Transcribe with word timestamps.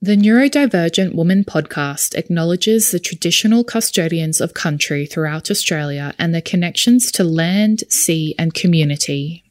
The 0.00 0.16
Neurodivergent 0.16 1.16
Woman 1.16 1.42
podcast 1.42 2.14
acknowledges 2.14 2.92
the 2.92 3.00
traditional 3.00 3.64
custodians 3.64 4.40
of 4.40 4.54
country 4.54 5.06
throughout 5.06 5.50
Australia 5.50 6.14
and 6.20 6.32
their 6.32 6.40
connections 6.40 7.10
to 7.10 7.24
land, 7.24 7.82
sea, 7.88 8.32
and 8.38 8.54
community. 8.54 9.42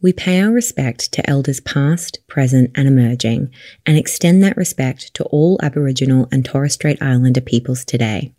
We 0.00 0.12
pay 0.12 0.40
our 0.42 0.52
respect 0.52 1.10
to 1.14 1.28
elders 1.28 1.58
past, 1.58 2.20
present, 2.28 2.70
and 2.76 2.86
emerging, 2.86 3.52
and 3.84 3.98
extend 3.98 4.44
that 4.44 4.56
respect 4.56 5.12
to 5.14 5.24
all 5.24 5.58
Aboriginal 5.60 6.28
and 6.30 6.44
Torres 6.44 6.74
Strait 6.74 7.02
Islander 7.02 7.40
peoples 7.40 7.84
today. 7.84 8.32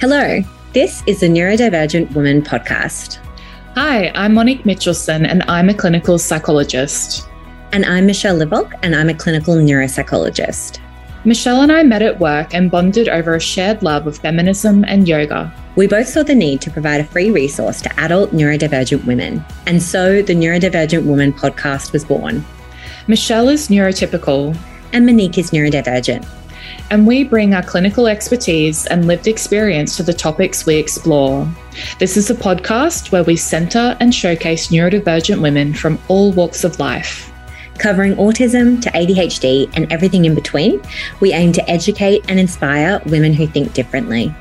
Hello, 0.00 0.40
this 0.72 1.02
is 1.06 1.20
the 1.20 1.28
Neurodivergent 1.28 2.14
Woman 2.14 2.40
podcast. 2.40 3.16
Hi, 3.74 4.10
I'm 4.14 4.32
Monique 4.32 4.62
Mitchelson, 4.62 5.28
and 5.28 5.42
I'm 5.42 5.68
a 5.68 5.74
clinical 5.74 6.18
psychologist. 6.18 7.26
And 7.72 7.86
I'm 7.86 8.04
Michelle 8.04 8.36
Livock, 8.36 8.76
and 8.82 8.96
I'm 8.96 9.10
a 9.10 9.14
clinical 9.14 9.54
neuropsychologist. 9.54 10.80
Michelle 11.24 11.62
and 11.62 11.70
I 11.70 11.84
met 11.84 12.02
at 12.02 12.18
work 12.18 12.52
and 12.52 12.68
bonded 12.68 13.08
over 13.08 13.36
a 13.36 13.40
shared 13.40 13.84
love 13.84 14.08
of 14.08 14.18
feminism 14.18 14.84
and 14.88 15.06
yoga. 15.06 15.54
We 15.76 15.86
both 15.86 16.08
saw 16.08 16.24
the 16.24 16.34
need 16.34 16.60
to 16.62 16.70
provide 16.72 17.00
a 17.00 17.04
free 17.04 17.30
resource 17.30 17.80
to 17.82 18.00
adult 18.00 18.32
neurodivergent 18.32 19.04
women. 19.04 19.44
And 19.66 19.80
so 19.80 20.20
the 20.20 20.34
Neurodivergent 20.34 21.04
Woman 21.04 21.32
podcast 21.32 21.92
was 21.92 22.04
born. 22.04 22.44
Michelle 23.06 23.48
is 23.48 23.68
neurotypical, 23.68 24.58
and 24.92 25.06
Monique 25.06 25.38
is 25.38 25.52
neurodivergent. 25.52 26.26
And 26.90 27.06
we 27.06 27.22
bring 27.22 27.54
our 27.54 27.62
clinical 27.62 28.08
expertise 28.08 28.86
and 28.88 29.06
lived 29.06 29.28
experience 29.28 29.96
to 29.96 30.02
the 30.02 30.12
topics 30.12 30.66
we 30.66 30.74
explore. 30.74 31.48
This 32.00 32.16
is 32.16 32.30
a 32.30 32.34
podcast 32.34 33.12
where 33.12 33.22
we 33.22 33.36
centre 33.36 33.96
and 34.00 34.12
showcase 34.12 34.72
neurodivergent 34.72 35.40
women 35.40 35.72
from 35.72 36.00
all 36.08 36.32
walks 36.32 36.64
of 36.64 36.80
life. 36.80 37.29
Covering 37.80 38.14
autism 38.16 38.82
to 38.82 38.90
ADHD 38.90 39.70
and 39.74 39.90
everything 39.90 40.26
in 40.26 40.34
between, 40.34 40.82
we 41.20 41.32
aim 41.32 41.50
to 41.52 41.70
educate 41.70 42.22
and 42.28 42.38
inspire 42.38 43.00
women 43.06 43.32
who 43.32 43.46
think 43.46 43.72
differently. 43.72 44.34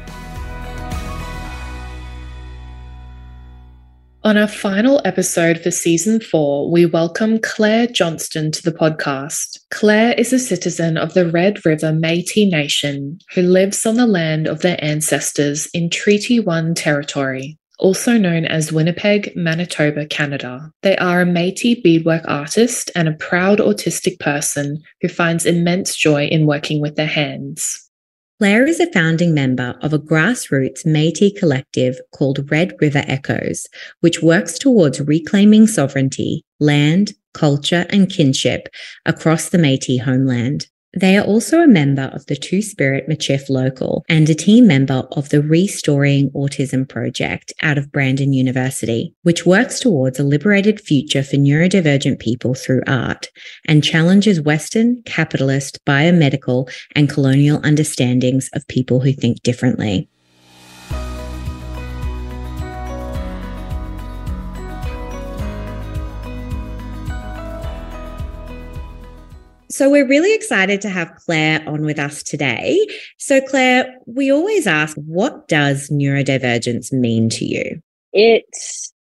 On 4.25 4.35
our 4.35 4.49
final 4.49 5.01
episode 5.05 5.61
for 5.61 5.71
season 5.71 6.19
four, 6.19 6.69
we 6.69 6.85
welcome 6.85 7.39
Claire 7.39 7.87
Johnston 7.87 8.51
to 8.51 8.61
the 8.61 8.73
podcast. 8.73 9.57
Claire 9.71 10.13
is 10.17 10.33
a 10.33 10.39
citizen 10.39 10.97
of 10.97 11.13
the 11.13 11.31
Red 11.31 11.65
River 11.65 11.93
Metis 11.93 12.51
Nation 12.51 13.19
who 13.33 13.41
lives 13.41 13.85
on 13.85 13.95
the 13.95 14.05
land 14.05 14.47
of 14.47 14.59
their 14.59 14.77
ancestors 14.83 15.69
in 15.73 15.89
Treaty 15.89 16.41
One 16.41 16.75
territory 16.75 17.57
also 17.79 18.17
known 18.17 18.45
as 18.45 18.71
Winnipeg, 18.71 19.33
Manitoba, 19.35 20.05
Canada. 20.05 20.71
They 20.83 20.97
are 20.97 21.21
a 21.21 21.25
Metis 21.25 21.77
beadwork 21.83 22.23
artist 22.27 22.91
and 22.95 23.07
a 23.07 23.13
proud 23.13 23.59
autistic 23.59 24.19
person 24.19 24.81
who 25.01 25.07
finds 25.07 25.45
immense 25.45 25.95
joy 25.95 26.25
in 26.25 26.45
working 26.45 26.81
with 26.81 26.95
their 26.95 27.07
hands. 27.07 27.89
Claire 28.39 28.67
is 28.67 28.79
a 28.79 28.91
founding 28.93 29.33
member 29.33 29.77
of 29.81 29.91
a 29.91 29.99
grassroots 29.99 30.85
Metis 30.85 31.33
collective 31.37 31.99
called 32.13 32.49
Red 32.49 32.73
River 32.79 33.03
Echoes, 33.05 33.67
which 33.99 34.21
works 34.21 34.57
towards 34.57 35.01
reclaiming 35.01 35.67
sovereignty, 35.67 36.45
land, 36.59 37.13
culture, 37.33 37.85
and 37.89 38.09
kinship 38.09 38.69
across 39.05 39.49
the 39.49 39.57
Metis 39.57 40.01
homeland. 40.01 40.67
They 40.97 41.17
are 41.17 41.23
also 41.23 41.59
a 41.61 41.67
member 41.67 42.09
of 42.13 42.25
the 42.25 42.35
Two 42.35 42.63
Spirit 42.63 43.07
Michif 43.07 43.47
Local 43.47 44.03
and 44.09 44.27
a 44.27 44.33
team 44.33 44.65
member 44.65 45.03
of 45.11 45.29
the 45.29 45.41
Re*Storying 45.41 46.31
Autism 46.31 46.89
Project 46.89 47.53
out 47.61 47.77
of 47.77 47.91
Brandon 47.91 48.33
University, 48.33 49.13
which 49.21 49.45
works 49.45 49.79
towards 49.79 50.19
a 50.19 50.23
liberated 50.23 50.81
future 50.81 51.21
for 51.21 51.35
neurodivergent 51.35 52.19
people 52.19 52.55
through 52.55 52.81
art 52.87 53.27
and 53.67 53.83
challenges 53.83 54.41
Western, 54.41 55.03
capitalist, 55.03 55.79
biomedical, 55.85 56.71
and 56.95 57.07
colonial 57.07 57.61
understandings 57.63 58.49
of 58.53 58.67
people 58.67 58.99
who 58.99 59.13
think 59.13 59.43
differently. 59.43 60.09
So 69.71 69.87
we're 69.89 70.07
really 70.07 70.33
excited 70.33 70.81
to 70.81 70.89
have 70.89 71.13
Claire 71.15 71.63
on 71.67 71.85
with 71.85 71.99
us 71.99 72.23
today. 72.23 72.87
So 73.19 73.39
Claire, 73.39 73.93
we 74.07 74.31
always 74.31 74.65
ask, 74.65 74.97
what 74.97 75.47
does 75.47 75.89
neurodivergence 75.89 76.91
mean 76.91 77.29
to 77.29 77.45
you? 77.45 77.79
It 78.11 78.49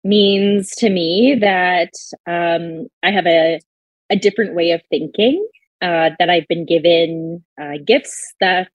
means 0.05 0.71
to 0.77 0.91
me 0.91 1.35
that 1.41 1.93
um, 2.27 2.89
I 3.03 3.11
have 3.11 3.27
a, 3.27 3.59
a 4.11 4.17
different 4.17 4.55
way 4.55 4.73
of 4.73 4.83
thinking, 4.91 5.47
uh, 5.81 6.11
that 6.19 6.29
I've 6.29 6.47
been 6.47 6.67
given 6.67 7.43
uh, 7.59 7.79
gifts 7.87 8.35
that, 8.41 8.71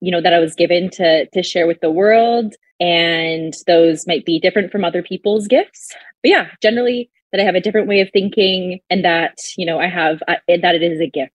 you 0.00 0.10
know, 0.10 0.20
that 0.20 0.34
I 0.34 0.40
was 0.40 0.56
given 0.56 0.90
to, 0.90 1.26
to 1.26 1.42
share 1.44 1.68
with 1.68 1.78
the 1.80 1.92
world. 1.92 2.54
And 2.80 3.54
those 3.68 4.06
might 4.08 4.24
be 4.24 4.40
different 4.40 4.72
from 4.72 4.84
other 4.84 5.02
people's 5.02 5.46
gifts. 5.46 5.94
But 6.22 6.30
yeah, 6.30 6.48
generally 6.60 7.08
that 7.32 7.40
I 7.40 7.44
have 7.44 7.54
a 7.54 7.60
different 7.60 7.88
way 7.88 8.00
of 8.00 8.08
thinking 8.12 8.80
and 8.90 9.04
that, 9.04 9.38
you 9.56 9.66
know, 9.66 9.78
I 9.78 9.88
have 9.88 10.22
uh, 10.28 10.36
that 10.48 10.74
it 10.74 10.82
is 10.82 11.00
a 11.00 11.06
gift. 11.06 11.32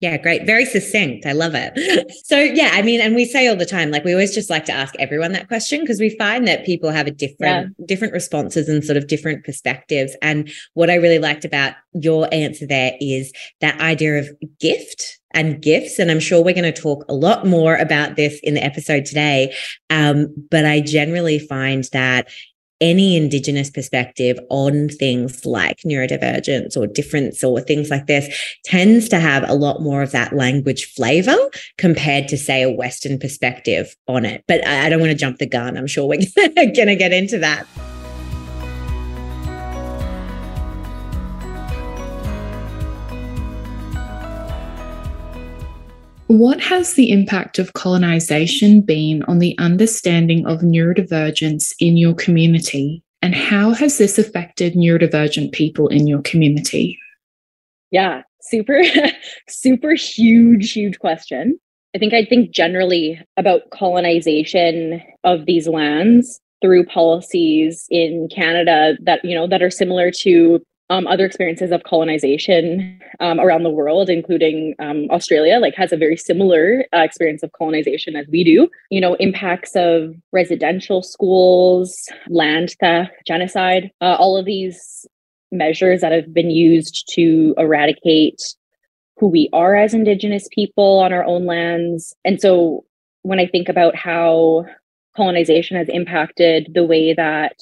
Yeah, 0.00 0.16
great. 0.16 0.46
Very 0.46 0.64
succinct. 0.64 1.26
I 1.26 1.32
love 1.32 1.54
it. 1.54 1.72
So, 2.24 2.38
yeah, 2.38 2.70
I 2.74 2.82
mean, 2.82 3.00
and 3.00 3.14
we 3.14 3.24
say 3.24 3.48
all 3.48 3.56
the 3.56 3.64
time, 3.64 3.90
like 3.90 4.04
we 4.04 4.12
always 4.12 4.34
just 4.34 4.50
like 4.50 4.66
to 4.66 4.72
ask 4.72 4.94
everyone 4.98 5.32
that 5.32 5.48
question 5.48 5.80
because 5.80 5.98
we 5.98 6.14
find 6.18 6.46
that 6.46 6.66
people 6.66 6.90
have 6.90 7.06
a 7.06 7.10
different, 7.10 7.74
yeah. 7.78 7.86
different 7.86 8.12
responses 8.12 8.68
and 8.68 8.84
sort 8.84 8.98
of 8.98 9.06
different 9.06 9.44
perspectives. 9.44 10.14
And 10.20 10.50
what 10.74 10.90
I 10.90 10.96
really 10.96 11.18
liked 11.18 11.46
about 11.46 11.72
your 11.94 12.28
answer 12.32 12.66
there 12.66 12.92
is 13.00 13.32
that 13.62 13.80
idea 13.80 14.18
of 14.18 14.28
gift 14.60 15.18
and 15.32 15.62
gifts. 15.62 15.98
And 15.98 16.10
I'm 16.10 16.20
sure 16.20 16.44
we're 16.44 16.54
going 16.54 16.70
to 16.70 16.80
talk 16.80 17.04
a 17.08 17.14
lot 17.14 17.46
more 17.46 17.76
about 17.76 18.16
this 18.16 18.38
in 18.42 18.54
the 18.54 18.64
episode 18.64 19.06
today. 19.06 19.54
Um, 19.88 20.26
but 20.50 20.66
I 20.66 20.80
generally 20.80 21.38
find 21.38 21.84
that 21.92 22.28
any 22.80 23.16
Indigenous 23.16 23.70
perspective 23.70 24.38
on 24.50 24.88
things 24.88 25.44
like 25.44 25.78
neurodivergence 25.78 26.76
or 26.76 26.86
difference 26.86 27.42
or 27.42 27.60
things 27.60 27.90
like 27.90 28.06
this 28.06 28.28
tends 28.64 29.08
to 29.08 29.18
have 29.18 29.48
a 29.48 29.54
lot 29.54 29.80
more 29.82 30.02
of 30.02 30.12
that 30.12 30.32
language 30.32 30.92
flavor 30.94 31.36
compared 31.76 32.28
to, 32.28 32.36
say, 32.36 32.62
a 32.62 32.70
Western 32.70 33.18
perspective 33.18 33.96
on 34.06 34.24
it. 34.24 34.44
But 34.46 34.66
I 34.66 34.88
don't 34.88 35.00
want 35.00 35.12
to 35.12 35.18
jump 35.18 35.38
the 35.38 35.46
gun. 35.46 35.76
I'm 35.76 35.86
sure 35.86 36.06
we're 36.06 36.20
going 36.36 36.72
to 36.74 36.96
get 36.96 37.12
into 37.12 37.38
that. 37.38 37.66
What 46.28 46.60
has 46.60 46.92
the 46.92 47.10
impact 47.10 47.58
of 47.58 47.72
colonization 47.72 48.82
been 48.82 49.22
on 49.22 49.38
the 49.38 49.56
understanding 49.58 50.46
of 50.46 50.60
neurodivergence 50.60 51.74
in 51.80 51.96
your 51.96 52.14
community? 52.14 53.02
And 53.22 53.34
how 53.34 53.70
has 53.72 53.96
this 53.96 54.18
affected 54.18 54.74
neurodivergent 54.74 55.52
people 55.52 55.88
in 55.88 56.06
your 56.06 56.20
community? 56.20 56.98
Yeah, 57.90 58.22
super, 58.42 58.82
super 59.48 59.94
huge, 59.94 60.72
huge 60.72 60.98
question. 60.98 61.58
I 61.96 61.98
think 61.98 62.12
I 62.12 62.26
think 62.26 62.50
generally 62.50 63.18
about 63.38 63.70
colonization 63.70 65.00
of 65.24 65.46
these 65.46 65.66
lands 65.66 66.40
through 66.60 66.84
policies 66.84 67.86
in 67.88 68.28
Canada 68.30 68.98
that 69.02 69.24
you 69.24 69.34
know 69.34 69.46
that 69.46 69.62
are 69.62 69.70
similar 69.70 70.10
to 70.10 70.60
um, 70.90 71.06
other 71.06 71.26
experiences 71.26 71.70
of 71.70 71.82
colonization 71.82 73.00
um, 73.20 73.38
around 73.38 73.62
the 73.62 73.70
world, 73.70 74.08
including 74.08 74.74
um, 74.78 75.06
Australia, 75.10 75.58
like 75.58 75.74
has 75.74 75.92
a 75.92 75.96
very 75.96 76.16
similar 76.16 76.84
uh, 76.94 76.98
experience 76.98 77.42
of 77.42 77.52
colonization 77.52 78.16
as 78.16 78.26
we 78.28 78.42
do. 78.44 78.68
You 78.90 79.00
know, 79.00 79.14
impacts 79.14 79.76
of 79.76 80.14
residential 80.32 81.02
schools, 81.02 82.08
land 82.28 82.74
theft, 82.80 83.12
genocide, 83.26 83.90
uh, 84.00 84.16
all 84.18 84.36
of 84.36 84.46
these 84.46 85.06
measures 85.52 86.00
that 86.00 86.12
have 86.12 86.32
been 86.32 86.50
used 86.50 87.08
to 87.14 87.54
eradicate 87.58 88.42
who 89.18 89.28
we 89.28 89.48
are 89.52 89.74
as 89.74 89.94
Indigenous 89.94 90.48
people 90.52 91.00
on 91.00 91.12
our 91.12 91.24
own 91.24 91.44
lands. 91.44 92.14
And 92.24 92.40
so 92.40 92.84
when 93.22 93.40
I 93.40 93.46
think 93.46 93.68
about 93.68 93.96
how 93.96 94.64
colonization 95.16 95.76
has 95.76 95.88
impacted 95.88 96.70
the 96.72 96.84
way 96.84 97.12
that 97.14 97.60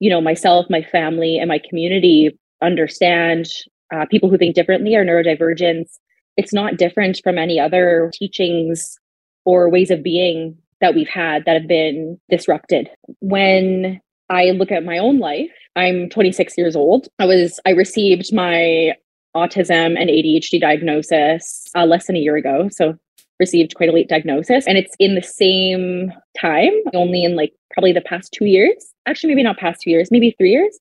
you 0.00 0.10
know 0.10 0.20
myself 0.20 0.66
my 0.70 0.82
family 0.82 1.38
and 1.38 1.48
my 1.48 1.58
community 1.68 2.36
understand 2.62 3.46
uh, 3.92 4.04
people 4.10 4.28
who 4.28 4.38
think 4.38 4.54
differently 4.54 4.94
or 4.94 5.04
neurodivergence. 5.04 5.88
It's 6.36 6.52
not 6.52 6.76
different 6.76 7.20
from 7.22 7.38
any 7.38 7.58
other 7.58 8.10
teachings 8.14 8.98
or 9.44 9.70
ways 9.70 9.90
of 9.90 10.02
being 10.02 10.56
that 10.80 10.94
we've 10.94 11.08
had 11.08 11.44
that 11.44 11.58
have 11.58 11.68
been 11.68 12.18
disrupted. 12.30 12.90
When 13.20 14.00
i 14.30 14.50
look 14.50 14.70
at 14.70 14.84
my 14.84 14.98
own 14.98 15.18
life 15.18 15.50
i'm 15.74 16.08
26 16.10 16.58
years 16.58 16.76
old. 16.76 17.08
I 17.18 17.24
was 17.24 17.58
i 17.66 17.70
received 17.70 18.32
my 18.32 18.94
autism 19.36 19.98
and 19.98 20.10
adhd 20.10 20.60
diagnosis 20.60 21.64
uh, 21.74 21.84
less 21.84 22.06
than 22.06 22.16
a 22.16 22.20
year 22.20 22.36
ago 22.36 22.68
so 22.70 22.94
received 23.40 23.74
quite 23.74 23.88
a 23.88 23.92
late 23.92 24.08
diagnosis 24.08 24.66
and 24.66 24.76
it's 24.76 24.94
in 24.98 25.14
the 25.14 25.22
same 25.22 26.12
time 26.40 26.72
only 26.94 27.24
in 27.24 27.36
like 27.36 27.52
probably 27.72 27.92
the 27.92 28.00
past 28.00 28.32
two 28.32 28.46
years 28.46 28.92
actually 29.06 29.28
maybe 29.28 29.42
not 29.42 29.58
past 29.58 29.82
two 29.82 29.90
years 29.90 30.10
maybe 30.10 30.34
three 30.38 30.50
years 30.50 30.78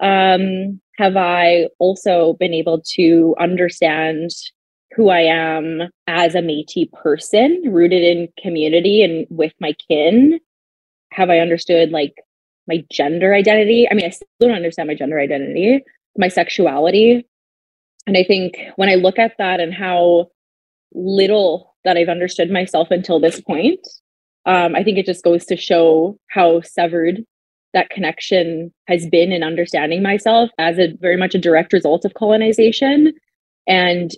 um, 0.00 0.80
have 0.98 1.16
I 1.16 1.68
also 1.78 2.34
been 2.34 2.52
able 2.52 2.82
to 2.94 3.34
understand 3.38 4.30
who 4.94 5.08
I 5.08 5.20
am 5.20 5.82
as 6.06 6.34
a 6.34 6.40
Métis 6.40 6.92
person, 6.92 7.62
rooted 7.66 8.02
in 8.02 8.28
community 8.42 9.02
and 9.02 9.26
with 9.30 9.52
my 9.60 9.74
kin? 9.88 10.38
Have 11.12 11.30
I 11.30 11.38
understood 11.38 11.90
like 11.90 12.14
my 12.68 12.84
gender 12.90 13.32
identity? 13.32 13.88
I 13.90 13.94
mean, 13.94 14.04
I 14.04 14.10
still 14.10 14.26
don't 14.40 14.52
understand 14.52 14.88
my 14.88 14.94
gender 14.94 15.18
identity, 15.18 15.82
my 16.18 16.28
sexuality. 16.28 17.26
And 18.06 18.16
I 18.16 18.24
think 18.24 18.58
when 18.76 18.88
I 18.88 18.96
look 18.96 19.18
at 19.18 19.36
that 19.38 19.60
and 19.60 19.72
how 19.72 20.30
little 20.94 21.74
that 21.84 21.96
I've 21.96 22.08
understood 22.08 22.50
myself 22.50 22.88
until 22.90 23.20
this 23.20 23.40
point, 23.40 23.80
um, 24.46 24.74
I 24.74 24.82
think 24.82 24.98
it 24.98 25.06
just 25.06 25.24
goes 25.24 25.44
to 25.46 25.56
show 25.56 26.18
how 26.30 26.60
severed 26.62 27.24
that 27.74 27.90
connection 27.90 28.72
has 28.86 29.06
been 29.06 29.32
in 29.32 29.42
understanding 29.42 30.02
myself 30.02 30.50
as 30.58 30.78
a 30.78 30.94
very 31.00 31.16
much 31.16 31.34
a 31.34 31.38
direct 31.38 31.72
result 31.72 32.04
of 32.04 32.14
colonization. 32.14 33.14
And, 33.66 34.10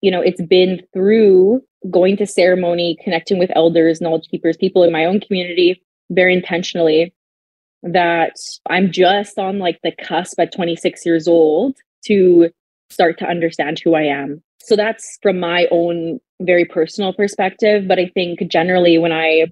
you 0.00 0.10
know, 0.10 0.20
it's 0.20 0.42
been 0.42 0.82
through 0.92 1.62
going 1.90 2.16
to 2.18 2.26
ceremony, 2.26 2.96
connecting 3.02 3.38
with 3.38 3.50
elders, 3.54 4.00
knowledge 4.00 4.28
keepers, 4.30 4.56
people 4.56 4.84
in 4.84 4.92
my 4.92 5.04
own 5.04 5.20
community 5.20 5.82
very 6.10 6.34
intentionally 6.34 7.14
that 7.82 8.36
I'm 8.68 8.90
just 8.90 9.38
on 9.38 9.58
like 9.58 9.78
the 9.82 9.92
cusp 9.92 10.38
at 10.40 10.54
26 10.54 11.04
years 11.04 11.28
old 11.28 11.76
to 12.06 12.50
start 12.90 13.18
to 13.18 13.26
understand 13.26 13.80
who 13.82 13.94
I 13.94 14.02
am. 14.02 14.42
So 14.64 14.76
that's 14.76 15.18
from 15.22 15.38
my 15.38 15.66
own 15.70 16.20
very 16.40 16.64
personal 16.64 17.12
perspective. 17.12 17.86
But 17.86 17.98
I 17.98 18.10
think 18.14 18.40
generally, 18.48 18.96
when 18.96 19.12
I 19.12 19.46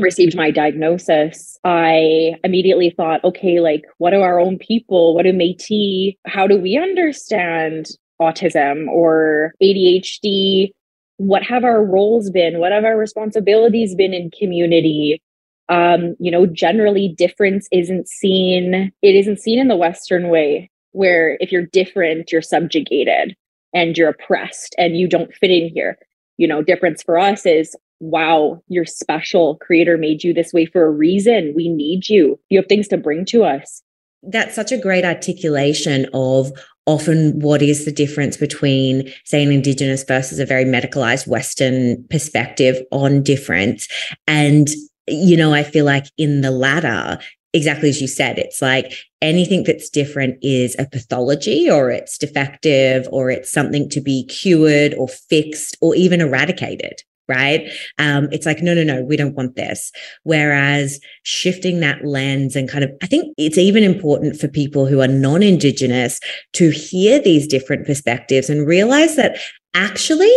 received 0.00 0.36
my 0.36 0.50
diagnosis, 0.50 1.56
I 1.64 2.34
immediately 2.42 2.90
thought, 2.90 3.22
okay, 3.22 3.60
like, 3.60 3.84
what 3.98 4.10
do 4.10 4.20
our 4.20 4.40
own 4.40 4.58
people, 4.58 5.14
what 5.14 5.22
do 5.22 5.32
Metis, 5.32 6.14
how 6.26 6.48
do 6.48 6.56
we 6.56 6.76
understand 6.76 7.86
autism 8.20 8.88
or 8.88 9.54
ADHD? 9.62 10.72
What 11.18 11.44
have 11.44 11.64
our 11.64 11.84
roles 11.84 12.28
been? 12.30 12.58
What 12.58 12.72
have 12.72 12.84
our 12.84 12.98
responsibilities 12.98 13.94
been 13.94 14.12
in 14.12 14.32
community? 14.36 15.22
Um, 15.68 16.16
you 16.18 16.32
know, 16.32 16.46
generally 16.46 17.14
difference 17.16 17.68
isn't 17.70 18.08
seen, 18.08 18.92
it 19.02 19.14
isn't 19.14 19.38
seen 19.40 19.60
in 19.60 19.68
the 19.68 19.76
Western 19.76 20.30
way, 20.30 20.68
where 20.90 21.36
if 21.38 21.52
you're 21.52 21.66
different, 21.66 22.32
you're 22.32 22.42
subjugated 22.42 23.36
and 23.72 23.96
you're 23.96 24.10
oppressed 24.10 24.74
and 24.78 24.96
you 24.96 25.08
don't 25.08 25.34
fit 25.34 25.50
in 25.50 25.70
here. 25.74 25.98
You 26.36 26.48
know, 26.48 26.62
difference 26.62 27.02
for 27.02 27.18
us 27.18 27.46
is 27.46 27.76
wow, 28.02 28.60
you're 28.66 28.84
special. 28.84 29.56
Creator 29.58 29.96
made 29.96 30.24
you 30.24 30.34
this 30.34 30.52
way 30.52 30.66
for 30.66 30.84
a 30.84 30.90
reason. 30.90 31.52
We 31.54 31.68
need 31.68 32.08
you. 32.08 32.38
You 32.50 32.58
have 32.58 32.66
things 32.68 32.88
to 32.88 32.96
bring 32.96 33.24
to 33.26 33.44
us. 33.44 33.80
That's 34.24 34.54
such 34.54 34.72
a 34.72 34.78
great 34.78 35.04
articulation 35.04 36.08
of 36.12 36.50
often 36.86 37.38
what 37.38 37.62
is 37.62 37.84
the 37.84 37.92
difference 37.92 38.36
between, 38.36 39.12
say, 39.24 39.42
an 39.42 39.52
Indigenous 39.52 40.02
versus 40.02 40.40
a 40.40 40.46
very 40.46 40.64
medicalized 40.64 41.28
Western 41.28 42.04
perspective 42.10 42.82
on 42.90 43.22
difference. 43.22 43.86
And, 44.26 44.68
you 45.06 45.36
know, 45.36 45.54
I 45.54 45.62
feel 45.62 45.84
like 45.84 46.06
in 46.18 46.40
the 46.40 46.50
latter, 46.50 47.20
exactly 47.52 47.88
as 47.88 48.00
you 48.00 48.08
said, 48.08 48.38
it's 48.38 48.62
like 48.62 48.92
anything 49.20 49.64
that's 49.64 49.90
different 49.90 50.38
is 50.42 50.76
a 50.78 50.86
pathology 50.86 51.70
or 51.70 51.90
it's 51.90 52.18
defective 52.18 53.06
or 53.10 53.30
it's 53.30 53.50
something 53.50 53.88
to 53.90 54.00
be 54.00 54.24
cured 54.26 54.94
or 54.94 55.08
fixed 55.08 55.76
or 55.80 55.94
even 55.94 56.20
eradicated 56.20 57.02
right? 57.28 57.70
Um, 57.98 58.28
it's 58.32 58.46
like, 58.46 58.62
no, 58.62 58.74
no, 58.74 58.82
no, 58.82 59.02
we 59.02 59.16
don't 59.16 59.34
want 59.34 59.56
this. 59.56 59.92
Whereas 60.24 61.00
shifting 61.22 61.80
that 61.80 62.04
lens 62.04 62.56
and 62.56 62.68
kind 62.68 62.84
of, 62.84 62.90
I 63.02 63.06
think 63.06 63.32
it's 63.38 63.58
even 63.58 63.84
important 63.84 64.36
for 64.36 64.48
people 64.48 64.86
who 64.86 65.00
are 65.00 65.08
non 65.08 65.42
Indigenous 65.42 66.20
to 66.54 66.70
hear 66.70 67.18
these 67.18 67.46
different 67.46 67.86
perspectives 67.86 68.50
and 68.50 68.66
realize 68.66 69.16
that 69.16 69.38
actually 69.74 70.34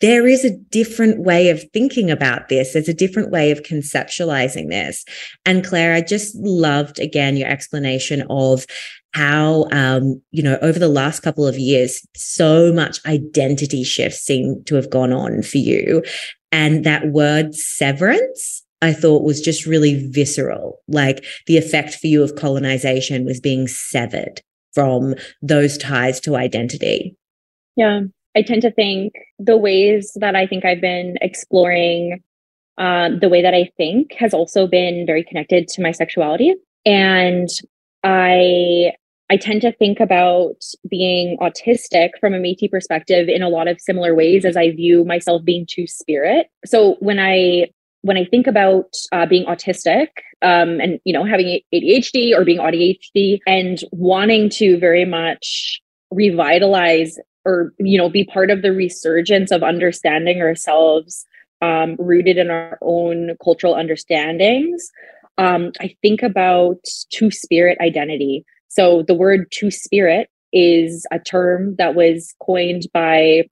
there 0.00 0.26
is 0.26 0.44
a 0.44 0.56
different 0.70 1.20
way 1.20 1.50
of 1.50 1.62
thinking 1.72 2.10
about 2.10 2.48
this 2.48 2.72
there's 2.72 2.88
a 2.88 2.94
different 2.94 3.30
way 3.30 3.50
of 3.50 3.62
conceptualizing 3.62 4.68
this 4.70 5.04
and 5.44 5.64
claire 5.64 5.94
i 5.94 6.00
just 6.00 6.36
loved 6.36 7.00
again 7.00 7.36
your 7.36 7.48
explanation 7.48 8.22
of 8.30 8.66
how 9.14 9.66
um, 9.72 10.20
you 10.30 10.42
know 10.42 10.58
over 10.62 10.78
the 10.78 10.88
last 10.88 11.20
couple 11.20 11.46
of 11.46 11.58
years 11.58 12.06
so 12.14 12.72
much 12.72 13.04
identity 13.06 13.82
shifts 13.82 14.20
seem 14.20 14.62
to 14.64 14.74
have 14.74 14.90
gone 14.90 15.12
on 15.12 15.42
for 15.42 15.58
you 15.58 16.02
and 16.52 16.84
that 16.84 17.08
word 17.08 17.54
severance 17.54 18.64
I 18.80 18.92
thought 18.92 19.24
was 19.24 19.40
just 19.40 19.66
really 19.66 20.08
visceral. 20.08 20.78
Like 20.86 21.24
the 21.46 21.56
effect 21.56 21.94
for 21.94 22.06
you 22.06 22.22
of 22.22 22.36
colonization 22.36 23.24
was 23.24 23.40
being 23.40 23.66
severed 23.66 24.40
from 24.72 25.14
those 25.42 25.76
ties 25.78 26.20
to 26.20 26.36
identity. 26.36 27.16
Yeah. 27.76 28.02
I 28.36 28.42
tend 28.42 28.62
to 28.62 28.70
think 28.70 29.14
the 29.38 29.56
ways 29.56 30.12
that 30.16 30.36
I 30.36 30.46
think 30.46 30.64
I've 30.64 30.80
been 30.80 31.16
exploring 31.20 32.22
um, 32.78 33.18
the 33.18 33.28
way 33.28 33.42
that 33.42 33.54
I 33.54 33.70
think 33.76 34.12
has 34.14 34.32
also 34.32 34.66
been 34.66 35.04
very 35.04 35.24
connected 35.24 35.66
to 35.68 35.82
my 35.82 35.90
sexuality. 35.90 36.54
And 36.86 37.48
I 38.04 38.92
I 39.30 39.36
tend 39.36 39.60
to 39.62 39.72
think 39.72 40.00
about 40.00 40.62
being 40.88 41.36
autistic 41.38 42.10
from 42.18 42.32
a 42.32 42.38
Métis 42.38 42.70
perspective 42.70 43.28
in 43.28 43.42
a 43.42 43.48
lot 43.48 43.68
of 43.68 43.78
similar 43.80 44.14
ways 44.14 44.46
as 44.46 44.56
I 44.56 44.70
view 44.70 45.04
myself 45.04 45.44
being 45.44 45.66
two 45.68 45.86
spirit. 45.86 46.46
So 46.64 46.96
when 47.00 47.18
I 47.18 47.66
when 48.02 48.16
I 48.16 48.24
think 48.24 48.46
about 48.46 48.94
uh, 49.12 49.26
being 49.26 49.44
autistic 49.46 50.08
um, 50.40 50.80
and 50.80 51.00
you 51.04 51.12
know 51.12 51.24
having 51.24 51.60
ADHD 51.74 52.32
or 52.32 52.44
being 52.44 52.58
ADHD 52.58 53.40
and 53.46 53.78
wanting 53.90 54.48
to 54.50 54.78
very 54.78 55.04
much 55.04 55.80
revitalize 56.10 57.18
or 57.48 57.72
you 57.78 57.98
know 57.98 58.08
be 58.08 58.24
part 58.24 58.50
of 58.50 58.62
the 58.62 58.72
resurgence 58.72 59.50
of 59.50 59.62
understanding 59.62 60.40
ourselves 60.40 61.24
um, 61.62 61.96
rooted 61.98 62.38
in 62.38 62.50
our 62.50 62.78
own 62.82 63.36
cultural 63.42 63.74
understandings 63.74 64.90
um, 65.38 65.70
I 65.80 65.94
think 66.02 66.22
about 66.22 66.84
two 67.10 67.30
spirit 67.30 67.78
identity. 67.80 68.44
So 68.66 69.04
the 69.06 69.14
word 69.14 69.46
two 69.50 69.70
spirit 69.70 70.28
is 70.52 71.06
a 71.12 71.18
term 71.18 71.76
that 71.76 71.94
was 71.94 72.34
coined 72.42 72.86
by 72.92 73.44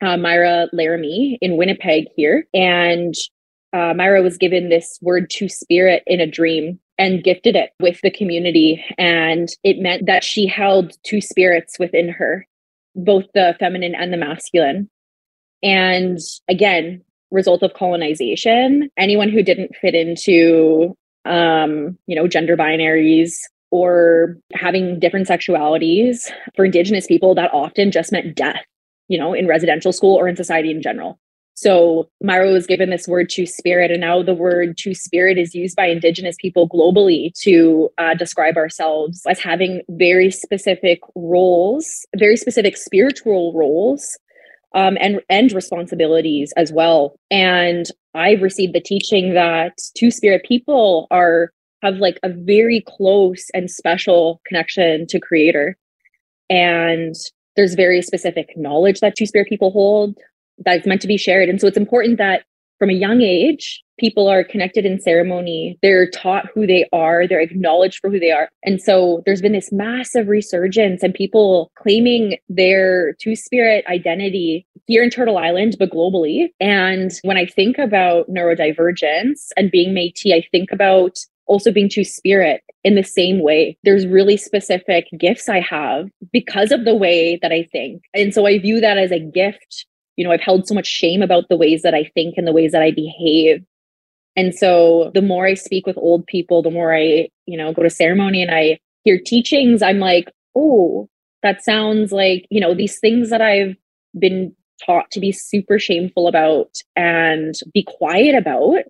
uh, 0.00 0.16
Myra 0.16 0.68
Laramee 0.74 1.36
in 1.40 1.56
Winnipeg 1.56 2.06
here. 2.16 2.46
And 2.54 3.14
uh, 3.72 3.92
Myra 3.94 4.22
was 4.22 4.38
given 4.38 4.68
this 4.68 4.98
word 5.02 5.30
two 5.30 5.48
spirit 5.48 6.02
in 6.06 6.20
a 6.20 6.26
dream 6.26 6.80
and 6.98 7.22
gifted 7.22 7.56
it 7.56 7.70
with 7.78 8.00
the 8.02 8.10
community. 8.10 8.82
And 8.98 9.48
it 9.62 9.78
meant 9.78 10.06
that 10.06 10.24
she 10.24 10.46
held 10.46 10.96
two 11.04 11.20
spirits 11.20 11.78
within 11.78 12.08
her, 12.08 12.46
both 12.94 13.24
the 13.34 13.56
feminine 13.58 13.94
and 13.94 14.12
the 14.12 14.16
masculine. 14.16 14.88
And 15.62 16.18
again, 16.48 17.02
result 17.30 17.62
of 17.62 17.74
colonization, 17.74 18.90
anyone 18.96 19.28
who 19.28 19.42
didn't 19.42 19.76
fit 19.80 19.94
into 19.94 20.94
um, 21.24 21.98
you 22.06 22.16
know, 22.16 22.26
gender 22.26 22.56
binaries 22.56 23.34
or 23.70 24.36
having 24.52 24.98
different 24.98 25.28
sexualities 25.28 26.30
for 26.56 26.64
indigenous 26.64 27.06
people 27.06 27.34
that 27.34 27.52
often 27.52 27.90
just 27.90 28.12
meant 28.12 28.34
death, 28.34 28.62
you 29.08 29.18
know, 29.18 29.32
in 29.32 29.46
residential 29.46 29.92
school 29.92 30.16
or 30.16 30.28
in 30.28 30.36
society 30.36 30.70
in 30.70 30.82
general. 30.82 31.18
So 31.54 32.08
Myra 32.22 32.50
was 32.50 32.66
given 32.66 32.90
this 32.90 33.06
word 33.06 33.28
two 33.28 33.46
spirit, 33.46 33.90
and 33.90 34.00
now 34.00 34.22
the 34.22 34.34
word 34.34 34.76
two 34.78 34.94
spirit 34.94 35.38
is 35.38 35.54
used 35.54 35.76
by 35.76 35.86
Indigenous 35.86 36.36
people 36.40 36.68
globally 36.68 37.32
to 37.42 37.90
uh, 37.98 38.14
describe 38.14 38.56
ourselves 38.56 39.22
as 39.28 39.38
having 39.38 39.82
very 39.90 40.30
specific 40.30 41.00
roles, 41.14 42.06
very 42.16 42.36
specific 42.36 42.76
spiritual 42.76 43.52
roles 43.54 44.18
um, 44.74 44.96
and 45.00 45.20
and 45.28 45.52
responsibilities 45.52 46.52
as 46.56 46.72
well. 46.72 47.16
And 47.30 47.86
I've 48.14 48.42
received 48.42 48.74
the 48.74 48.80
teaching 48.80 49.34
that 49.34 49.78
two 49.96 50.10
spirit 50.10 50.44
people 50.46 51.06
are 51.10 51.50
have 51.82 51.96
like 51.96 52.18
a 52.22 52.30
very 52.30 52.82
close 52.86 53.50
and 53.54 53.70
special 53.70 54.40
connection 54.46 55.06
to 55.08 55.20
creator. 55.20 55.76
And 56.48 57.14
there's 57.56 57.74
very 57.74 58.00
specific 58.02 58.50
knowledge 58.56 59.00
that 59.00 59.16
two 59.16 59.26
spirit 59.26 59.48
people 59.48 59.70
hold 59.70 60.16
that's 60.58 60.86
meant 60.86 61.00
to 61.02 61.08
be 61.08 61.16
shared. 61.16 61.48
And 61.48 61.60
so 61.60 61.66
it's 61.66 61.76
important 61.76 62.18
that 62.18 62.44
from 62.78 62.90
a 62.90 62.94
young 62.94 63.22
age, 63.22 63.80
people 63.98 64.26
are 64.26 64.42
connected 64.42 64.84
in 64.84 65.00
ceremony. 65.00 65.78
They're 65.82 66.10
taught 66.10 66.46
who 66.52 66.66
they 66.66 66.88
are, 66.92 67.28
they're 67.28 67.40
acknowledged 67.40 68.00
for 68.00 68.10
who 68.10 68.18
they 68.18 68.32
are. 68.32 68.48
And 68.64 68.82
so 68.82 69.22
there's 69.24 69.40
been 69.40 69.52
this 69.52 69.70
massive 69.70 70.26
resurgence 70.26 71.04
and 71.04 71.14
people 71.14 71.70
claiming 71.78 72.38
their 72.48 73.14
two 73.20 73.36
spirit 73.36 73.84
identity 73.86 74.66
here 74.88 75.04
in 75.04 75.10
Turtle 75.10 75.38
Island, 75.38 75.76
but 75.78 75.92
globally. 75.92 76.48
And 76.58 77.12
when 77.22 77.36
I 77.36 77.46
think 77.46 77.78
about 77.78 78.28
neurodivergence 78.28 79.50
and 79.56 79.70
being 79.70 79.94
Metis, 79.94 80.32
I 80.32 80.44
think 80.50 80.72
about 80.72 81.18
also 81.46 81.70
being 81.70 81.88
two 81.88 82.02
spirit 82.04 82.62
in 82.82 82.96
the 82.96 83.04
same 83.04 83.42
way. 83.42 83.76
There's 83.84 84.06
really 84.06 84.36
specific 84.36 85.06
gifts 85.18 85.48
I 85.48 85.60
have 85.60 86.08
because 86.32 86.72
of 86.72 86.84
the 86.84 86.96
way 86.96 87.38
that 87.42 87.52
I 87.52 87.68
think. 87.70 88.02
And 88.12 88.34
so 88.34 88.46
I 88.46 88.58
view 88.58 88.80
that 88.80 88.98
as 88.98 89.12
a 89.12 89.20
gift 89.20 89.86
you 90.16 90.24
know, 90.24 90.32
I've 90.32 90.40
held 90.40 90.66
so 90.66 90.74
much 90.74 90.86
shame 90.86 91.22
about 91.22 91.48
the 91.48 91.56
ways 91.56 91.82
that 91.82 91.94
I 91.94 92.10
think 92.14 92.34
and 92.36 92.46
the 92.46 92.52
ways 92.52 92.72
that 92.72 92.82
I 92.82 92.90
behave. 92.90 93.64
And 94.36 94.54
so 94.54 95.10
the 95.14 95.22
more 95.22 95.46
I 95.46 95.54
speak 95.54 95.86
with 95.86 95.98
old 95.98 96.26
people, 96.26 96.62
the 96.62 96.70
more 96.70 96.94
I, 96.94 97.28
you 97.46 97.56
know, 97.56 97.72
go 97.72 97.82
to 97.82 97.90
ceremony 97.90 98.42
and 98.42 98.50
I 98.50 98.78
hear 99.04 99.18
teachings, 99.18 99.82
I'm 99.82 99.98
like, 99.98 100.30
oh, 100.56 101.08
that 101.42 101.62
sounds 101.62 102.12
like, 102.12 102.46
you 102.50 102.60
know, 102.60 102.74
these 102.74 102.98
things 102.98 103.30
that 103.30 103.42
I've 103.42 103.76
been 104.18 104.54
taught 104.84 105.10
to 105.12 105.20
be 105.20 105.32
super 105.32 105.78
shameful 105.78 106.28
about 106.28 106.70
and 106.96 107.54
be 107.72 107.84
quiet 107.84 108.34
about 108.34 108.82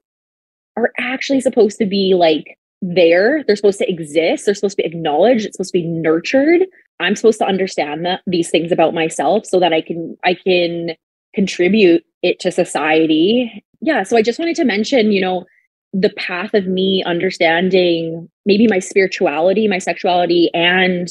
are 0.76 0.92
actually 0.98 1.40
supposed 1.40 1.78
to 1.78 1.86
be 1.86 2.14
like 2.16 2.58
there. 2.80 3.44
They're 3.46 3.56
supposed 3.56 3.78
to 3.78 3.90
exist. 3.90 4.44
They're 4.44 4.54
supposed 4.54 4.76
to 4.76 4.82
be 4.82 4.88
acknowledged. 4.88 5.46
It's 5.46 5.56
supposed 5.56 5.72
to 5.72 5.78
be 5.78 5.86
nurtured. 5.86 6.62
I'm 7.00 7.16
supposed 7.16 7.38
to 7.38 7.46
understand 7.46 8.04
that 8.06 8.20
these 8.26 8.50
things 8.50 8.72
about 8.72 8.94
myself 8.94 9.46
so 9.46 9.58
that 9.60 9.72
I 9.72 9.80
can 9.80 10.16
I 10.24 10.34
can 10.34 10.90
contribute 11.34 12.04
it 12.22 12.40
to 12.40 12.50
society. 12.50 13.64
Yeah, 13.80 14.02
so 14.02 14.16
I 14.16 14.22
just 14.22 14.38
wanted 14.38 14.56
to 14.56 14.64
mention, 14.64 15.12
you 15.12 15.20
know, 15.20 15.44
the 15.92 16.10
path 16.10 16.54
of 16.54 16.66
me 16.66 17.02
understanding 17.04 18.28
maybe 18.46 18.66
my 18.66 18.78
spirituality, 18.78 19.68
my 19.68 19.78
sexuality 19.78 20.50
and 20.54 21.08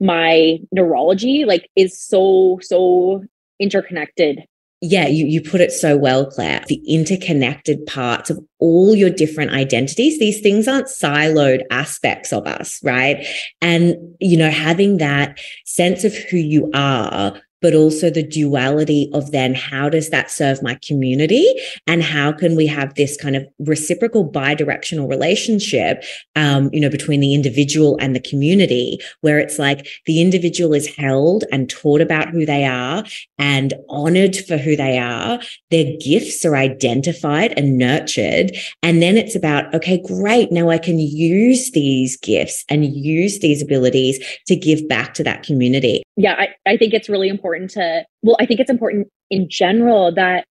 my 0.00 0.58
neurology 0.72 1.44
like 1.44 1.68
is 1.76 1.98
so 1.98 2.58
so 2.62 3.22
interconnected 3.58 4.44
yeah, 4.82 5.06
you, 5.06 5.26
you 5.26 5.42
put 5.42 5.60
it 5.60 5.72
so 5.72 5.96
well, 5.96 6.24
Claire. 6.24 6.64
The 6.66 6.82
interconnected 6.88 7.84
parts 7.84 8.30
of 8.30 8.38
all 8.60 8.94
your 8.94 9.10
different 9.10 9.52
identities. 9.52 10.18
These 10.18 10.40
things 10.40 10.66
aren't 10.66 10.86
siloed 10.86 11.60
aspects 11.70 12.32
of 12.32 12.46
us, 12.46 12.80
right? 12.82 13.26
And, 13.60 13.96
you 14.20 14.38
know, 14.38 14.50
having 14.50 14.96
that 14.96 15.38
sense 15.66 16.04
of 16.04 16.14
who 16.14 16.38
you 16.38 16.70
are 16.72 17.38
but 17.60 17.74
also 17.74 18.10
the 18.10 18.22
duality 18.22 19.10
of 19.12 19.30
then 19.32 19.54
how 19.54 19.88
does 19.88 20.10
that 20.10 20.30
serve 20.30 20.62
my 20.62 20.78
community 20.86 21.46
and 21.86 22.02
how 22.02 22.32
can 22.32 22.56
we 22.56 22.66
have 22.66 22.94
this 22.94 23.16
kind 23.16 23.36
of 23.36 23.46
reciprocal 23.58 24.24
bi-directional 24.24 25.08
relationship 25.08 26.02
um, 26.36 26.70
you 26.72 26.80
know 26.80 26.90
between 26.90 27.20
the 27.20 27.34
individual 27.34 27.96
and 28.00 28.14
the 28.14 28.20
community 28.20 28.98
where 29.20 29.38
it's 29.38 29.58
like 29.58 29.86
the 30.06 30.20
individual 30.20 30.74
is 30.74 30.86
held 30.96 31.44
and 31.52 31.70
taught 31.70 32.00
about 32.00 32.28
who 32.28 32.44
they 32.46 32.64
are 32.64 33.04
and 33.38 33.74
honored 33.88 34.36
for 34.36 34.56
who 34.56 34.76
they 34.76 34.98
are. 34.98 35.40
Their 35.70 35.96
gifts 36.00 36.44
are 36.44 36.56
identified 36.56 37.54
and 37.56 37.78
nurtured. 37.78 38.52
And 38.82 39.02
then 39.02 39.16
it's 39.16 39.34
about 39.34 39.72
okay 39.74 40.02
great. 40.02 40.52
Now 40.52 40.70
i 40.70 40.78
can 40.78 40.98
use 40.98 41.70
these 41.72 42.16
gifts 42.16 42.64
and 42.68 42.84
use 42.84 43.40
these 43.40 43.62
abilities 43.62 44.18
to 44.46 44.56
give 44.56 44.86
back 44.88 45.14
to 45.14 45.24
that 45.24 45.42
community. 45.42 46.02
Yeah 46.16 46.34
I, 46.38 46.48
I 46.66 46.76
think 46.76 46.94
it's 46.94 47.08
really 47.08 47.28
important 47.28 47.49
important 47.54 47.70
to, 47.72 48.04
well, 48.22 48.36
I 48.40 48.46
think 48.46 48.60
it's 48.60 48.70
important 48.70 49.08
in 49.30 49.48
general 49.48 50.12
that 50.14 50.46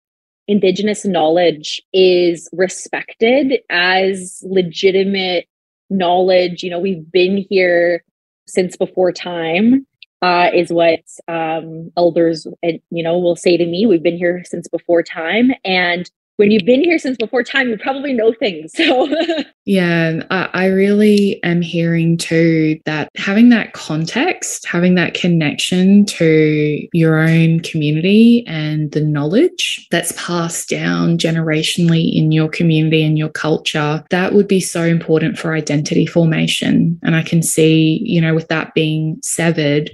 Indigenous 0.48 1.04
knowledge 1.04 1.82
is 1.92 2.48
respected 2.52 3.60
as 3.68 4.42
legitimate 4.46 5.46
knowledge. 5.90 6.62
You 6.62 6.70
know, 6.70 6.78
we've 6.78 7.10
been 7.10 7.44
here 7.50 8.04
since 8.46 8.76
before 8.76 9.12
time. 9.12 9.86
Uh, 10.22 10.50
is 10.54 10.72
what 10.72 11.00
um, 11.28 11.90
elders, 11.96 12.46
you 12.62 13.02
know, 13.02 13.18
will 13.18 13.36
say 13.36 13.56
to 13.58 13.66
me. 13.66 13.84
We've 13.86 14.02
been 14.02 14.16
here 14.16 14.42
since 14.46 14.66
before 14.66 15.02
time, 15.02 15.50
and 15.62 16.10
when 16.37 16.50
you've 16.50 16.66
been 16.66 16.85
here 16.85 16.99
since 16.99 17.16
before 17.16 17.43
time, 17.43 17.69
you 17.69 17.78
probably 17.78 18.12
know 18.12 18.33
things. 18.33 18.73
So, 18.75 19.09
yeah, 19.64 20.23
I 20.31 20.66
really 20.66 21.43
am 21.43 21.62
hearing 21.62 22.19
too 22.19 22.78
that 22.85 23.09
having 23.16 23.49
that 23.50 23.73
context, 23.73 24.66
having 24.66 24.95
that 24.97 25.14
connection 25.14 26.05
to 26.07 26.87
your 26.93 27.19
own 27.19 27.61
community 27.61 28.45
and 28.47 28.93
the 28.93 29.00
knowledge 29.00 29.87
that's 29.90 30.12
passed 30.12 30.69
down 30.69 31.19
generationally 31.19 32.14
in 32.14 32.33
your 32.33 32.49
community 32.49 33.02
and 33.02 33.16
your 33.16 33.31
culture, 33.31 34.05
that 34.11 34.35
would 34.35 34.49
be 34.49 34.61
so 34.61 34.83
important 34.83 35.38
for 35.38 35.55
identity 35.55 36.07
formation. 36.07 37.00
And 37.02 37.16
I 37.16 37.23
can 37.23 37.43
see, 37.43 38.00
you 38.05 38.21
know, 38.21 38.35
with 38.35 38.49
that 38.49 38.75
being 38.75 39.19
severed, 39.23 39.90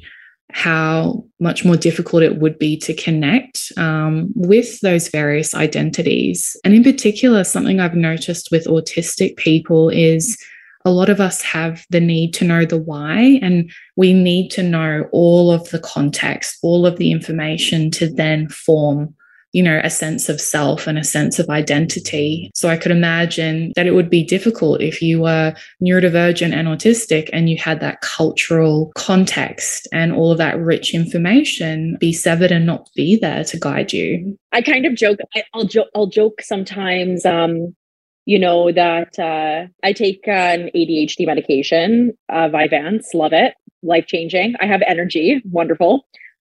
how 0.52 1.24
much 1.40 1.64
more 1.64 1.76
difficult 1.76 2.22
it 2.22 2.38
would 2.38 2.58
be 2.58 2.76
to 2.76 2.94
connect 2.94 3.72
um, 3.76 4.30
with 4.34 4.80
those 4.80 5.08
various 5.08 5.54
identities. 5.54 6.56
And 6.64 6.74
in 6.74 6.84
particular, 6.84 7.42
something 7.42 7.80
I've 7.80 7.94
noticed 7.94 8.50
with 8.50 8.66
autistic 8.66 9.36
people 9.36 9.88
is 9.88 10.38
a 10.84 10.90
lot 10.90 11.08
of 11.08 11.20
us 11.20 11.42
have 11.42 11.86
the 11.90 12.00
need 12.00 12.34
to 12.34 12.44
know 12.44 12.64
the 12.64 12.76
why, 12.76 13.38
and 13.40 13.70
we 13.96 14.12
need 14.12 14.50
to 14.50 14.62
know 14.62 15.08
all 15.12 15.50
of 15.50 15.68
the 15.70 15.78
context, 15.78 16.58
all 16.62 16.86
of 16.86 16.96
the 16.96 17.12
information 17.12 17.90
to 17.92 18.12
then 18.12 18.48
form 18.48 19.14
you 19.52 19.62
know, 19.62 19.80
a 19.84 19.90
sense 19.90 20.28
of 20.28 20.40
self 20.40 20.86
and 20.86 20.98
a 20.98 21.04
sense 21.04 21.38
of 21.38 21.48
identity. 21.50 22.50
So 22.54 22.68
I 22.68 22.76
could 22.76 22.90
imagine 22.90 23.72
that 23.76 23.86
it 23.86 23.92
would 23.92 24.10
be 24.10 24.24
difficult 24.24 24.80
if 24.80 25.02
you 25.02 25.20
were 25.20 25.54
neurodivergent 25.82 26.52
and 26.52 26.68
autistic 26.68 27.28
and 27.32 27.48
you 27.50 27.58
had 27.58 27.80
that 27.80 28.00
cultural 28.00 28.92
context 28.94 29.86
and 29.92 30.12
all 30.12 30.32
of 30.32 30.38
that 30.38 30.58
rich 30.58 30.94
information 30.94 31.96
be 32.00 32.12
severed 32.12 32.50
and 32.50 32.66
not 32.66 32.88
be 32.96 33.16
there 33.16 33.44
to 33.44 33.58
guide 33.58 33.92
you. 33.92 34.38
I 34.52 34.62
kind 34.62 34.86
of 34.86 34.94
joke, 34.94 35.18
I, 35.34 35.44
will 35.54 35.64
joke, 35.64 35.88
I'll 35.94 36.06
joke 36.06 36.40
sometimes, 36.40 37.26
um, 37.26 37.74
you 38.24 38.38
know, 38.38 38.72
that 38.72 39.18
uh, 39.18 39.66
I 39.82 39.92
take 39.92 40.26
an 40.28 40.70
ADHD 40.74 41.26
medication, 41.26 42.16
uh, 42.28 42.48
Vyvanse, 42.48 43.14
love 43.14 43.32
it, 43.32 43.54
life 43.82 44.06
changing. 44.06 44.54
I 44.60 44.66
have 44.66 44.82
energy, 44.86 45.42
wonderful. 45.50 46.06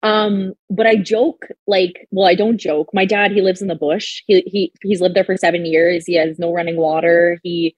Um, 0.02 0.52
but 0.70 0.86
I 0.86 0.96
joke 0.96 1.46
like, 1.66 2.06
well, 2.10 2.26
I 2.26 2.34
don't 2.34 2.58
joke. 2.58 2.90
My 2.92 3.04
dad, 3.04 3.32
he 3.32 3.40
lives 3.40 3.62
in 3.62 3.68
the 3.68 3.74
bush. 3.74 4.22
He 4.26 4.42
he 4.46 4.72
he's 4.82 5.00
lived 5.00 5.16
there 5.16 5.24
for 5.24 5.36
seven 5.36 5.66
years. 5.66 6.06
He 6.06 6.14
has 6.14 6.38
no 6.38 6.52
running 6.52 6.76
water. 6.76 7.38
He 7.42 7.74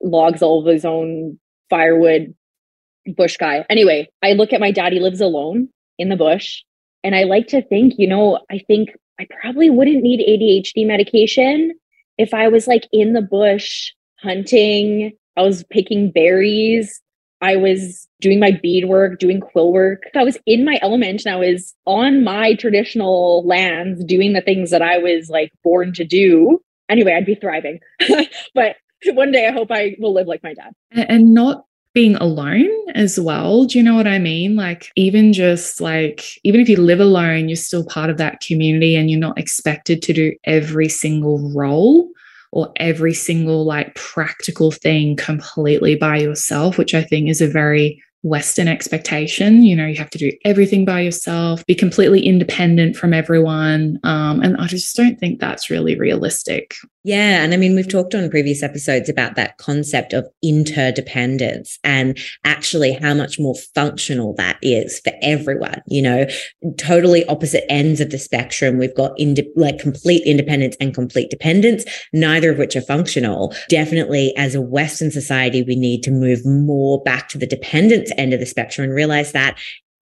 logs 0.00 0.42
all 0.42 0.60
of 0.60 0.72
his 0.72 0.84
own 0.84 1.38
firewood. 1.68 2.34
Bush 3.16 3.36
guy. 3.36 3.64
Anyway, 3.70 4.08
I 4.22 4.32
look 4.32 4.52
at 4.52 4.60
my 4.60 4.72
dad. 4.72 4.92
He 4.92 4.98
lives 4.98 5.20
alone 5.20 5.68
in 5.98 6.08
the 6.08 6.16
bush, 6.16 6.62
and 7.04 7.14
I 7.14 7.22
like 7.22 7.46
to 7.48 7.62
think, 7.62 7.94
you 7.98 8.08
know, 8.08 8.40
I 8.50 8.58
think 8.66 8.90
I 9.20 9.26
probably 9.40 9.70
wouldn't 9.70 10.02
need 10.02 10.20
ADHD 10.20 10.86
medication 10.86 11.72
if 12.18 12.34
I 12.34 12.48
was 12.48 12.66
like 12.66 12.88
in 12.92 13.12
the 13.12 13.22
bush 13.22 13.92
hunting. 14.20 15.12
I 15.36 15.42
was 15.42 15.64
picking 15.64 16.10
berries 16.10 17.00
I 17.40 17.56
was 17.56 18.08
doing 18.20 18.40
my 18.40 18.52
bead 18.62 18.86
work, 18.86 19.18
doing 19.18 19.40
quill 19.40 19.72
work. 19.72 20.04
I 20.14 20.24
was 20.24 20.38
in 20.46 20.64
my 20.64 20.78
element 20.80 21.24
and 21.26 21.34
I 21.34 21.38
was 21.38 21.74
on 21.84 22.24
my 22.24 22.54
traditional 22.54 23.46
lands 23.46 24.04
doing 24.04 24.32
the 24.32 24.40
things 24.40 24.70
that 24.70 24.82
I 24.82 24.98
was 24.98 25.28
like 25.28 25.52
born 25.62 25.92
to 25.94 26.04
do. 26.04 26.62
Anyway, 26.88 27.12
I'd 27.12 27.26
be 27.26 27.34
thriving. 27.34 27.80
but 28.54 28.76
one 29.08 29.32
day 29.32 29.46
I 29.46 29.52
hope 29.52 29.70
I 29.70 29.96
will 29.98 30.14
live 30.14 30.26
like 30.26 30.42
my 30.42 30.54
dad. 30.54 30.72
And 30.92 31.34
not 31.34 31.66
being 31.92 32.16
alone 32.16 32.68
as 32.94 33.18
well. 33.18 33.64
Do 33.64 33.78
you 33.78 33.82
know 33.82 33.94
what 33.94 34.06
I 34.06 34.18
mean? 34.18 34.54
Like, 34.54 34.92
even 34.96 35.32
just 35.32 35.80
like, 35.80 36.22
even 36.44 36.60
if 36.60 36.68
you 36.68 36.76
live 36.76 37.00
alone, 37.00 37.48
you're 37.48 37.56
still 37.56 37.86
part 37.86 38.10
of 38.10 38.18
that 38.18 38.40
community 38.40 38.94
and 38.94 39.10
you're 39.10 39.18
not 39.18 39.38
expected 39.38 40.02
to 40.02 40.12
do 40.12 40.34
every 40.44 40.90
single 40.90 41.50
role 41.54 42.06
or 42.56 42.72
every 42.76 43.12
single 43.12 43.66
like 43.66 43.94
practical 43.96 44.70
thing 44.70 45.14
completely 45.14 45.94
by 45.94 46.16
yourself, 46.16 46.78
which 46.78 46.94
I 46.94 47.02
think 47.02 47.28
is 47.28 47.42
a 47.42 47.46
very 47.46 48.02
Western 48.26 48.66
expectation. 48.66 49.62
You 49.62 49.76
know, 49.76 49.86
you 49.86 49.96
have 49.96 50.10
to 50.10 50.18
do 50.18 50.32
everything 50.44 50.84
by 50.84 51.00
yourself, 51.00 51.64
be 51.66 51.76
completely 51.76 52.26
independent 52.26 52.96
from 52.96 53.14
everyone. 53.14 54.00
Um, 54.02 54.42
and 54.42 54.56
I 54.56 54.66
just 54.66 54.96
don't 54.96 55.18
think 55.20 55.38
that's 55.38 55.70
really 55.70 55.96
realistic. 55.96 56.74
Yeah. 57.04 57.44
And 57.44 57.54
I 57.54 57.56
mean, 57.56 57.76
we've 57.76 57.88
talked 57.88 58.16
on 58.16 58.28
previous 58.28 58.64
episodes 58.64 59.08
about 59.08 59.36
that 59.36 59.58
concept 59.58 60.12
of 60.12 60.26
interdependence 60.42 61.78
and 61.84 62.18
actually 62.42 62.94
how 62.94 63.14
much 63.14 63.38
more 63.38 63.54
functional 63.76 64.34
that 64.34 64.58
is 64.60 64.98
for 65.04 65.12
everyone. 65.22 65.82
You 65.86 66.02
know, 66.02 66.26
totally 66.78 67.24
opposite 67.26 67.64
ends 67.70 68.00
of 68.00 68.10
the 68.10 68.18
spectrum. 68.18 68.76
We've 68.76 68.92
got 68.96 69.12
ind- 69.20 69.46
like 69.54 69.78
complete 69.78 70.24
independence 70.26 70.76
and 70.80 70.92
complete 70.92 71.30
dependence, 71.30 71.84
neither 72.12 72.50
of 72.50 72.58
which 72.58 72.74
are 72.74 72.80
functional. 72.80 73.54
Definitely, 73.68 74.36
as 74.36 74.56
a 74.56 74.60
Western 74.60 75.12
society, 75.12 75.62
we 75.62 75.76
need 75.76 76.02
to 76.02 76.10
move 76.10 76.44
more 76.44 77.00
back 77.04 77.28
to 77.28 77.38
the 77.38 77.46
dependence 77.46 78.10
end 78.18 78.32
of 78.32 78.40
the 78.40 78.46
spectrum 78.46 78.84
and 78.84 78.94
realize 78.94 79.32
that 79.32 79.58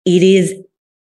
it 0.04 0.23
is 0.23 0.54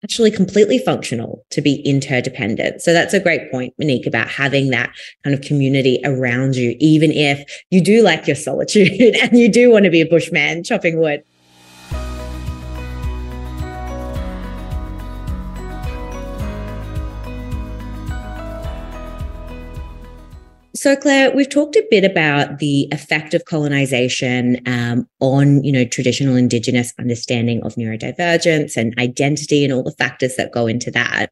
actually 0.04 0.32
completely 0.32 0.80
functional 0.80 1.46
to 1.52 1.62
be 1.62 1.82
interdependent. 1.82 2.82
So 2.82 2.94
that's 2.94 3.14
a 3.14 3.20
great 3.20 3.52
point, 3.52 3.74
Monique, 3.78 4.08
about 4.08 4.30
having 4.30 4.70
that 4.70 4.94
kind 5.24 5.34
of 5.34 5.42
community 5.42 6.00
around 6.06 6.56
you, 6.56 6.76
even 6.80 7.12
if 7.12 7.44
you 7.70 7.82
do 7.82 8.02
like 8.02 8.26
your 8.26 8.36
solitude 8.36 9.16
and 9.22 9.38
you 9.38 9.52
do 9.52 9.72
want 9.72 9.86
to 9.86 9.92
be 9.92 10.02
a 10.02 10.06
bushman 10.06 10.64
chopping 10.64 11.00
wood. 11.00 11.24
So, 20.80 20.96
Claire, 20.96 21.36
we've 21.36 21.50
talked 21.50 21.76
a 21.76 21.86
bit 21.92 22.06
about 22.06 22.60
the 22.60 22.88
effect 22.94 23.34
of 23.34 23.44
colonization 23.44 24.62
um, 24.66 25.10
on, 25.20 25.62
you 25.62 25.74
know, 25.74 25.84
traditional 25.84 26.38
Indigenous 26.38 26.94
understanding 26.98 27.62
of 27.64 27.76
neurodivergence 27.76 28.78
and 28.78 28.98
identity 28.98 29.66
and 29.66 29.74
all 29.74 29.84
the 29.84 29.92
factors 29.92 30.38
that 30.38 30.54
go 30.54 30.68
into 30.68 30.90
that. 30.92 31.32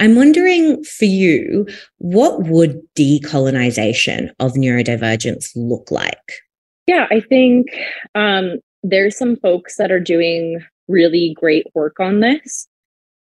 I'm 0.00 0.16
wondering 0.16 0.82
for 0.82 1.04
you, 1.04 1.68
what 1.98 2.42
would 2.48 2.80
decolonization 2.98 4.30
of 4.40 4.54
neurodivergence 4.54 5.52
look 5.54 5.92
like? 5.92 6.40
Yeah, 6.88 7.06
I 7.08 7.20
think 7.20 7.68
um, 8.16 8.56
there's 8.82 9.16
some 9.16 9.36
folks 9.36 9.76
that 9.76 9.92
are 9.92 10.00
doing 10.00 10.58
really 10.88 11.36
great 11.38 11.68
work 11.76 12.00
on 12.00 12.18
this. 12.18 12.66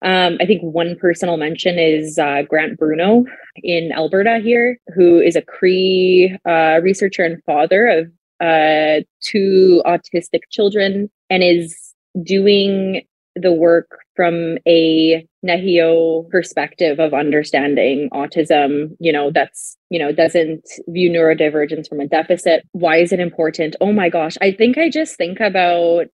Um, 0.03 0.37
I 0.41 0.47
think 0.47 0.63
one 0.63 0.97
personal 0.97 1.37
mention 1.37 1.79
is 1.79 2.19
uh, 2.19 2.43
Grant 2.49 2.79
Bruno 2.79 3.25
in 3.57 3.93
Alberta 3.93 4.41
here, 4.43 4.79
who 4.95 5.21
is 5.21 5.37
a 5.37 5.43
Cree 5.43 6.37
uh, 6.47 6.81
researcher 6.83 7.25
and 7.25 7.43
father 7.45 7.87
of 7.87 8.07
uh, 8.41 9.03
two 9.23 9.83
autistic 9.87 10.41
children 10.51 11.11
and 11.31 11.43
is 11.43 11.95
doing 12.23 13.03
the 13.35 13.53
work 13.53 13.99
from 14.15 14.57
a 14.67 15.27
Nehiyaw 15.45 16.29
perspective 16.31 16.99
of 16.99 17.13
understanding 17.13 18.09
autism, 18.13 18.97
you 18.99 19.13
know, 19.13 19.31
that's, 19.31 19.77
you 19.91 19.99
know, 19.99 20.11
doesn't 20.11 20.67
view 20.89 21.11
neurodivergence 21.11 21.89
from 21.89 22.01
a 22.01 22.07
deficit. 22.07 22.67
Why 22.73 22.97
is 22.97 23.13
it 23.13 23.21
important? 23.21 23.77
Oh 23.81 23.93
my 23.93 24.09
gosh. 24.09 24.37
I 24.41 24.53
think 24.53 24.79
I 24.79 24.89
just 24.89 25.17
think 25.17 25.41
about, 25.41 26.09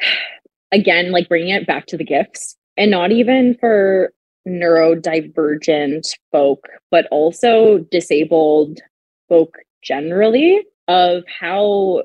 again, 0.72 1.10
like 1.10 1.28
bringing 1.28 1.50
it 1.50 1.66
back 1.66 1.86
to 1.86 1.96
the 1.96 2.04
gifts 2.04 2.56
and 2.80 2.90
not 2.90 3.12
even 3.12 3.54
for 3.60 4.10
neurodivergent 4.48 6.08
folk, 6.32 6.66
but 6.90 7.06
also 7.10 7.80
disabled 7.90 8.80
folk 9.28 9.58
generally, 9.82 10.62
of 10.88 11.22
how 11.28 12.02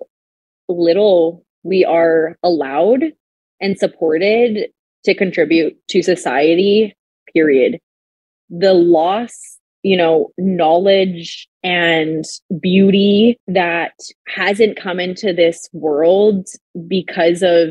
little 0.68 1.46
we 1.64 1.86
are 1.86 2.38
allowed 2.44 3.06
and 3.62 3.80
supported 3.80 4.70
to 5.06 5.16
contribute 5.16 5.78
to 5.88 6.04
society, 6.04 6.94
period. 7.34 7.80
The 8.50 8.74
loss, 8.74 9.58
you 9.82 9.96
know, 9.96 10.32
knowledge 10.38 11.48
and 11.64 12.26
beauty 12.60 13.38
that 13.48 13.94
hasn't 14.28 14.78
come 14.78 15.00
into 15.00 15.32
this 15.32 15.70
world 15.72 16.48
because 16.86 17.44
of, 17.44 17.70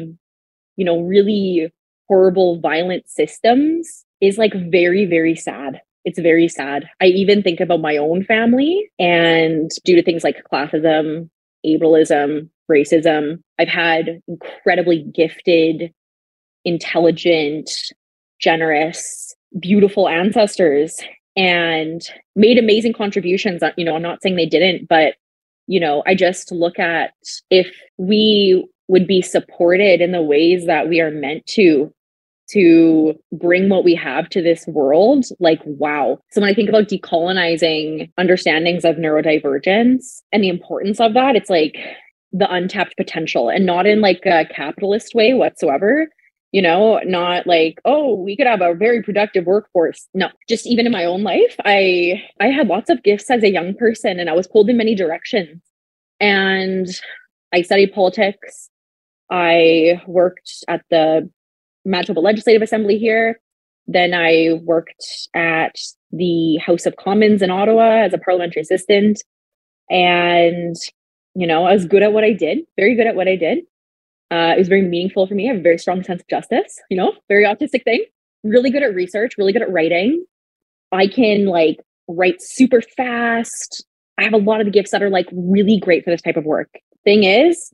you 0.77 0.87
know, 0.87 1.01
really 1.01 1.71
horrible, 2.15 2.61
violent 2.61 3.09
systems 3.09 4.05
is 4.21 4.39
like 4.39 4.53
very, 4.71 5.05
very 5.05 5.35
sad. 5.35 5.81
It's 6.05 6.19
very 6.21 6.47
sad. 6.47 6.89
I 7.01 7.07
even 7.07 7.43
think 7.43 7.59
about 7.59 7.81
my 7.81 7.97
own 7.97 8.23
family 8.25 8.89
and 9.01 9.69
due 9.85 9.97
to 9.97 10.03
things 10.03 10.23
like 10.23 10.45
classism, 10.51 11.29
ableism, 11.67 12.51
racism, 12.71 13.43
I've 13.59 13.69
had 13.69 14.21
incredibly 14.29 15.03
gifted, 15.13 15.93
intelligent, 16.65 17.69
generous, 18.39 19.35
beautiful 19.59 20.09
ancestors 20.09 21.01
and 21.37 22.01
made 22.37 22.59
amazing 22.59 22.93
contributions. 22.93 23.61
Uh, 23.61 23.73
you 23.77 23.85
know, 23.85 23.97
I'm 23.97 24.03
not 24.03 24.23
saying 24.23 24.37
they 24.37 24.47
didn't, 24.47 24.89
but, 24.89 25.15
you 25.67 25.81
know, 25.81 26.05
I 26.07 26.15
just 26.15 26.53
look 26.53 26.79
at 26.79 27.13
if 27.51 27.75
we 27.99 28.69
would 28.87 29.09
be 29.09 29.21
supported 29.21 30.01
in 30.01 30.13
the 30.13 30.23
ways 30.23 30.67
that 30.67 30.89
we 30.89 31.01
are 31.01 31.11
meant 31.11 31.45
to 31.47 31.93
to 32.55 33.15
bring 33.33 33.69
what 33.69 33.85
we 33.85 33.95
have 33.95 34.29
to 34.31 34.41
this 34.41 34.67
world 34.67 35.27
like 35.41 35.61
wow. 35.65 36.19
So 36.31 36.41
when 36.41 36.51
i 36.51 36.55
think 36.55 36.69
about 36.69 36.89
decolonizing 36.89 38.11
understandings 38.19 38.85
of 38.85 38.97
neurodivergence 38.97 40.23
and 40.33 40.43
the 40.43 40.49
importance 40.49 41.01
of 41.01 41.15
that 41.15 41.37
it's 41.37 41.51
like 41.51 41.77
the 42.33 42.53
untapped 42.53 42.97
potential 42.97 43.49
and 43.49 43.65
not 43.65 43.87
in 43.87 44.01
like 44.01 44.27
a 44.27 44.45
capitalist 44.47 45.15
way 45.15 45.35
whatsoever. 45.35 46.09
You 46.53 46.63
know 46.63 47.01
not 47.05 47.49
like 47.49 47.81
oh 47.85 48.15
we 48.15 48.37
could 48.37 48.47
have 48.47 48.61
a 48.61 48.75
very 48.75 49.03
productive 49.03 49.45
workforce. 49.45 50.09
No 50.15 50.29
just 50.49 50.67
even 50.67 50.87
in 50.87 50.93
my 50.93 51.05
own 51.05 51.25
life 51.25 51.57
i 51.65 52.23
i 52.41 52.47
had 52.47 52.69
lots 52.69 52.91
of 52.91 53.03
gifts 53.03 53.29
as 53.31 53.43
a 53.43 53.51
young 53.51 53.75
person 53.75 54.21
and 54.21 54.31
i 54.31 54.35
was 54.35 54.47
pulled 54.47 54.71
in 54.71 54.77
many 54.77 54.95
directions. 54.95 55.61
And 56.21 56.87
i 57.53 57.63
studied 57.63 57.93
politics. 57.93 58.71
I 59.31 60.01
worked 60.07 60.65
at 60.69 60.83
the 60.91 61.29
manitoba 61.85 62.21
legislative 62.21 62.63
assembly 62.63 62.99
here 62.99 63.41
then 63.87 64.15
i 64.15 64.59
worked 64.63 65.05
at 65.35 65.77
the 66.13 66.57
house 66.59 66.87
of 66.87 66.97
commons 66.97 67.43
in 67.43 67.51
ottawa 67.51 68.03
as 68.05 68.13
a 68.15 68.19
parliamentary 68.19 68.63
assistant 68.63 69.23
and 69.91 70.77
you 71.35 71.47
know, 71.47 71.65
I 71.65 71.73
was 71.73 71.85
good 71.85 72.03
at 72.03 72.13
what 72.13 72.25
I 72.25 72.33
did, 72.33 72.61
very 72.77 72.95
good 72.97 73.07
at 73.07 73.17
what 73.17 73.29
I 73.29 73.37
did. 73.37 73.59
Uh, 74.31 74.55
it 74.55 74.59
was 74.59 74.69
very 74.69 74.83
meaningful 74.83 75.27
for 75.27 75.35
me. 75.35 75.49
I 75.49 75.53
have 75.53 75.61
a 75.61 75.63
very 75.63 75.79
strong 75.79 76.03
sense 76.03 76.23
of 76.23 76.29
justice, 76.29 76.81
you 76.91 76.97
know, 76.97 77.13
very 77.29 77.45
autistic 77.45 77.85
thing. 77.85 78.05
Really 78.43 78.71
good 78.71 78.83
at 78.83 78.95
research, 78.95 79.35
really 79.39 79.53
good 79.53 79.63
at 79.63 79.73
writing. 79.73 80.25
I 80.93 81.07
can 81.07 81.47
like 81.47 81.81
write 82.09 82.41
super 82.41 82.81
fast. 82.97 83.85
I 84.19 84.25
have 84.25 84.33
a 84.33 84.39
lot 84.39 84.61
of 84.61 84.67
the 84.67 84.73
gifts 84.73 84.93
that 84.93 85.03
are 85.03 85.11
like 85.11 85.29
really 85.33 85.79
great 85.79 86.05
for 86.05 86.11
this 86.11 86.23
type 86.23 86.37
of 86.37 86.45
work. 86.45 86.69
Thing 87.05 87.25
is, 87.25 87.73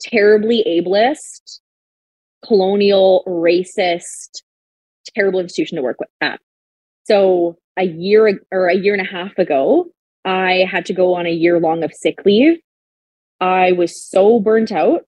terribly 0.00 0.64
ableist, 0.66 1.60
colonial, 2.46 3.22
racist, 3.26 4.42
terrible 5.14 5.40
institution 5.40 5.76
to 5.76 5.82
work 5.82 5.98
with 6.00 6.08
at. 6.20 6.40
So 7.04 7.56
a 7.76 7.84
year 7.84 8.40
or 8.52 8.68
a 8.68 8.74
year 8.74 8.94
and 8.94 9.06
a 9.06 9.10
half 9.10 9.36
ago, 9.38 9.86
I 10.24 10.66
had 10.70 10.86
to 10.86 10.94
go 10.94 11.14
on 11.14 11.26
a 11.26 11.30
year 11.30 11.60
long 11.60 11.82
of 11.82 11.92
sick 11.92 12.24
leave 12.24 12.58
I 13.40 13.72
was 13.72 14.00
so 14.00 14.40
burnt 14.40 14.72
out 14.72 15.02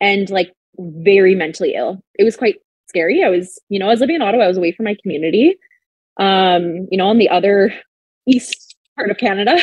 and 0.00 0.30
like 0.30 0.52
very 0.78 1.34
mentally 1.34 1.74
ill. 1.74 2.00
It 2.14 2.24
was 2.24 2.36
quite 2.36 2.56
scary. 2.88 3.22
I 3.24 3.28
was, 3.28 3.58
you 3.68 3.78
know, 3.78 3.86
I 3.86 3.90
was 3.90 4.00
living 4.00 4.16
in 4.16 4.22
Ottawa, 4.22 4.44
I 4.44 4.48
was 4.48 4.56
away 4.56 4.72
from 4.72 4.84
my 4.84 4.96
community, 5.02 5.56
um, 6.18 6.86
you 6.90 6.98
know, 6.98 7.08
on 7.08 7.18
the 7.18 7.28
other 7.28 7.72
east 8.26 8.76
part 8.96 9.10
of 9.10 9.18
Canada. 9.18 9.56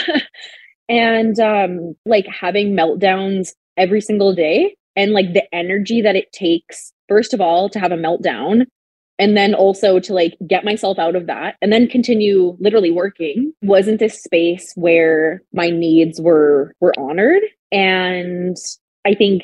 and 0.89 1.37
um 1.41 1.95
like 2.05 2.25
having 2.27 2.73
meltdowns 2.73 3.49
every 3.75 3.99
single 3.99 4.33
day 4.33 4.76
and 4.97 5.13
like 5.13 5.31
the 5.33 5.55
energy 5.55 6.01
that 6.01 6.17
it 6.17 6.31
takes 6.33 6.91
first 7.07 7.33
of 7.33 7.39
all 7.39 7.69
to 7.69 7.79
have 7.79 7.93
a 7.93 7.97
meltdown 7.97 8.65
and 9.19 9.37
then 9.37 9.53
also 9.55 9.99
to 9.99 10.13
like 10.13 10.35
get 10.45 10.65
myself 10.65 10.99
out 10.99 11.15
of 11.15 11.27
that 11.27 11.55
and 11.61 11.71
then 11.71 11.87
continue 11.87 12.57
literally 12.59 12.91
working 12.91 13.53
wasn't 13.61 13.99
this 13.99 14.21
space 14.21 14.73
where 14.75 15.41
my 15.53 15.69
needs 15.69 16.19
were 16.19 16.73
were 16.81 16.93
honored 16.99 17.41
and 17.71 18.57
I 19.05 19.13
think 19.13 19.43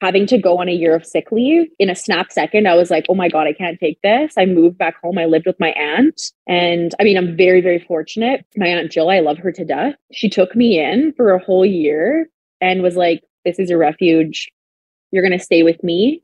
having 0.00 0.26
to 0.26 0.38
go 0.38 0.58
on 0.58 0.68
a 0.68 0.72
year 0.72 0.94
of 0.94 1.04
sick 1.04 1.30
leave 1.30 1.68
in 1.78 1.90
a 1.90 1.94
snap 1.94 2.32
second, 2.32 2.66
I 2.66 2.74
was 2.74 2.90
like, 2.90 3.04
oh 3.08 3.14
my 3.14 3.28
God, 3.28 3.46
I 3.46 3.52
can't 3.52 3.78
take 3.78 4.00
this. 4.02 4.32
I 4.38 4.46
moved 4.46 4.78
back 4.78 4.96
home. 5.02 5.18
I 5.18 5.26
lived 5.26 5.46
with 5.46 5.60
my 5.60 5.72
aunt. 5.72 6.32
And 6.46 6.94
I 6.98 7.04
mean, 7.04 7.18
I'm 7.18 7.36
very, 7.36 7.60
very 7.60 7.78
fortunate. 7.78 8.46
My 8.56 8.66
aunt 8.66 8.90
Jill, 8.90 9.10
I 9.10 9.20
love 9.20 9.38
her 9.38 9.52
to 9.52 9.64
death. 9.64 9.94
She 10.12 10.30
took 10.30 10.56
me 10.56 10.82
in 10.82 11.12
for 11.16 11.32
a 11.32 11.44
whole 11.44 11.66
year 11.66 12.28
and 12.60 12.82
was 12.82 12.96
like, 12.96 13.22
this 13.44 13.58
is 13.58 13.68
your 13.68 13.78
refuge. 13.78 14.50
You're 15.10 15.22
going 15.22 15.38
to 15.38 15.44
stay 15.44 15.62
with 15.62 15.82
me. 15.82 16.22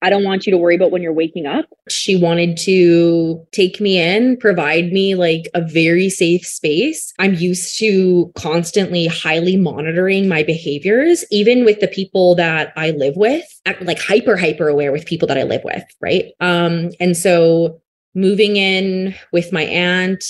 I 0.00 0.10
don't 0.10 0.24
want 0.24 0.46
you 0.46 0.52
to 0.52 0.58
worry 0.58 0.76
about 0.76 0.92
when 0.92 1.02
you're 1.02 1.12
waking 1.12 1.46
up. 1.46 1.66
She 1.88 2.14
wanted 2.14 2.56
to 2.58 3.44
take 3.50 3.80
me 3.80 3.98
in, 3.98 4.36
provide 4.36 4.92
me 4.92 5.16
like 5.16 5.48
a 5.54 5.60
very 5.60 6.08
safe 6.08 6.46
space. 6.46 7.12
I'm 7.18 7.34
used 7.34 7.76
to 7.80 8.30
constantly 8.36 9.06
highly 9.06 9.56
monitoring 9.56 10.28
my 10.28 10.44
behaviors, 10.44 11.24
even 11.32 11.64
with 11.64 11.80
the 11.80 11.88
people 11.88 12.36
that 12.36 12.72
I 12.76 12.92
live 12.92 13.16
with, 13.16 13.44
like 13.80 14.00
hyper, 14.00 14.36
hyper 14.36 14.68
aware 14.68 14.92
with 14.92 15.04
people 15.04 15.26
that 15.28 15.38
I 15.38 15.42
live 15.42 15.62
with. 15.64 15.84
Right. 16.00 16.26
Um, 16.38 16.90
and 17.00 17.16
so 17.16 17.80
moving 18.14 18.56
in 18.56 19.16
with 19.32 19.52
my 19.52 19.64
aunt 19.64 20.24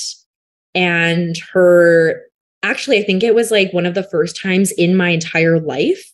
and 0.74 1.36
her 1.52 2.22
actually, 2.62 2.98
I 2.98 3.02
think 3.02 3.22
it 3.22 3.34
was 3.34 3.50
like 3.50 3.72
one 3.72 3.86
of 3.86 3.94
the 3.94 4.02
first 4.02 4.40
times 4.40 4.72
in 4.72 4.96
my 4.96 5.10
entire 5.10 5.60
life 5.60 6.10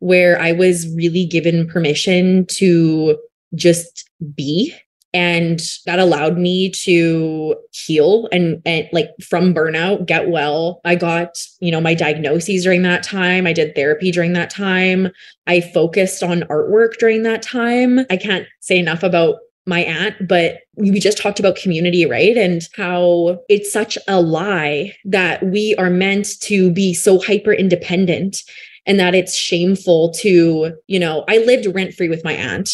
where 0.00 0.40
I 0.40 0.52
was 0.52 0.92
really 0.94 1.24
given 1.24 1.68
permission 1.68 2.46
to 2.46 3.18
just 3.54 4.10
be. 4.34 4.74
And 5.12 5.60
that 5.86 5.98
allowed 5.98 6.38
me 6.38 6.70
to 6.70 7.56
heal 7.72 8.28
and, 8.30 8.62
and 8.64 8.88
like 8.92 9.10
from 9.20 9.52
burnout 9.52 10.06
get 10.06 10.28
well. 10.28 10.80
I 10.84 10.94
got 10.94 11.36
you 11.58 11.72
know 11.72 11.80
my 11.80 11.94
diagnoses 11.94 12.62
during 12.62 12.82
that 12.82 13.02
time. 13.02 13.46
I 13.46 13.52
did 13.52 13.74
therapy 13.74 14.12
during 14.12 14.34
that 14.34 14.50
time. 14.50 15.08
I 15.48 15.62
focused 15.62 16.22
on 16.22 16.42
artwork 16.42 16.98
during 16.98 17.24
that 17.24 17.42
time. 17.42 18.00
I 18.08 18.16
can't 18.16 18.46
say 18.60 18.78
enough 18.78 19.02
about 19.02 19.38
my 19.66 19.80
aunt, 19.80 20.28
but 20.28 20.60
we 20.76 20.98
just 21.00 21.18
talked 21.18 21.38
about 21.40 21.56
community, 21.56 22.06
right? 22.06 22.36
And 22.36 22.62
how 22.76 23.40
it's 23.48 23.72
such 23.72 23.98
a 24.08 24.20
lie 24.20 24.94
that 25.04 25.44
we 25.44 25.74
are 25.76 25.90
meant 25.90 26.40
to 26.42 26.70
be 26.70 26.94
so 26.94 27.20
hyper 27.20 27.52
independent 27.52 28.42
and 28.86 28.98
that 28.98 29.14
it's 29.14 29.34
shameful 29.34 30.10
to, 30.12 30.74
you 30.86 30.98
know, 30.98 31.24
I 31.28 31.38
lived 31.38 31.66
rent 31.74 31.94
free 31.94 32.08
with 32.08 32.24
my 32.24 32.32
aunt. 32.32 32.70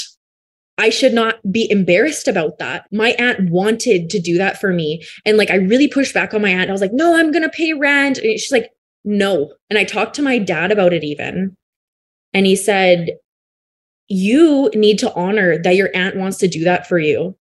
I 0.79 0.91
should 0.91 1.15
not 1.15 1.37
be 1.51 1.71
embarrassed 1.71 2.29
about 2.29 2.59
that. 2.59 2.87
My 2.93 3.11
aunt 3.19 3.51
wanted 3.51 4.11
to 4.11 4.21
do 4.21 4.37
that 4.37 4.61
for 4.61 4.73
me. 4.73 5.03
And 5.25 5.39
like, 5.39 5.51
I 5.51 5.57
really 5.57 5.89
pushed 5.89 6.13
back 6.13 6.35
on 6.35 6.43
my 6.43 6.51
aunt. 6.51 6.69
I 6.69 6.73
was 6.73 6.83
like, 6.83 6.93
no, 6.93 7.17
I'm 7.17 7.33
going 7.33 7.43
to 7.43 7.49
pay 7.49 7.73
rent. 7.73 8.19
And 8.19 8.39
she's 8.39 8.53
like, 8.53 8.71
no. 9.05 9.53
And 9.71 9.79
I 9.79 9.85
talked 9.85 10.15
to 10.17 10.23
my 10.23 10.39
dad 10.39 10.71
about 10.71 10.93
it 10.93 11.03
even. 11.03 11.57
And 12.35 12.45
he 12.45 12.57
said, 12.57 13.17
you 14.09 14.71
need 14.75 14.99
to 14.99 15.13
honor 15.15 15.59
that 15.63 15.77
your 15.77 15.91
aunt 15.95 16.17
wants 16.17 16.37
to 16.39 16.49
do 16.49 16.65
that 16.65 16.87
for 16.87 16.99
you. 16.99 17.37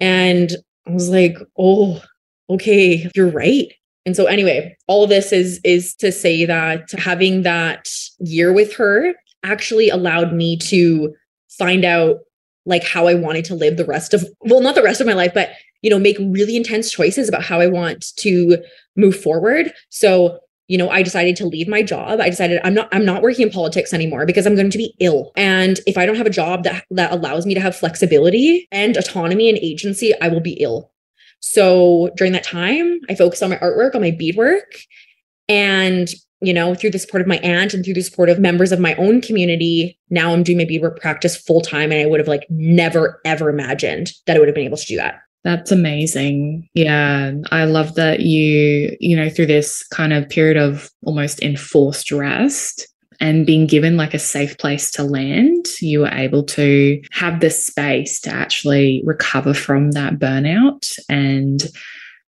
And 0.00 0.52
I 0.86 0.92
was 0.92 1.10
like, 1.10 1.36
oh, 1.58 2.00
okay, 2.48 3.10
you're 3.14 3.30
right. 3.30 3.72
And 4.08 4.16
so 4.16 4.24
anyway, 4.24 4.74
all 4.86 5.06
this 5.06 5.34
is 5.34 5.60
is 5.64 5.94
to 5.96 6.10
say 6.10 6.46
that 6.46 6.90
having 6.92 7.42
that 7.42 7.90
year 8.20 8.54
with 8.54 8.74
her 8.76 9.12
actually 9.44 9.90
allowed 9.90 10.32
me 10.32 10.56
to 10.56 11.14
find 11.50 11.84
out 11.84 12.20
like 12.64 12.84
how 12.84 13.06
I 13.06 13.12
wanted 13.12 13.44
to 13.44 13.54
live 13.54 13.76
the 13.76 13.84
rest 13.84 14.14
of 14.14 14.26
well 14.40 14.62
not 14.62 14.76
the 14.76 14.82
rest 14.82 15.02
of 15.02 15.06
my 15.06 15.12
life 15.12 15.32
but 15.34 15.50
you 15.82 15.90
know 15.90 15.98
make 15.98 16.16
really 16.18 16.56
intense 16.56 16.90
choices 16.90 17.28
about 17.28 17.42
how 17.42 17.60
I 17.60 17.66
want 17.66 18.16
to 18.16 18.56
move 18.96 19.14
forward. 19.14 19.74
So 19.90 20.40
you 20.68 20.78
know 20.78 20.88
i 20.88 21.02
decided 21.02 21.36
to 21.36 21.46
leave 21.46 21.68
my 21.68 21.82
job. 21.82 22.18
I 22.18 22.30
decided 22.30 22.62
i'm 22.64 22.72
not 22.72 22.88
i'm 22.92 23.04
not 23.04 23.20
working 23.20 23.46
in 23.46 23.52
politics 23.52 23.92
anymore 23.92 24.24
because 24.24 24.46
i'm 24.46 24.56
going 24.56 24.70
to 24.70 24.78
be 24.78 24.94
ill. 25.00 25.32
And 25.36 25.80
if 25.86 25.98
i 25.98 26.06
don't 26.06 26.16
have 26.16 26.26
a 26.26 26.30
job 26.30 26.64
that 26.64 26.86
that 26.92 27.12
allows 27.12 27.44
me 27.44 27.52
to 27.52 27.60
have 27.60 27.76
flexibility 27.76 28.68
and 28.72 28.96
autonomy 28.96 29.50
and 29.50 29.58
agency 29.58 30.14
i 30.22 30.28
will 30.28 30.40
be 30.40 30.54
ill 30.54 30.90
so 31.40 32.10
during 32.16 32.32
that 32.32 32.44
time 32.44 32.98
i 33.08 33.14
focused 33.14 33.42
on 33.42 33.50
my 33.50 33.56
artwork 33.56 33.94
on 33.94 34.00
my 34.00 34.10
beadwork 34.10 34.74
and 35.48 36.08
you 36.40 36.52
know, 36.52 36.74
through 36.74 36.90
the 36.90 36.98
support 36.98 37.20
of 37.20 37.26
my 37.26 37.38
aunt 37.38 37.74
and 37.74 37.84
through 37.84 37.94
the 37.94 38.02
support 38.02 38.28
of 38.28 38.38
members 38.38 38.70
of 38.70 38.78
my 38.78 38.94
own 38.94 39.20
community, 39.20 39.98
now 40.10 40.32
I'm 40.32 40.42
doing 40.42 40.58
my 40.58 40.64
beadwork 40.64 41.00
practice 41.00 41.36
full 41.36 41.60
time. 41.60 41.90
And 41.90 42.00
I 42.00 42.06
would 42.06 42.20
have 42.20 42.28
like 42.28 42.46
never, 42.48 43.20
ever 43.24 43.50
imagined 43.50 44.12
that 44.26 44.36
I 44.36 44.38
would 44.38 44.48
have 44.48 44.54
been 44.54 44.64
able 44.64 44.76
to 44.76 44.86
do 44.86 44.96
that. 44.96 45.20
That's 45.44 45.72
amazing. 45.72 46.68
Yeah. 46.74 47.32
I 47.50 47.64
love 47.64 47.94
that 47.94 48.20
you, 48.20 48.96
you 49.00 49.16
know, 49.16 49.30
through 49.30 49.46
this 49.46 49.86
kind 49.88 50.12
of 50.12 50.28
period 50.28 50.56
of 50.56 50.90
almost 51.04 51.42
enforced 51.42 52.12
rest 52.12 52.86
and 53.20 53.46
being 53.46 53.66
given 53.66 53.96
like 53.96 54.14
a 54.14 54.18
safe 54.18 54.56
place 54.58 54.90
to 54.92 55.02
land, 55.02 55.66
you 55.80 56.00
were 56.00 56.12
able 56.12 56.44
to 56.44 57.00
have 57.10 57.40
the 57.40 57.50
space 57.50 58.20
to 58.20 58.30
actually 58.30 59.02
recover 59.04 59.54
from 59.54 59.92
that 59.92 60.14
burnout 60.14 60.98
and 61.08 61.64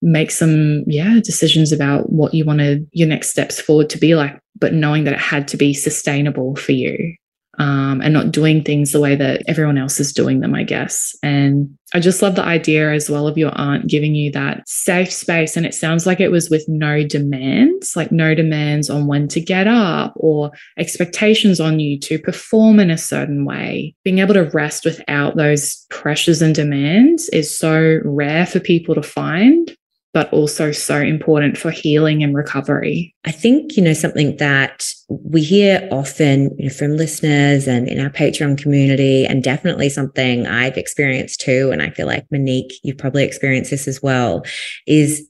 make 0.02 0.32
some 0.32 0.84
yeah 0.88 1.20
decisions 1.22 1.72
about 1.72 2.10
what 2.10 2.34
you 2.34 2.46
wanted 2.46 2.88
your 2.94 3.08
next 3.08 3.30
steps 3.30 3.60
forward 3.60 3.90
to 3.90 3.98
be 3.98 4.16
like 4.16 4.40
but 4.58 4.74
knowing 4.74 5.04
that 5.04 5.14
it 5.14 5.20
had 5.20 5.46
to 5.48 5.58
be 5.58 5.74
sustainable 5.74 6.56
for 6.56 6.72
you 6.72 7.14
um, 7.60 8.02
and 8.02 8.14
not 8.14 8.32
doing 8.32 8.64
things 8.64 8.92
the 8.92 9.00
way 9.00 9.16
that 9.16 9.44
everyone 9.48 9.78
else 9.78 10.00
is 10.00 10.14
doing 10.14 10.40
them 10.40 10.56
i 10.56 10.64
guess. 10.64 11.16
And 11.24 11.78
i 11.94 12.00
just 12.00 12.22
love 12.22 12.36
the 12.36 12.44
idea 12.44 12.92
as 12.92 13.10
well 13.10 13.28
of 13.28 13.38
your 13.38 13.52
aunt 13.56 13.88
giving 13.88 14.16
you 14.16 14.32
that 14.32 14.68
safe 14.68 15.12
space. 15.12 15.56
And 15.56 15.66
it 15.66 15.74
sounds 15.74 16.06
like 16.06 16.20
it 16.20 16.32
was 16.32 16.50
with 16.50 16.66
no 16.68 17.04
demands 17.04 17.96
like 17.96 18.12
no 18.12 18.36
demands 18.36 18.90
on 18.90 19.08
when 19.08 19.28
to 19.30 19.40
get 19.40 19.68
up 19.68 20.14
or 20.16 20.52
expectations 20.78 21.60
on 21.60 21.80
you 21.80 22.00
to 22.00 22.20
perform 22.20 22.80
in 22.80 22.92
a 22.92 22.98
certain 22.98 23.46
way. 23.46 23.96
Being 24.04 24.20
able 24.20 24.34
to 24.36 24.50
rest 24.54 24.86
without 24.86 25.36
those 25.36 25.86
pressures 25.90 26.42
and 26.42 26.56
demands 26.56 27.30
is 27.30 27.56
so 27.56 28.00
rare 28.04 28.46
for 28.46 28.60
people 28.60 28.96
to 28.96 29.04
find 29.04 29.76
but 30.14 30.32
also 30.34 30.72
so 30.72 30.98
important 30.98 31.58
for 31.58 31.70
healing 31.72 32.24
and 32.24 32.36
recovery. 32.36 33.16
I 33.26 33.32
think, 33.32 33.78
you 33.78 33.84
know, 33.84 33.94
something 33.94 34.38
that 34.38 34.92
we 35.08 35.44
hear 35.44 35.88
often 35.92 36.56
you 36.58 36.66
know, 36.66 36.74
from 36.74 36.98
listeners 36.98 37.68
and 37.68 37.88
in 37.88 38.00
our 38.00 38.10
Patreon 38.10 38.58
community, 38.58 39.26
and 39.26 39.44
definitely 39.44 39.90
something 39.90 40.48
I've 40.48 40.78
experienced 40.78 41.42
too, 41.42 41.70
and 41.72 41.82
I 41.82 41.92
feel 41.92 42.08
like 42.08 42.26
Monique, 42.32 42.74
you've 42.84 42.98
probably 42.98 43.24
experienced 43.24 43.72
this 43.72 43.88
as 43.88 44.02
well, 44.02 44.44
is 44.88 45.30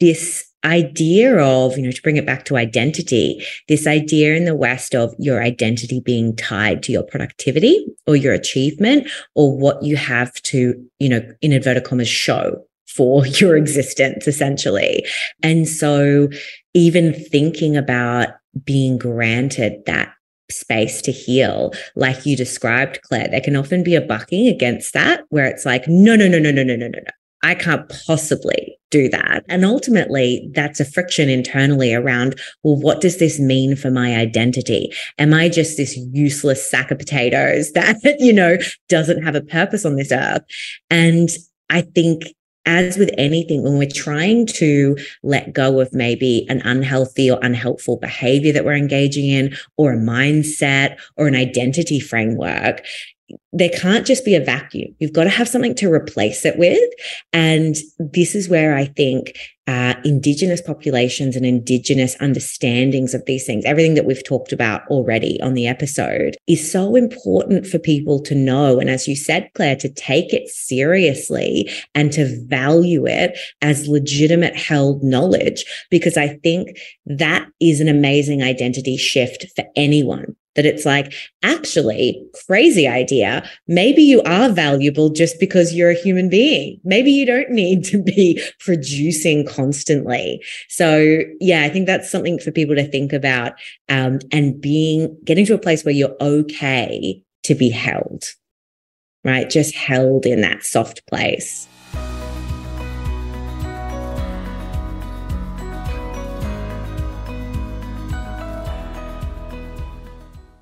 this 0.00 0.44
idea 0.64 1.38
of, 1.38 1.78
you 1.78 1.84
know, 1.84 1.90
to 1.90 2.02
bring 2.02 2.16
it 2.16 2.26
back 2.26 2.44
to 2.44 2.56
identity, 2.56 3.42
this 3.68 3.86
idea 3.86 4.34
in 4.34 4.44
the 4.44 4.56
West 4.56 4.94
of 4.94 5.14
your 5.18 5.42
identity 5.42 6.00
being 6.00 6.34
tied 6.34 6.82
to 6.82 6.92
your 6.92 7.04
productivity 7.04 7.86
or 8.06 8.16
your 8.16 8.34
achievement 8.34 9.08
or 9.34 9.56
what 9.56 9.82
you 9.82 9.96
have 9.96 10.34
to, 10.42 10.74
you 10.98 11.08
know, 11.08 11.22
in 11.40 11.52
inverted 11.52 11.84
commas, 11.84 12.08
show 12.08 12.62
for 12.88 13.26
your 13.40 13.56
existence, 13.56 14.26
essentially. 14.26 15.04
And 15.42 15.68
so, 15.68 16.28
even 16.74 17.12
thinking 17.12 17.76
about 17.76 18.28
being 18.64 18.98
granted 18.98 19.82
that 19.86 20.12
space 20.50 21.02
to 21.02 21.12
heal, 21.12 21.72
like 21.96 22.24
you 22.24 22.36
described, 22.36 23.00
Claire, 23.02 23.28
there 23.28 23.40
can 23.40 23.56
often 23.56 23.82
be 23.82 23.94
a 23.94 24.00
bucking 24.00 24.48
against 24.48 24.94
that, 24.94 25.24
where 25.28 25.46
it's 25.46 25.66
like, 25.66 25.86
no, 25.86 26.16
no, 26.16 26.28
no, 26.28 26.38
no, 26.38 26.50
no, 26.50 26.62
no, 26.62 26.76
no, 26.76 26.88
no, 26.88 26.98
no. 26.98 27.12
I 27.42 27.54
can't 27.54 27.88
possibly 28.06 28.76
do 28.90 29.08
that. 29.10 29.44
And 29.48 29.64
ultimately, 29.64 30.50
that's 30.54 30.80
a 30.80 30.84
friction 30.84 31.28
internally 31.28 31.94
around, 31.94 32.40
well, 32.64 32.76
what 32.76 33.00
does 33.00 33.18
this 33.18 33.38
mean 33.38 33.76
for 33.76 33.90
my 33.90 34.16
identity? 34.16 34.92
Am 35.18 35.32
I 35.32 35.48
just 35.48 35.76
this 35.76 35.96
useless 36.12 36.68
sack 36.68 36.90
of 36.90 36.98
potatoes 36.98 37.72
that, 37.74 37.98
you 38.18 38.32
know, 38.32 38.56
doesn't 38.88 39.22
have 39.22 39.34
a 39.34 39.40
purpose 39.40 39.84
on 39.84 39.96
this 39.96 40.10
earth? 40.10 40.42
And 40.90 41.28
I 41.70 41.82
think 41.82 42.22
as 42.68 42.98
with 42.98 43.10
anything, 43.16 43.62
when 43.62 43.78
we're 43.78 43.88
trying 43.88 44.46
to 44.46 44.96
let 45.22 45.54
go 45.54 45.80
of 45.80 45.92
maybe 45.94 46.46
an 46.50 46.60
unhealthy 46.64 47.30
or 47.30 47.38
unhelpful 47.42 47.96
behavior 47.96 48.52
that 48.52 48.64
we're 48.64 48.76
engaging 48.76 49.26
in, 49.26 49.56
or 49.78 49.94
a 49.94 49.98
mindset 49.98 50.98
or 51.16 51.26
an 51.26 51.34
identity 51.34 51.98
framework, 51.98 52.84
there 53.52 53.70
can't 53.70 54.06
just 54.06 54.24
be 54.24 54.34
a 54.34 54.44
vacuum. 54.44 54.94
You've 54.98 55.12
got 55.12 55.24
to 55.24 55.30
have 55.30 55.48
something 55.48 55.74
to 55.76 55.92
replace 55.92 56.44
it 56.44 56.58
with. 56.58 56.90
And 57.32 57.76
this 57.98 58.34
is 58.34 58.48
where 58.48 58.76
I 58.76 58.86
think 58.86 59.38
uh, 59.66 59.94
Indigenous 60.04 60.62
populations 60.62 61.36
and 61.36 61.44
Indigenous 61.44 62.16
understandings 62.20 63.12
of 63.12 63.24
these 63.26 63.44
things, 63.44 63.64
everything 63.66 63.94
that 63.94 64.06
we've 64.06 64.24
talked 64.24 64.52
about 64.52 64.86
already 64.88 65.38
on 65.42 65.54
the 65.54 65.66
episode, 65.66 66.36
is 66.46 66.70
so 66.70 66.94
important 66.94 67.66
for 67.66 67.78
people 67.78 68.20
to 68.22 68.34
know. 68.34 68.80
And 68.80 68.88
as 68.88 69.06
you 69.06 69.14
said, 69.14 69.50
Claire, 69.54 69.76
to 69.76 69.92
take 69.92 70.32
it 70.32 70.48
seriously 70.48 71.70
and 71.94 72.10
to 72.12 72.42
value 72.46 73.06
it 73.06 73.38
as 73.60 73.88
legitimate 73.88 74.56
held 74.56 75.02
knowledge, 75.02 75.64
because 75.90 76.16
I 76.16 76.28
think 76.28 76.78
that 77.04 77.46
is 77.60 77.80
an 77.80 77.88
amazing 77.88 78.42
identity 78.42 78.96
shift 78.96 79.46
for 79.54 79.64
anyone 79.76 80.34
that 80.58 80.66
it's 80.66 80.84
like, 80.84 81.14
actually, 81.44 82.20
crazy 82.48 82.88
idea. 82.88 83.48
Maybe 83.68 84.02
you 84.02 84.20
are 84.22 84.48
valuable 84.48 85.08
just 85.08 85.38
because 85.38 85.72
you're 85.72 85.92
a 85.92 85.94
human 85.94 86.28
being. 86.28 86.80
Maybe 86.82 87.12
you 87.12 87.24
don't 87.24 87.50
need 87.50 87.84
to 87.84 88.02
be 88.02 88.42
producing 88.58 89.46
constantly. 89.46 90.42
So, 90.68 91.20
yeah, 91.38 91.62
I 91.62 91.68
think 91.68 91.86
that's 91.86 92.10
something 92.10 92.40
for 92.40 92.50
people 92.50 92.74
to 92.74 92.84
think 92.84 93.12
about 93.12 93.52
um, 93.88 94.18
and 94.32 94.60
being 94.60 95.16
getting 95.24 95.46
to 95.46 95.54
a 95.54 95.58
place 95.58 95.84
where 95.84 95.94
you're 95.94 96.16
okay 96.20 97.22
to 97.44 97.54
be 97.54 97.70
held, 97.70 98.24
right? 99.22 99.48
Just 99.48 99.76
held 99.76 100.26
in 100.26 100.40
that 100.40 100.64
soft 100.64 101.06
place. 101.06 101.68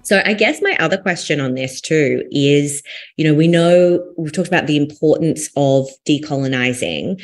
So 0.06 0.22
I 0.24 0.34
guess 0.34 0.62
my 0.62 0.76
other 0.78 0.98
question 0.98 1.40
on 1.40 1.54
this 1.54 1.80
too 1.80 2.22
is, 2.30 2.80
you 3.16 3.24
know, 3.24 3.34
we 3.34 3.48
know 3.48 4.04
we've 4.16 4.32
talked 4.32 4.46
about 4.46 4.68
the 4.68 4.76
importance 4.76 5.50
of 5.56 5.88
decolonizing. 6.08 7.20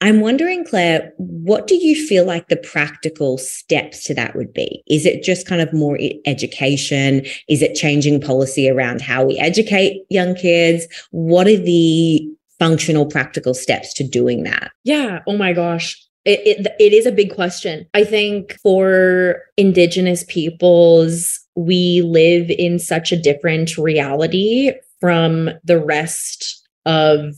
I'm 0.00 0.20
wondering, 0.20 0.64
Claire, 0.64 1.12
what 1.18 1.66
do 1.66 1.74
you 1.74 1.94
feel 2.06 2.24
like 2.24 2.48
the 2.48 2.56
practical 2.56 3.36
steps 3.36 4.04
to 4.04 4.14
that 4.14 4.34
would 4.34 4.50
be? 4.54 4.82
Is 4.88 5.04
it 5.04 5.22
just 5.22 5.46
kind 5.46 5.60
of 5.60 5.74
more 5.74 5.98
education? 6.24 7.20
Is 7.50 7.60
it 7.60 7.74
changing 7.74 8.22
policy 8.22 8.66
around 8.66 9.02
how 9.02 9.26
we 9.26 9.38
educate 9.38 10.00
young 10.08 10.34
kids? 10.34 10.86
What 11.10 11.46
are 11.46 11.58
the 11.58 12.26
functional, 12.58 13.04
practical 13.04 13.52
steps 13.52 13.92
to 13.94 14.08
doing 14.08 14.44
that? 14.44 14.70
Yeah. 14.84 15.20
Oh 15.26 15.36
my 15.36 15.52
gosh. 15.52 16.02
It, 16.24 16.40
it, 16.46 16.66
it 16.80 16.94
is 16.94 17.04
a 17.04 17.12
big 17.12 17.34
question. 17.34 17.86
I 17.92 18.04
think 18.04 18.58
for 18.62 19.42
Indigenous 19.58 20.24
peoples, 20.24 21.41
we 21.54 22.02
live 22.02 22.50
in 22.50 22.78
such 22.78 23.12
a 23.12 23.20
different 23.20 23.76
reality 23.76 24.72
from 25.00 25.50
the 25.64 25.78
rest 25.78 26.66
of 26.86 27.34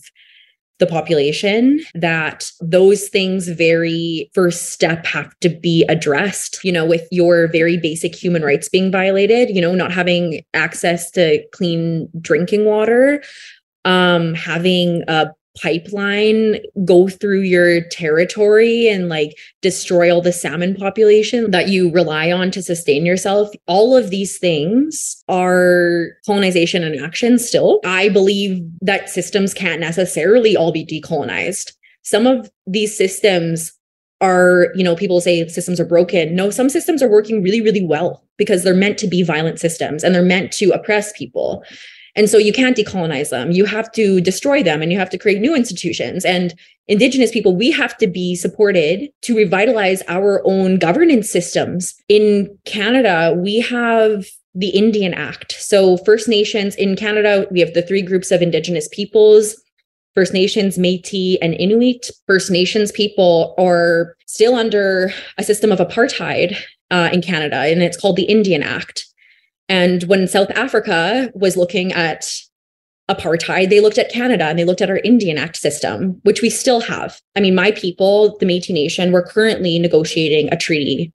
the 0.78 0.86
population 0.86 1.80
that 1.94 2.50
those 2.60 3.08
things 3.08 3.48
very 3.48 4.30
first 4.34 4.70
step 4.70 5.06
have 5.06 5.32
to 5.40 5.48
be 5.48 5.84
addressed 5.88 6.58
you 6.64 6.72
know 6.72 6.84
with 6.84 7.06
your 7.12 7.46
very 7.48 7.76
basic 7.76 8.14
human 8.14 8.42
rights 8.42 8.68
being 8.68 8.90
violated 8.90 9.54
you 9.54 9.60
know 9.60 9.74
not 9.74 9.92
having 9.92 10.42
access 10.52 11.10
to 11.12 11.40
clean 11.52 12.08
drinking 12.20 12.64
water 12.64 13.22
um 13.84 14.34
having 14.34 15.04
a 15.06 15.28
pipeline 15.60 16.56
go 16.84 17.08
through 17.08 17.40
your 17.40 17.82
territory 17.88 18.88
and 18.88 19.08
like 19.08 19.36
destroy 19.62 20.12
all 20.12 20.20
the 20.20 20.32
salmon 20.32 20.74
population 20.74 21.50
that 21.52 21.68
you 21.68 21.92
rely 21.92 22.32
on 22.32 22.50
to 22.50 22.60
sustain 22.60 23.06
yourself 23.06 23.50
all 23.68 23.96
of 23.96 24.10
these 24.10 24.38
things 24.38 25.22
are 25.28 26.08
colonization 26.26 26.82
in 26.82 27.02
action 27.02 27.38
still. 27.38 27.80
I 27.84 28.08
believe 28.08 28.62
that 28.80 29.08
systems 29.08 29.54
can't 29.54 29.80
necessarily 29.80 30.56
all 30.56 30.72
be 30.72 30.84
decolonized. 30.84 31.72
Some 32.02 32.26
of 32.26 32.50
these 32.66 32.96
systems 32.96 33.72
are 34.20 34.68
you 34.74 34.84
know 34.84 34.94
people 34.94 35.20
say 35.20 35.46
systems 35.48 35.80
are 35.80 35.84
broken. 35.84 36.34
No 36.34 36.50
some 36.50 36.68
systems 36.68 37.02
are 37.02 37.10
working 37.10 37.42
really 37.42 37.60
really 37.60 37.84
well 37.84 38.24
because 38.36 38.64
they're 38.64 38.74
meant 38.74 38.98
to 38.98 39.06
be 39.06 39.22
violent 39.22 39.60
systems 39.60 40.02
and 40.02 40.14
they're 40.14 40.22
meant 40.22 40.52
to 40.52 40.70
oppress 40.70 41.12
people 41.12 41.64
and 42.16 42.30
so 42.30 42.38
you 42.38 42.52
can't 42.52 42.76
decolonize 42.76 43.30
them. 43.30 43.50
You 43.50 43.64
have 43.64 43.90
to 43.92 44.20
destroy 44.20 44.62
them 44.62 44.82
and 44.82 44.92
you 44.92 44.98
have 44.98 45.10
to 45.10 45.18
create 45.18 45.40
new 45.40 45.54
institutions. 45.54 46.24
And 46.24 46.54
Indigenous 46.86 47.30
people, 47.30 47.56
we 47.56 47.70
have 47.70 47.96
to 47.98 48.06
be 48.06 48.34
supported 48.36 49.08
to 49.22 49.36
revitalize 49.36 50.02
our 50.06 50.42
own 50.44 50.78
governance 50.78 51.30
systems. 51.30 51.94
In 52.08 52.58
Canada, 52.66 53.34
we 53.36 53.60
have 53.60 54.26
the 54.54 54.68
Indian 54.68 55.14
Act. 55.14 55.52
So, 55.52 55.96
First 55.96 56.28
Nations 56.28 56.76
in 56.76 56.94
Canada, 56.94 57.46
we 57.50 57.60
have 57.60 57.72
the 57.72 57.82
three 57.82 58.02
groups 58.02 58.30
of 58.30 58.42
Indigenous 58.42 58.86
peoples 58.88 59.56
First 60.14 60.32
Nations, 60.32 60.78
Metis, 60.78 61.38
and 61.42 61.54
Inuit. 61.54 62.10
First 62.26 62.50
Nations 62.50 62.92
people 62.92 63.54
are 63.58 64.16
still 64.26 64.54
under 64.54 65.12
a 65.38 65.42
system 65.42 65.72
of 65.72 65.80
apartheid 65.80 66.56
uh, 66.90 67.10
in 67.12 67.20
Canada, 67.20 67.56
and 67.56 67.82
it's 67.82 68.00
called 68.00 68.16
the 68.16 68.24
Indian 68.24 68.62
Act. 68.62 69.06
And 69.68 70.04
when 70.04 70.26
South 70.26 70.50
Africa 70.50 71.30
was 71.34 71.56
looking 71.56 71.92
at 71.92 72.30
apartheid, 73.10 73.70
they 73.70 73.80
looked 73.80 73.98
at 73.98 74.10
Canada 74.10 74.44
and 74.44 74.58
they 74.58 74.64
looked 74.64 74.82
at 74.82 74.90
our 74.90 74.98
Indian 74.98 75.38
Act 75.38 75.56
system, 75.56 76.20
which 76.22 76.42
we 76.42 76.50
still 76.50 76.80
have. 76.80 77.20
I 77.36 77.40
mean, 77.40 77.54
my 77.54 77.70
people, 77.72 78.36
the 78.38 78.46
Metis 78.46 78.70
Nation, 78.70 79.12
we're 79.12 79.26
currently 79.26 79.78
negotiating 79.78 80.52
a 80.52 80.56
treaty 80.56 81.12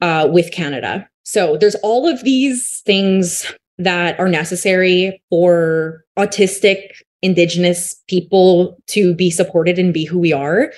uh, 0.00 0.28
with 0.30 0.52
Canada. 0.52 1.08
So 1.24 1.56
there's 1.56 1.74
all 1.76 2.06
of 2.06 2.24
these 2.24 2.82
things 2.86 3.52
that 3.78 4.18
are 4.18 4.28
necessary 4.28 5.22
for 5.30 6.04
autistic 6.18 7.02
indigenous 7.22 8.00
people 8.08 8.78
to 8.86 9.14
be 9.14 9.30
supported 9.30 9.78
and 9.78 9.92
be 9.92 10.04
who 10.04 10.18
we 10.18 10.32
are 10.32 10.72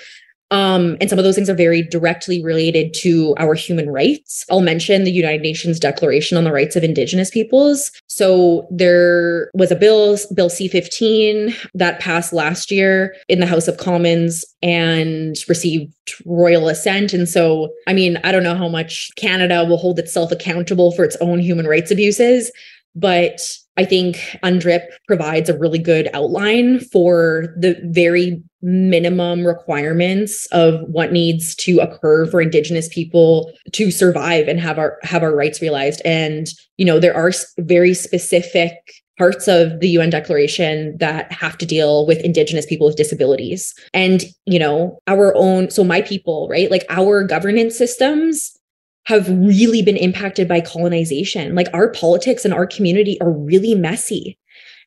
um, 0.51 0.97
and 0.99 1.09
some 1.09 1.17
of 1.17 1.23
those 1.23 1.35
things 1.35 1.49
are 1.49 1.55
very 1.55 1.81
directly 1.81 2.43
related 2.43 2.93
to 2.95 3.33
our 3.37 3.53
human 3.53 3.89
rights. 3.89 4.45
I'll 4.51 4.61
mention 4.61 5.05
the 5.05 5.11
United 5.11 5.41
Nations 5.41 5.79
Declaration 5.79 6.37
on 6.37 6.43
the 6.43 6.51
Rights 6.51 6.75
of 6.75 6.83
Indigenous 6.83 7.29
Peoples. 7.29 7.89
So 8.07 8.67
there 8.69 9.49
was 9.53 9.71
a 9.71 9.77
bill, 9.77 10.17
Bill 10.35 10.49
C 10.49 10.67
15, 10.67 11.55
that 11.73 12.01
passed 12.01 12.33
last 12.33 12.69
year 12.69 13.15
in 13.29 13.39
the 13.39 13.45
House 13.45 13.69
of 13.69 13.77
Commons 13.77 14.43
and 14.61 15.37
received 15.47 15.93
royal 16.25 16.67
assent. 16.67 17.13
And 17.13 17.29
so, 17.29 17.69
I 17.87 17.93
mean, 17.93 18.17
I 18.25 18.33
don't 18.33 18.43
know 18.43 18.55
how 18.55 18.67
much 18.67 19.09
Canada 19.15 19.63
will 19.63 19.77
hold 19.77 19.99
itself 19.99 20.31
accountable 20.31 20.91
for 20.91 21.05
its 21.05 21.15
own 21.21 21.39
human 21.39 21.65
rights 21.65 21.91
abuses, 21.91 22.51
but 22.93 23.41
I 23.77 23.85
think 23.85 24.17
UNDRIP 24.43 24.83
provides 25.07 25.49
a 25.49 25.57
really 25.57 25.79
good 25.79 26.09
outline 26.13 26.81
for 26.81 27.55
the 27.57 27.79
very 27.85 28.43
minimum 28.61 29.45
requirements 29.45 30.45
of 30.51 30.81
what 30.87 31.11
needs 31.11 31.55
to 31.55 31.79
occur 31.79 32.25
for 32.25 32.41
indigenous 32.41 32.87
people 32.87 33.51
to 33.73 33.91
survive 33.91 34.47
and 34.47 34.59
have 34.59 34.77
our 34.77 34.97
have 35.03 35.23
our 35.23 35.35
rights 35.35 35.61
realized. 35.61 36.01
And 36.05 36.47
you 36.77 36.85
know 36.85 36.99
there 36.99 37.15
are 37.15 37.31
very 37.59 37.93
specific 37.93 38.73
parts 39.17 39.47
of 39.47 39.79
the 39.81 39.89
UN 39.89 40.09
declaration 40.09 40.97
that 40.97 41.31
have 41.31 41.57
to 41.59 41.65
deal 41.65 42.07
with 42.07 42.23
indigenous 42.23 42.65
people 42.65 42.87
with 42.87 42.95
disabilities. 42.95 43.73
And 43.93 44.23
you 44.45 44.59
know 44.59 44.99
our 45.07 45.33
own 45.35 45.69
so 45.69 45.83
my 45.83 46.01
people 46.01 46.47
right? 46.49 46.69
Like 46.69 46.85
our 46.89 47.23
governance 47.23 47.77
systems 47.77 48.57
have 49.05 49.27
really 49.29 49.81
been 49.81 49.97
impacted 49.97 50.47
by 50.47 50.61
colonization. 50.61 51.55
Like 51.55 51.67
our 51.73 51.91
politics 51.91 52.45
and 52.45 52.53
our 52.53 52.67
community 52.67 53.19
are 53.19 53.31
really 53.31 53.73
messy. 53.73 54.37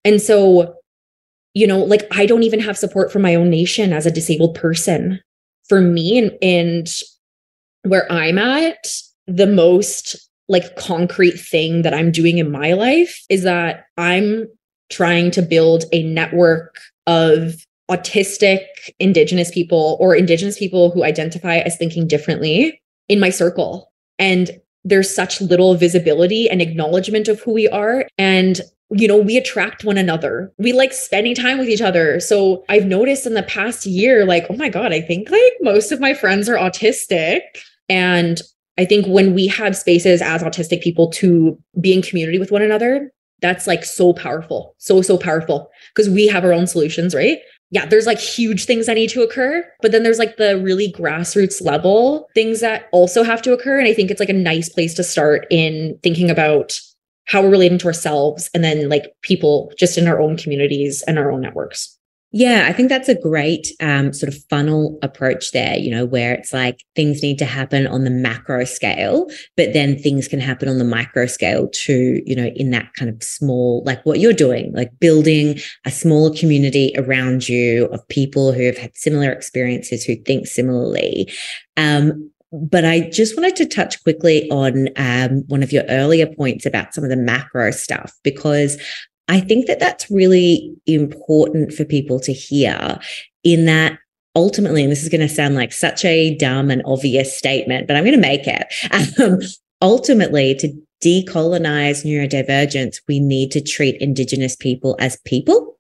And 0.04 0.20
so 0.20 0.76
you 1.54 1.66
know, 1.66 1.78
like 1.78 2.02
I 2.10 2.26
don't 2.26 2.42
even 2.42 2.60
have 2.60 2.76
support 2.76 3.12
from 3.12 3.22
my 3.22 3.34
own 3.34 3.48
nation 3.48 3.92
as 3.92 4.06
a 4.06 4.10
disabled 4.10 4.54
person. 4.54 5.20
For 5.68 5.80
me 5.80 6.18
and, 6.18 6.38
and 6.42 6.88
where 7.82 8.10
I'm 8.12 8.38
at, 8.38 8.86
the 9.26 9.46
most 9.46 10.16
like 10.48 10.76
concrete 10.76 11.38
thing 11.38 11.82
that 11.82 11.94
I'm 11.94 12.12
doing 12.12 12.38
in 12.38 12.50
my 12.50 12.74
life 12.74 13.24
is 13.30 13.44
that 13.44 13.86
I'm 13.96 14.46
trying 14.90 15.30
to 15.30 15.42
build 15.42 15.84
a 15.92 16.02
network 16.02 16.78
of 17.06 17.64
autistic 17.90 18.64
indigenous 18.98 19.50
people 19.50 19.96
or 20.00 20.14
indigenous 20.14 20.58
people 20.58 20.90
who 20.90 21.04
identify 21.04 21.58
as 21.58 21.76
thinking 21.76 22.06
differently 22.06 22.80
in 23.08 23.20
my 23.20 23.30
circle. 23.30 23.90
And 24.18 24.50
there's 24.84 25.14
such 25.14 25.40
little 25.40 25.74
visibility 25.74 26.48
and 26.48 26.60
acknowledgement 26.60 27.28
of 27.28 27.40
who 27.40 27.52
we 27.52 27.68
are. 27.68 28.06
And 28.18 28.60
you 28.90 29.08
know, 29.08 29.16
we 29.16 29.36
attract 29.36 29.84
one 29.84 29.96
another. 29.96 30.52
We 30.58 30.72
like 30.72 30.92
spending 30.92 31.34
time 31.34 31.58
with 31.58 31.68
each 31.68 31.80
other. 31.80 32.20
So 32.20 32.64
I've 32.68 32.86
noticed 32.86 33.26
in 33.26 33.34
the 33.34 33.42
past 33.42 33.86
year, 33.86 34.24
like, 34.24 34.46
oh 34.50 34.56
my 34.56 34.68
God, 34.68 34.92
I 34.92 35.00
think 35.00 35.30
like 35.30 35.52
most 35.60 35.90
of 35.90 36.00
my 36.00 36.14
friends 36.14 36.48
are 36.48 36.56
autistic. 36.56 37.40
And 37.88 38.40
I 38.76 38.84
think 38.84 39.06
when 39.06 39.34
we 39.34 39.46
have 39.48 39.76
spaces 39.76 40.20
as 40.20 40.42
autistic 40.42 40.82
people 40.82 41.10
to 41.12 41.58
be 41.80 41.92
in 41.92 42.02
community 42.02 42.38
with 42.38 42.50
one 42.50 42.62
another, 42.62 43.10
that's 43.40 43.66
like 43.66 43.84
so 43.84 44.12
powerful. 44.12 44.74
So, 44.78 45.02
so 45.02 45.18
powerful 45.18 45.70
because 45.94 46.10
we 46.10 46.26
have 46.28 46.44
our 46.44 46.52
own 46.52 46.66
solutions, 46.66 47.14
right? 47.14 47.38
Yeah, 47.70 47.86
there's 47.86 48.06
like 48.06 48.20
huge 48.20 48.66
things 48.66 48.86
that 48.86 48.94
need 48.94 49.10
to 49.10 49.22
occur, 49.22 49.64
but 49.82 49.90
then 49.90 50.02
there's 50.02 50.18
like 50.18 50.36
the 50.36 50.58
really 50.60 50.92
grassroots 50.92 51.60
level 51.60 52.28
things 52.34 52.60
that 52.60 52.88
also 52.92 53.22
have 53.24 53.42
to 53.42 53.52
occur. 53.52 53.78
And 53.78 53.88
I 53.88 53.94
think 53.94 54.10
it's 54.10 54.20
like 54.20 54.28
a 54.28 54.34
nice 54.34 54.68
place 54.68 54.94
to 54.94 55.02
start 55.02 55.46
in 55.50 55.98
thinking 56.02 56.30
about 56.30 56.78
how 57.26 57.42
we're 57.42 57.50
relating 57.50 57.78
to 57.78 57.86
ourselves 57.86 58.50
and 58.54 58.62
then 58.62 58.88
like 58.88 59.14
people 59.22 59.72
just 59.78 59.96
in 59.98 60.06
our 60.06 60.20
own 60.20 60.36
communities 60.36 61.02
and 61.06 61.18
our 61.18 61.30
own 61.30 61.40
networks. 61.40 61.98
Yeah, 62.36 62.66
I 62.68 62.72
think 62.72 62.88
that's 62.88 63.08
a 63.08 63.14
great 63.14 63.68
um, 63.80 64.12
sort 64.12 64.34
of 64.34 64.42
funnel 64.50 64.98
approach 65.02 65.52
there, 65.52 65.78
you 65.78 65.88
know, 65.88 66.04
where 66.04 66.34
it's 66.34 66.52
like 66.52 66.80
things 66.96 67.22
need 67.22 67.38
to 67.38 67.44
happen 67.44 67.86
on 67.86 68.02
the 68.02 68.10
macro 68.10 68.64
scale, 68.64 69.28
but 69.56 69.72
then 69.72 69.96
things 69.96 70.26
can 70.26 70.40
happen 70.40 70.68
on 70.68 70.78
the 70.78 70.84
micro 70.84 71.26
scale 71.26 71.68
too, 71.68 72.20
you 72.26 72.34
know, 72.34 72.50
in 72.56 72.72
that 72.72 72.92
kind 72.94 73.08
of 73.08 73.22
small, 73.22 73.84
like 73.86 74.04
what 74.04 74.18
you're 74.18 74.32
doing, 74.32 74.72
like 74.74 74.90
building 74.98 75.60
a 75.84 75.92
smaller 75.92 76.34
community 76.36 76.92
around 76.96 77.48
you 77.48 77.84
of 77.92 78.06
people 78.08 78.52
who 78.52 78.64
have 78.64 78.78
had 78.78 78.96
similar 78.96 79.30
experiences, 79.30 80.02
who 80.02 80.16
think 80.16 80.48
similarly. 80.48 81.32
Um, 81.76 82.32
but 82.62 82.84
I 82.84 83.08
just 83.10 83.36
wanted 83.36 83.56
to 83.56 83.66
touch 83.66 84.02
quickly 84.02 84.48
on 84.50 84.88
um, 84.96 85.42
one 85.48 85.62
of 85.62 85.72
your 85.72 85.84
earlier 85.88 86.26
points 86.26 86.64
about 86.64 86.94
some 86.94 87.04
of 87.04 87.10
the 87.10 87.16
macro 87.16 87.70
stuff, 87.70 88.12
because 88.22 88.80
I 89.28 89.40
think 89.40 89.66
that 89.66 89.80
that's 89.80 90.10
really 90.10 90.74
important 90.86 91.72
for 91.72 91.84
people 91.84 92.20
to 92.20 92.32
hear 92.32 92.98
in 93.42 93.64
that 93.66 93.98
ultimately, 94.36 94.82
and 94.82 94.92
this 94.92 95.02
is 95.02 95.08
going 95.08 95.20
to 95.20 95.28
sound 95.28 95.54
like 95.54 95.72
such 95.72 96.04
a 96.04 96.36
dumb 96.36 96.70
and 96.70 96.82
obvious 96.84 97.36
statement, 97.36 97.86
but 97.86 97.96
I'm 97.96 98.04
going 98.04 98.14
to 98.14 98.20
make 98.20 98.46
it. 98.46 98.66
Um, 99.20 99.40
ultimately, 99.80 100.54
to 100.56 100.72
decolonize 101.02 102.04
neurodivergence, 102.04 102.96
we 103.08 103.20
need 103.20 103.50
to 103.52 103.60
treat 103.60 104.00
Indigenous 104.00 104.56
people 104.56 104.96
as 104.98 105.18
people, 105.24 105.78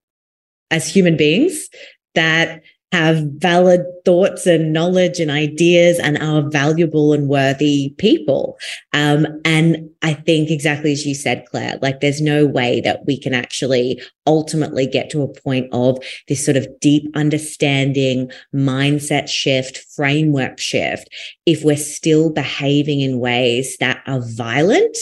as 0.70 0.88
human 0.88 1.16
beings 1.16 1.68
that 2.14 2.62
have 2.94 3.24
valid 3.38 3.80
thoughts 4.04 4.46
and 4.46 4.72
knowledge 4.72 5.18
and 5.18 5.28
ideas 5.28 5.98
and 5.98 6.16
are 6.18 6.48
valuable 6.48 7.12
and 7.12 7.28
worthy 7.28 7.92
people. 7.98 8.56
Um, 8.92 9.26
and 9.44 9.90
I 10.02 10.14
think 10.14 10.48
exactly 10.48 10.92
as 10.92 11.04
you 11.04 11.12
said, 11.12 11.44
Claire, 11.50 11.76
like 11.82 11.98
there's 11.98 12.20
no 12.20 12.46
way 12.46 12.80
that 12.82 13.04
we 13.04 13.18
can 13.18 13.34
actually 13.34 14.00
ultimately 14.28 14.86
get 14.86 15.10
to 15.10 15.22
a 15.22 15.40
point 15.40 15.66
of 15.72 15.98
this 16.28 16.44
sort 16.44 16.56
of 16.56 16.68
deep 16.80 17.10
understanding, 17.16 18.30
mindset 18.54 19.28
shift, 19.28 19.78
framework 19.96 20.60
shift, 20.60 21.08
if 21.46 21.64
we're 21.64 21.76
still 21.76 22.30
behaving 22.30 23.00
in 23.00 23.18
ways 23.18 23.76
that 23.78 24.04
are 24.06 24.20
violent 24.22 24.96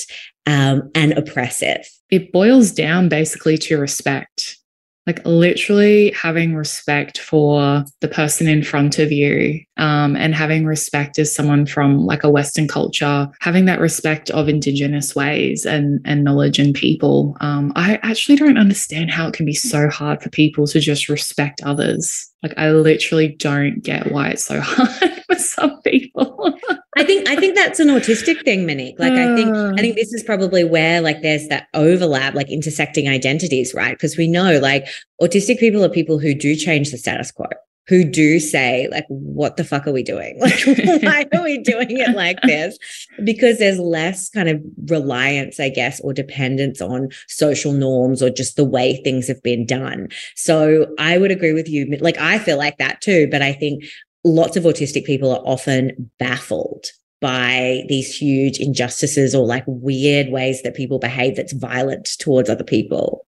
um, 0.46 0.90
and 0.94 1.12
oppressive. 1.12 1.86
It 2.10 2.32
boils 2.32 2.72
down 2.72 3.10
basically 3.10 3.58
to 3.58 3.76
respect 3.76 4.61
like 5.06 5.24
literally 5.24 6.10
having 6.12 6.54
respect 6.54 7.18
for 7.18 7.84
the 8.00 8.08
person 8.08 8.46
in 8.46 8.62
front 8.62 8.98
of 8.98 9.10
you 9.10 9.60
um, 9.76 10.14
and 10.16 10.34
having 10.34 10.64
respect 10.64 11.18
as 11.18 11.34
someone 11.34 11.66
from 11.66 12.06
like 12.06 12.22
a 12.24 12.30
western 12.30 12.68
culture 12.68 13.28
having 13.40 13.64
that 13.64 13.80
respect 13.80 14.30
of 14.30 14.48
indigenous 14.48 15.14
ways 15.14 15.66
and 15.66 16.00
and 16.04 16.24
knowledge 16.24 16.58
and 16.58 16.74
people 16.74 17.36
um, 17.40 17.72
i 17.76 17.98
actually 18.02 18.36
don't 18.36 18.58
understand 18.58 19.10
how 19.10 19.26
it 19.26 19.34
can 19.34 19.46
be 19.46 19.54
so 19.54 19.88
hard 19.88 20.22
for 20.22 20.30
people 20.30 20.66
to 20.66 20.80
just 20.80 21.08
respect 21.08 21.60
others. 21.64 22.28
Like 22.42 22.54
i 22.56 22.70
literally 22.70 23.34
don't 23.38 23.82
get 23.82 24.12
why 24.12 24.30
it's 24.30 24.44
so 24.44 24.60
hard 24.64 25.22
for 25.26 25.36
some 25.36 25.80
people 25.82 26.58
I 26.96 27.04
think 27.04 27.28
I 27.28 27.36
think 27.36 27.54
that's 27.54 27.80
an 27.80 27.88
autistic 27.88 28.44
thing, 28.44 28.66
Monique. 28.66 28.98
Like 28.98 29.12
I 29.12 29.34
think 29.34 29.54
I 29.54 29.70
hmm. 29.70 29.76
think 29.76 29.96
this 29.96 30.12
is 30.12 30.22
probably 30.22 30.62
where 30.62 31.00
like 31.00 31.22
there's 31.22 31.48
that 31.48 31.68
overlap, 31.72 32.34
like 32.34 32.50
intersecting 32.50 33.08
identities, 33.08 33.72
right? 33.72 33.92
Because 33.92 34.18
we 34.18 34.28
know 34.28 34.58
like 34.58 34.86
autistic 35.20 35.58
people 35.58 35.82
are 35.82 35.88
people 35.88 36.18
who 36.18 36.34
do 36.34 36.54
change 36.54 36.90
the 36.90 36.98
status 36.98 37.30
quo, 37.30 37.46
who 37.88 38.04
do 38.04 38.38
say 38.38 38.88
like, 38.90 39.06
"What 39.08 39.56
the 39.56 39.64
fuck 39.64 39.86
are 39.86 39.92
we 39.92 40.02
doing? 40.02 40.38
Like, 40.40 41.02
why 41.02 41.26
are 41.32 41.42
we 41.42 41.56
doing 41.56 41.96
it 41.96 42.14
like 42.14 42.40
this?" 42.42 42.76
Because 43.24 43.58
there's 43.58 43.78
less 43.78 44.28
kind 44.28 44.50
of 44.50 44.62
reliance, 44.90 45.58
I 45.58 45.70
guess, 45.70 45.98
or 46.00 46.12
dependence 46.12 46.82
on 46.82 47.08
social 47.26 47.72
norms 47.72 48.22
or 48.22 48.28
just 48.28 48.56
the 48.56 48.64
way 48.64 49.00
things 49.02 49.28
have 49.28 49.42
been 49.42 49.64
done. 49.64 50.08
So 50.36 50.94
I 50.98 51.16
would 51.16 51.30
agree 51.30 51.54
with 51.54 51.70
you. 51.70 51.86
Like 52.02 52.18
I 52.18 52.38
feel 52.38 52.58
like 52.58 52.76
that 52.76 53.00
too, 53.00 53.28
but 53.30 53.40
I 53.40 53.54
think 53.54 53.84
lots 54.24 54.56
of 54.56 54.64
autistic 54.64 55.04
people 55.04 55.30
are 55.30 55.42
often 55.44 56.10
baffled 56.18 56.86
by 57.20 57.82
these 57.88 58.14
huge 58.14 58.58
injustices 58.58 59.34
or 59.34 59.46
like 59.46 59.64
weird 59.66 60.30
ways 60.30 60.62
that 60.62 60.74
people 60.74 60.98
behave 60.98 61.36
that's 61.36 61.52
violent 61.52 62.10
towards 62.18 62.50
other 62.50 62.64
people. 62.64 63.26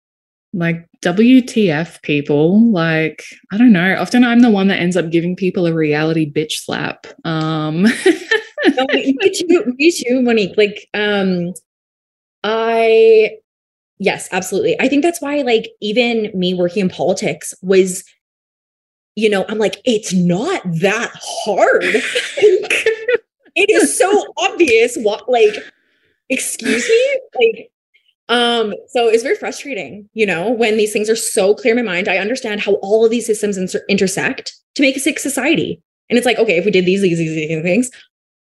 Like 0.52 0.86
WTF 1.02 2.02
people, 2.02 2.72
like, 2.72 3.24
I 3.52 3.58
don't 3.58 3.72
know. 3.72 3.96
Often 3.96 4.24
I'm 4.24 4.40
the 4.40 4.50
one 4.50 4.68
that 4.68 4.80
ends 4.80 4.96
up 4.96 5.10
giving 5.10 5.36
people 5.36 5.66
a 5.66 5.74
reality 5.74 6.30
bitch 6.30 6.52
slap. 6.52 7.06
Um 7.24 7.86
no, 8.66 8.86
me 8.92 9.14
too, 9.34 9.74
me 9.78 9.90
too, 9.90 10.22
Monique. 10.22 10.56
Like, 10.56 10.88
um, 10.94 11.52
I 12.42 13.32
yes, 13.98 14.28
absolutely. 14.32 14.80
I 14.80 14.88
think 14.88 15.02
that's 15.02 15.20
why 15.20 15.42
like 15.42 15.68
even 15.80 16.30
me 16.34 16.54
working 16.54 16.82
in 16.82 16.88
politics 16.88 17.54
was 17.62 18.04
you 19.20 19.28
know, 19.28 19.44
I'm 19.48 19.58
like 19.58 19.80
it's 19.84 20.12
not 20.12 20.62
that 20.80 21.10
hard. 21.14 21.84
it 21.84 23.70
is 23.70 23.96
so 23.96 24.32
obvious 24.38 24.96
what 24.96 25.28
like 25.28 25.54
excuse 26.28 26.88
me? 26.88 27.20
Like 27.34 27.70
um, 28.30 28.74
so 28.86 29.08
it's 29.08 29.24
very 29.24 29.34
frustrating, 29.34 30.08
you 30.14 30.24
know, 30.24 30.50
when 30.50 30.76
these 30.76 30.92
things 30.92 31.10
are 31.10 31.16
so 31.16 31.52
clear 31.52 31.76
in 31.76 31.84
my 31.84 31.92
mind. 31.92 32.08
I 32.08 32.18
understand 32.18 32.60
how 32.60 32.74
all 32.74 33.04
of 33.04 33.10
these 33.10 33.26
systems 33.26 33.58
inter- 33.58 33.84
intersect 33.88 34.54
to 34.76 34.82
make 34.82 34.96
a 34.96 35.00
sick 35.00 35.18
society. 35.18 35.82
And 36.08 36.16
it's 36.16 36.26
like, 36.26 36.38
okay, 36.38 36.56
if 36.56 36.64
we 36.64 36.70
did 36.70 36.84
these, 36.84 37.02
these, 37.02 37.18
these 37.18 37.62
things, 37.62 37.90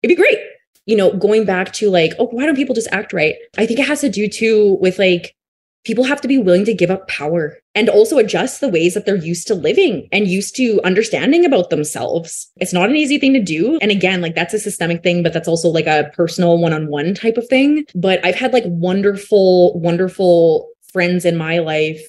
it'd 0.03 0.17
be 0.17 0.21
great. 0.21 0.39
You 0.87 0.97
know, 0.97 1.13
going 1.13 1.45
back 1.45 1.73
to 1.75 1.91
like, 1.91 2.13
oh, 2.19 2.27
why 2.27 2.45
don't 2.45 2.57
people 2.57 2.75
just 2.75 2.89
act 2.91 3.13
right? 3.13 3.37
I 3.57 3.67
think 3.67 3.79
it 3.79 3.87
has 3.87 4.01
to 4.01 4.09
do 4.09 4.29
too 4.29 4.79
with 4.81 4.99
like 4.99 5.37
people 5.85 6.05
have 6.05 6.21
to 6.21 6.29
be 6.29 6.39
willing 6.39 6.65
to 6.65 6.75
give 6.75 6.91
up 6.91 7.09
power 7.09 7.57
and 7.75 7.89
also 7.89 8.19
adjust 8.19 8.61
the 8.61 8.69
ways 8.69 8.95
that 8.95 9.07
they're 9.07 9.17
used 9.17 9.47
to 9.47 9.55
living 9.55 10.09
and 10.13 10.27
used 10.27 10.57
to 10.57 10.81
understanding 10.85 11.45
about 11.45 11.71
themselves. 11.71 12.51
It's 12.57 12.73
not 12.73 12.91
an 12.91 12.97
easy 12.97 13.19
thing 13.19 13.33
to 13.35 13.43
do. 13.43 13.79
And 13.81 13.91
again, 13.91 14.21
like 14.21 14.35
that's 14.35 14.55
a 14.55 14.59
systemic 14.59 15.03
thing, 15.03 15.23
but 15.23 15.33
that's 15.33 15.49
also 15.49 15.69
like 15.69 15.87
a 15.87 16.11
personal 16.15 16.59
one 16.59 16.73
on 16.73 16.89
one 16.89 17.15
type 17.15 17.37
of 17.37 17.47
thing. 17.49 17.85
But 17.95 18.25
I've 18.25 18.35
had 18.35 18.53
like 18.53 18.65
wonderful, 18.67 19.79
wonderful 19.79 20.69
friends 20.93 21.25
in 21.25 21.37
my 21.37 21.59
life 21.59 22.01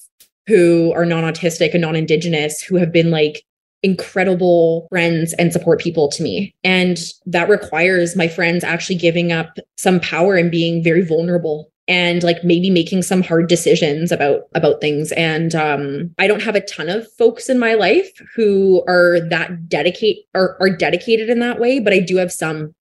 who 0.48 0.92
are 0.94 1.06
non 1.06 1.24
autistic 1.24 1.74
and 1.74 1.82
non 1.82 1.96
indigenous 1.96 2.62
who 2.62 2.76
have 2.78 2.92
been 2.92 3.12
like 3.12 3.44
incredible 3.82 4.88
friends 4.90 5.34
and 5.34 5.54
support 5.54 5.80
people 5.80 6.10
to 6.10 6.24
me. 6.24 6.54
And 6.64 6.98
that 7.26 7.48
requires 7.48 8.16
my 8.16 8.28
friends 8.28 8.64
actually 8.64 8.98
giving 8.98 9.32
up 9.32 9.58
some 9.78 10.00
power 10.00 10.36
and 10.36 10.52
being 10.52 10.84
very 10.84 11.06
vulnerable 11.06 11.72
and 11.90 12.24
like 12.24 12.44
maybe 12.44 12.70
making 12.70 13.02
some 13.02 13.22
hard 13.22 13.50
decisions 13.50 14.12
about 14.12 14.44
about 14.56 14.80
things. 14.80 15.12
And 15.14 15.54
um 15.56 16.14
i 16.18 16.28
don't 16.28 16.42
have 16.42 16.56
a 16.56 16.62
ton 16.62 16.90
of 16.90 17.12
folks 17.14 17.50
in 17.50 17.60
my 17.60 17.74
life 17.74 18.10
who 18.36 18.84
are 18.88 19.20
that 19.30 19.68
dedicate 19.68 20.26
are, 20.36 20.58
are 20.60 20.70
dedicated 20.70 21.30
in 21.30 21.40
that 21.40 21.60
way 21.60 21.80
but 21.80 21.94
i 21.94 22.00
do 22.00 22.18
have 22.18 22.32
some 22.32 22.74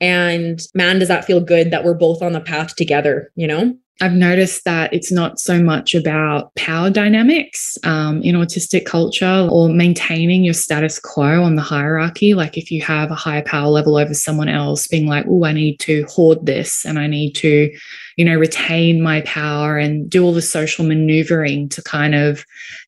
and 0.00 0.60
man 0.74 0.98
does 0.98 1.08
that 1.08 1.24
feel 1.24 1.40
good 1.40 1.70
that 1.70 1.84
we're 1.84 1.94
both 1.94 2.22
on 2.22 2.32
the 2.32 2.40
path 2.40 2.76
together 2.76 3.32
you 3.34 3.46
know 3.46 3.74
I've 4.02 4.12
noticed 4.12 4.64
that 4.64 4.92
it's 4.92 5.10
not 5.10 5.40
so 5.40 5.62
much 5.62 5.94
about 5.94 6.54
power 6.54 6.90
dynamics 6.90 7.78
um, 7.82 8.20
in 8.22 8.34
autistic 8.34 8.84
culture 8.84 9.48
or 9.50 9.70
maintaining 9.70 10.44
your 10.44 10.52
status 10.52 10.98
quo 10.98 11.42
on 11.42 11.54
the 11.54 11.62
hierarchy. 11.62 12.34
Like 12.34 12.58
if 12.58 12.70
you 12.70 12.82
have 12.82 13.10
a 13.10 13.14
higher 13.14 13.42
power 13.42 13.68
level 13.68 13.96
over 13.96 14.12
someone 14.12 14.50
else, 14.50 14.86
being 14.86 15.06
like, 15.06 15.24
oh, 15.26 15.46
I 15.46 15.52
need 15.52 15.80
to 15.80 16.04
hoard 16.10 16.44
this 16.44 16.84
and 16.84 16.98
I 16.98 17.06
need 17.06 17.32
to, 17.36 17.74
you 18.18 18.24
know, 18.26 18.36
retain 18.36 19.00
my 19.00 19.22
power 19.22 19.78
and 19.78 20.10
do 20.10 20.24
all 20.24 20.34
the 20.34 20.42
social 20.42 20.84
maneuvering 20.84 21.70
to 21.70 21.82
kind 21.82 22.14
of 22.14 22.44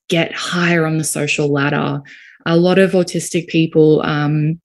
get 0.09 0.35
higher 0.35 0.85
on 0.85 0.99
the 0.99 1.05
social 1.05 1.51
ladder. 1.51 2.03
A 2.44 2.59
lot 2.59 2.79
of 2.79 2.92
autistic 2.92 3.49
people 3.49 4.03
um, 4.03 4.61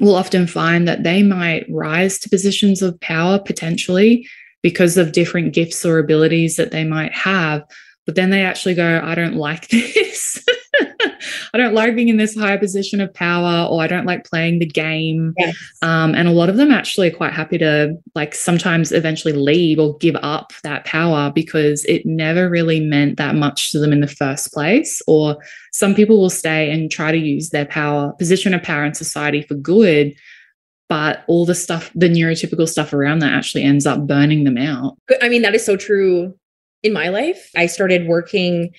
will 0.00 0.14
often 0.14 0.46
find 0.46 0.86
that 0.86 1.02
they 1.02 1.22
might 1.22 1.66
rise 1.68 2.18
to 2.20 2.28
positions 2.28 2.82
of 2.82 3.00
power 3.00 3.38
potentially 3.38 4.26
because 4.62 4.96
of 4.96 5.12
different 5.12 5.54
gifts 5.54 5.84
or 5.84 5.98
abilities 5.98 6.56
that 6.56 6.70
they 6.70 6.84
might 6.84 7.12
have. 7.12 7.64
But 8.06 8.14
then 8.14 8.30
they 8.30 8.42
actually 8.42 8.74
go, 8.74 9.00
I 9.02 9.14
don't 9.14 9.36
like 9.36 9.68
this. 9.70 10.44
I 11.52 11.58
don't 11.58 11.74
like 11.74 11.94
being 11.96 12.08
in 12.08 12.16
this 12.16 12.36
higher 12.36 12.58
position 12.58 13.00
of 13.00 13.12
power, 13.12 13.66
or 13.68 13.82
I 13.82 13.86
don't 13.86 14.06
like 14.06 14.24
playing 14.24 14.58
the 14.58 14.66
game. 14.66 15.34
Yes. 15.38 15.56
Um, 15.82 16.14
and 16.14 16.28
a 16.28 16.32
lot 16.32 16.48
of 16.48 16.56
them 16.56 16.70
actually 16.70 17.08
are 17.08 17.16
quite 17.16 17.32
happy 17.32 17.58
to, 17.58 17.94
like, 18.14 18.34
sometimes 18.34 18.92
eventually 18.92 19.32
leave 19.32 19.78
or 19.78 19.96
give 19.98 20.16
up 20.22 20.52
that 20.62 20.84
power 20.84 21.32
because 21.34 21.84
it 21.84 22.06
never 22.06 22.48
really 22.48 22.80
meant 22.80 23.16
that 23.18 23.34
much 23.34 23.72
to 23.72 23.78
them 23.78 23.92
in 23.92 24.00
the 24.00 24.06
first 24.06 24.52
place. 24.52 25.02
Or 25.06 25.36
some 25.72 25.94
people 25.94 26.20
will 26.20 26.30
stay 26.30 26.70
and 26.70 26.90
try 26.90 27.12
to 27.12 27.18
use 27.18 27.50
their 27.50 27.66
power, 27.66 28.12
position 28.18 28.54
of 28.54 28.62
power 28.62 28.84
in 28.84 28.94
society 28.94 29.42
for 29.42 29.54
good 29.54 30.14
but 30.88 31.22
all 31.28 31.46
the 31.46 31.54
stuff, 31.54 31.88
the 31.94 32.08
neurotypical 32.08 32.68
stuff 32.68 32.92
around 32.92 33.20
that 33.20 33.32
actually 33.32 33.62
ends 33.62 33.86
up 33.86 34.08
burning 34.08 34.42
them 34.42 34.58
out. 34.58 34.98
I 35.22 35.28
mean, 35.28 35.42
that 35.42 35.54
is 35.54 35.64
so 35.64 35.76
true 35.76 36.34
in 36.82 36.92
my 36.92 37.08
life. 37.08 37.50
I 37.56 37.66
started 37.66 38.08
working 38.08 38.74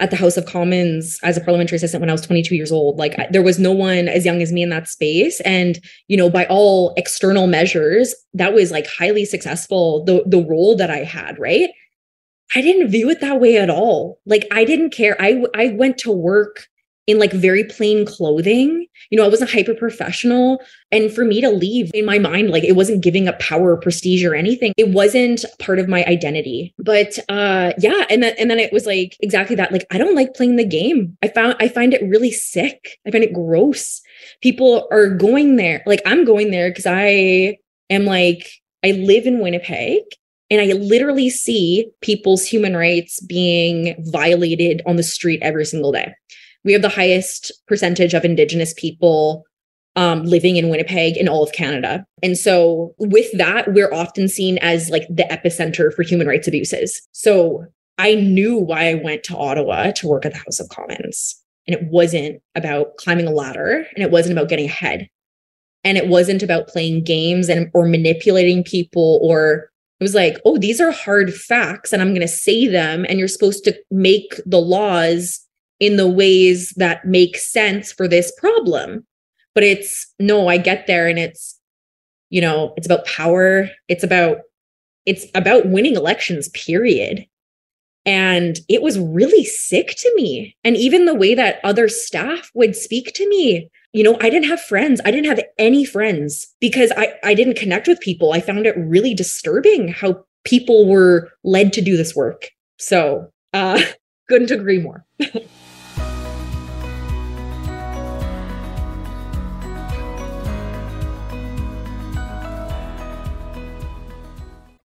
at 0.00 0.10
the 0.10 0.16
House 0.16 0.36
of 0.36 0.46
Commons 0.46 1.18
as 1.22 1.36
a 1.36 1.40
parliamentary 1.40 1.76
assistant 1.76 2.00
when 2.00 2.10
I 2.10 2.12
was 2.12 2.24
22 2.24 2.54
years 2.54 2.70
old. 2.70 2.98
Like 2.98 3.16
there 3.30 3.42
was 3.42 3.58
no 3.58 3.72
one 3.72 4.08
as 4.08 4.24
young 4.24 4.40
as 4.40 4.52
me 4.52 4.62
in 4.62 4.68
that 4.70 4.88
space. 4.88 5.40
And, 5.40 5.80
you 6.06 6.16
know, 6.16 6.30
by 6.30 6.46
all 6.46 6.94
external 6.96 7.46
measures, 7.46 8.14
that 8.34 8.54
was 8.54 8.70
like 8.70 8.86
highly 8.86 9.24
successful, 9.24 10.04
the, 10.04 10.22
the 10.26 10.44
role 10.44 10.76
that 10.76 10.90
I 10.90 10.98
had, 10.98 11.38
right? 11.38 11.70
I 12.54 12.60
didn't 12.60 12.90
view 12.90 13.10
it 13.10 13.20
that 13.20 13.40
way 13.40 13.58
at 13.58 13.70
all. 13.70 14.20
Like 14.24 14.46
I 14.50 14.64
didn't 14.64 14.90
care. 14.90 15.16
I 15.20 15.44
I 15.54 15.68
went 15.68 15.98
to 15.98 16.12
work 16.12 16.66
in 17.08 17.18
like 17.18 17.32
very 17.32 17.64
plain 17.64 18.04
clothing. 18.04 18.86
You 19.10 19.16
know, 19.16 19.24
I 19.24 19.28
wasn't 19.28 19.50
hyper 19.50 19.74
professional. 19.74 20.60
And 20.92 21.10
for 21.10 21.24
me 21.24 21.40
to 21.40 21.48
leave 21.48 21.90
in 21.94 22.04
my 22.04 22.18
mind, 22.18 22.50
like 22.50 22.64
it 22.64 22.76
wasn't 22.76 23.02
giving 23.02 23.26
up 23.26 23.38
power 23.40 23.72
or 23.72 23.80
prestige 23.80 24.22
or 24.24 24.34
anything. 24.34 24.74
It 24.76 24.90
wasn't 24.90 25.44
part 25.58 25.78
of 25.78 25.88
my 25.88 26.04
identity. 26.04 26.74
But 26.78 27.18
uh 27.30 27.72
yeah, 27.78 28.04
and 28.10 28.22
then 28.22 28.34
and 28.38 28.50
then 28.50 28.60
it 28.60 28.74
was 28.74 28.84
like 28.84 29.16
exactly 29.20 29.56
that. 29.56 29.72
Like, 29.72 29.86
I 29.90 29.96
don't 29.96 30.14
like 30.14 30.34
playing 30.34 30.56
the 30.56 30.66
game. 30.66 31.16
I 31.22 31.28
found 31.28 31.56
I 31.58 31.68
find 31.68 31.94
it 31.94 32.02
really 32.02 32.30
sick. 32.30 32.98
I 33.06 33.10
find 33.10 33.24
it 33.24 33.32
gross. 33.32 34.02
People 34.42 34.86
are 34.90 35.08
going 35.08 35.56
there. 35.56 35.82
Like 35.86 36.02
I'm 36.04 36.26
going 36.26 36.50
there 36.50 36.70
because 36.70 36.86
I 36.86 37.56
am 37.88 38.04
like, 38.04 38.50
I 38.84 38.90
live 38.90 39.26
in 39.26 39.40
Winnipeg 39.40 40.02
and 40.50 40.60
I 40.60 40.74
literally 40.74 41.30
see 41.30 41.90
people's 42.02 42.44
human 42.44 42.76
rights 42.76 43.18
being 43.20 43.94
violated 44.12 44.82
on 44.84 44.96
the 44.96 45.02
street 45.02 45.40
every 45.42 45.64
single 45.64 45.92
day 45.92 46.12
we 46.64 46.72
have 46.72 46.82
the 46.82 46.88
highest 46.88 47.52
percentage 47.66 48.14
of 48.14 48.24
Indigenous 48.24 48.74
people 48.74 49.44
um, 49.96 50.24
living 50.24 50.56
in 50.56 50.68
Winnipeg 50.68 51.16
in 51.16 51.28
all 51.28 51.42
of 51.42 51.52
Canada. 51.52 52.04
And 52.22 52.38
so, 52.38 52.94
with 52.98 53.26
that, 53.36 53.72
we're 53.72 53.92
often 53.92 54.28
seen 54.28 54.58
as 54.58 54.90
like 54.90 55.06
the 55.08 55.24
epicenter 55.24 55.92
for 55.92 56.02
human 56.02 56.26
rights 56.26 56.46
abuses. 56.46 57.00
So, 57.12 57.64
I 57.98 58.14
knew 58.14 58.56
why 58.56 58.90
I 58.90 58.94
went 58.94 59.24
to 59.24 59.36
Ottawa 59.36 59.90
to 59.90 60.06
work 60.06 60.24
at 60.24 60.32
the 60.32 60.38
House 60.38 60.60
of 60.60 60.68
Commons. 60.68 61.34
And 61.66 61.74
it 61.74 61.84
wasn't 61.90 62.40
about 62.54 62.96
climbing 62.96 63.26
a 63.26 63.32
ladder 63.32 63.84
and 63.94 64.02
it 64.02 64.10
wasn't 64.10 64.38
about 64.38 64.48
getting 64.48 64.66
ahead. 64.66 65.08
And 65.84 65.98
it 65.98 66.08
wasn't 66.08 66.42
about 66.42 66.68
playing 66.68 67.04
games 67.04 67.48
and 67.48 67.70
or 67.74 67.86
manipulating 67.86 68.64
people 68.64 69.18
or 69.22 69.70
it 70.00 70.04
was 70.04 70.14
like, 70.14 70.40
oh, 70.44 70.58
these 70.58 70.80
are 70.80 70.92
hard 70.92 71.34
facts 71.34 71.92
and 71.92 72.00
I'm 72.00 72.10
going 72.10 72.20
to 72.20 72.28
say 72.28 72.68
them. 72.68 73.04
And 73.08 73.18
you're 73.18 73.26
supposed 73.26 73.64
to 73.64 73.76
make 73.90 74.40
the 74.46 74.60
laws 74.60 75.40
in 75.80 75.96
the 75.96 76.08
ways 76.08 76.72
that 76.76 77.04
make 77.04 77.36
sense 77.36 77.92
for 77.92 78.08
this 78.08 78.32
problem. 78.36 79.06
But 79.54 79.64
it's 79.64 80.12
no, 80.18 80.48
I 80.48 80.56
get 80.58 80.86
there 80.86 81.08
and 81.08 81.18
it's, 81.18 81.58
you 82.30 82.40
know, 82.40 82.74
it's 82.76 82.86
about 82.86 83.06
power. 83.06 83.70
It's 83.88 84.04
about, 84.04 84.38
it's 85.06 85.26
about 85.34 85.68
winning 85.68 85.96
elections, 85.96 86.48
period. 86.50 87.26
And 88.04 88.60
it 88.68 88.82
was 88.82 88.98
really 88.98 89.44
sick 89.44 89.94
to 89.98 90.12
me. 90.14 90.56
And 90.64 90.76
even 90.76 91.04
the 91.04 91.14
way 91.14 91.34
that 91.34 91.60
other 91.62 91.88
staff 91.88 92.50
would 92.54 92.74
speak 92.74 93.12
to 93.14 93.28
me, 93.28 93.70
you 93.92 94.02
know, 94.02 94.16
I 94.20 94.30
didn't 94.30 94.48
have 94.48 94.60
friends. 94.60 95.00
I 95.04 95.10
didn't 95.10 95.28
have 95.28 95.42
any 95.58 95.84
friends 95.84 96.54
because 96.60 96.92
I, 96.96 97.14
I 97.24 97.34
didn't 97.34 97.58
connect 97.58 97.88
with 97.88 98.00
people. 98.00 98.32
I 98.32 98.40
found 98.40 98.66
it 98.66 98.76
really 98.78 99.14
disturbing 99.14 99.88
how 99.88 100.24
people 100.44 100.86
were 100.88 101.30
led 101.44 101.72
to 101.74 101.82
do 101.82 101.96
this 101.96 102.14
work. 102.14 102.48
So, 102.78 103.30
uh, 103.52 103.80
couldn't 104.28 104.50
agree 104.50 104.78
more. 104.78 105.04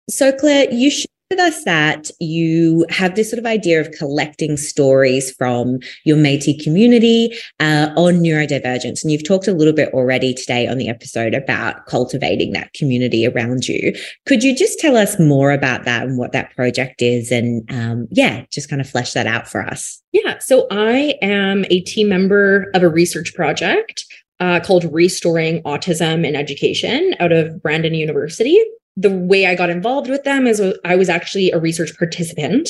So, 0.08 0.32
Claire, 0.32 0.72
you 0.72 0.90
shared 0.90 1.06
with 1.30 1.40
us 1.40 1.64
that 1.64 2.10
you 2.18 2.86
have 2.88 3.14
this 3.14 3.30
sort 3.30 3.38
of 3.38 3.44
idea 3.44 3.78
of 3.78 3.90
collecting 3.92 4.56
stories 4.56 5.30
from 5.32 5.80
your 6.04 6.16
Métis 6.16 6.62
community 6.62 7.36
uh, 7.60 7.90
on 7.94 8.14
neurodivergence. 8.14 9.02
And 9.02 9.12
you've 9.12 9.26
talked 9.26 9.46
a 9.46 9.52
little 9.52 9.74
bit 9.74 9.92
already 9.92 10.32
today 10.32 10.66
on 10.66 10.78
the 10.78 10.88
episode 10.88 11.34
about 11.34 11.84
cultivating 11.84 12.52
that 12.52 12.72
community 12.72 13.26
around 13.26 13.68
you. 13.68 13.94
Could 14.26 14.42
you 14.42 14.56
just 14.56 14.78
tell 14.78 14.96
us 14.96 15.18
more 15.18 15.52
about 15.52 15.84
that 15.84 16.04
and 16.04 16.16
what 16.16 16.32
that 16.32 16.56
project 16.56 17.02
is? 17.02 17.30
And 17.30 17.70
um, 17.70 18.08
yeah, 18.10 18.46
just 18.50 18.70
kind 18.70 18.80
of 18.80 18.88
flesh 18.88 19.12
that 19.12 19.26
out 19.26 19.46
for 19.46 19.62
us. 19.62 20.02
Yeah. 20.12 20.38
So, 20.38 20.66
I 20.70 21.18
am 21.20 21.66
a 21.70 21.82
team 21.82 22.08
member 22.08 22.70
of 22.74 22.82
a 22.82 22.88
research 22.88 23.34
project. 23.34 24.04
Uh, 24.40 24.60
called 24.60 24.84
Re*Storying 24.92 25.60
Autism 25.64 26.24
in 26.24 26.36
Education 26.36 27.12
out 27.18 27.32
of 27.32 27.60
Brandon 27.60 27.92
University 27.92 28.56
the 28.98 29.10
way 29.10 29.46
I 29.46 29.54
got 29.54 29.70
involved 29.70 30.10
with 30.10 30.24
them 30.24 30.46
is 30.46 30.60
I 30.84 30.96
was 30.96 31.08
actually 31.08 31.52
a 31.52 31.58
research 31.58 31.96
participant. 31.96 32.68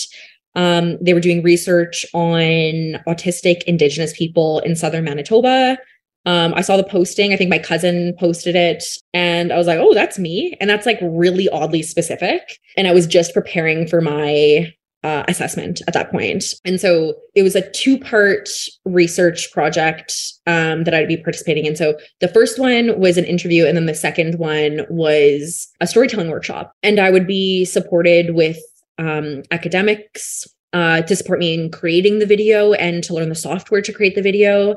Um, 0.54 0.98
they 1.00 1.14
were 1.14 1.20
doing 1.20 1.42
research 1.42 2.04
on 2.12 3.00
autistic 3.06 3.62
Indigenous 3.64 4.12
people 4.16 4.58
in 4.60 4.76
southern 4.76 5.04
Manitoba. 5.04 5.78
Um, 6.26 6.52
I 6.54 6.60
saw 6.60 6.76
the 6.76 6.84
posting. 6.84 7.32
I 7.32 7.36
think 7.36 7.48
my 7.48 7.58
cousin 7.58 8.14
posted 8.18 8.54
it 8.54 8.84
and 9.14 9.52
I 9.52 9.56
was 9.56 9.66
like, 9.66 9.78
oh, 9.78 9.94
that's 9.94 10.18
me. 10.18 10.54
And 10.60 10.68
that's 10.68 10.84
like 10.84 10.98
really 11.00 11.48
oddly 11.48 11.82
specific. 11.82 12.58
And 12.76 12.86
I 12.86 12.92
was 12.92 13.06
just 13.06 13.32
preparing 13.32 13.86
for 13.86 14.02
my 14.02 14.74
uh, 15.04 15.24
assessment 15.28 15.80
at 15.86 15.94
that 15.94 16.10
point. 16.10 16.44
And 16.64 16.80
so 16.80 17.14
it 17.34 17.42
was 17.42 17.54
a 17.54 17.70
two 17.70 17.98
part 17.98 18.48
research 18.84 19.52
project 19.52 20.14
um, 20.46 20.84
that 20.84 20.94
I'd 20.94 21.08
be 21.08 21.16
participating 21.16 21.66
in. 21.66 21.76
So 21.76 21.96
the 22.20 22.28
first 22.28 22.58
one 22.58 22.98
was 22.98 23.16
an 23.16 23.24
interview, 23.24 23.66
and 23.66 23.76
then 23.76 23.86
the 23.86 23.94
second 23.94 24.38
one 24.38 24.86
was 24.88 25.68
a 25.80 25.86
storytelling 25.86 26.30
workshop. 26.30 26.72
And 26.82 26.98
I 26.98 27.10
would 27.10 27.26
be 27.26 27.64
supported 27.64 28.34
with 28.34 28.58
um, 28.98 29.42
academics 29.50 30.46
uh, 30.72 31.02
to 31.02 31.16
support 31.16 31.38
me 31.38 31.54
in 31.54 31.70
creating 31.70 32.18
the 32.18 32.26
video 32.26 32.72
and 32.72 33.02
to 33.04 33.14
learn 33.14 33.28
the 33.28 33.34
software 33.34 33.80
to 33.80 33.92
create 33.92 34.14
the 34.14 34.22
video, 34.22 34.74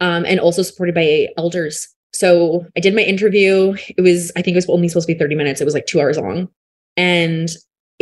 um, 0.00 0.24
and 0.26 0.38
also 0.38 0.62
supported 0.62 0.94
by 0.94 1.28
elders. 1.38 1.88
So 2.12 2.66
I 2.76 2.80
did 2.80 2.94
my 2.94 3.02
interview. 3.02 3.74
It 3.96 4.02
was, 4.02 4.30
I 4.36 4.42
think 4.42 4.54
it 4.54 4.58
was 4.58 4.68
only 4.68 4.88
supposed 4.88 5.08
to 5.08 5.14
be 5.14 5.18
30 5.18 5.34
minutes. 5.34 5.60
It 5.60 5.64
was 5.64 5.74
like 5.74 5.86
two 5.86 6.00
hours 6.00 6.18
long. 6.18 6.48
And 6.96 7.48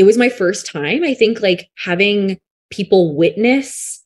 it 0.01 0.05
was 0.05 0.17
my 0.17 0.31
first 0.31 0.65
time, 0.65 1.05
I 1.05 1.13
think, 1.13 1.43
like 1.43 1.69
having 1.77 2.41
people 2.71 3.15
witness 3.15 4.03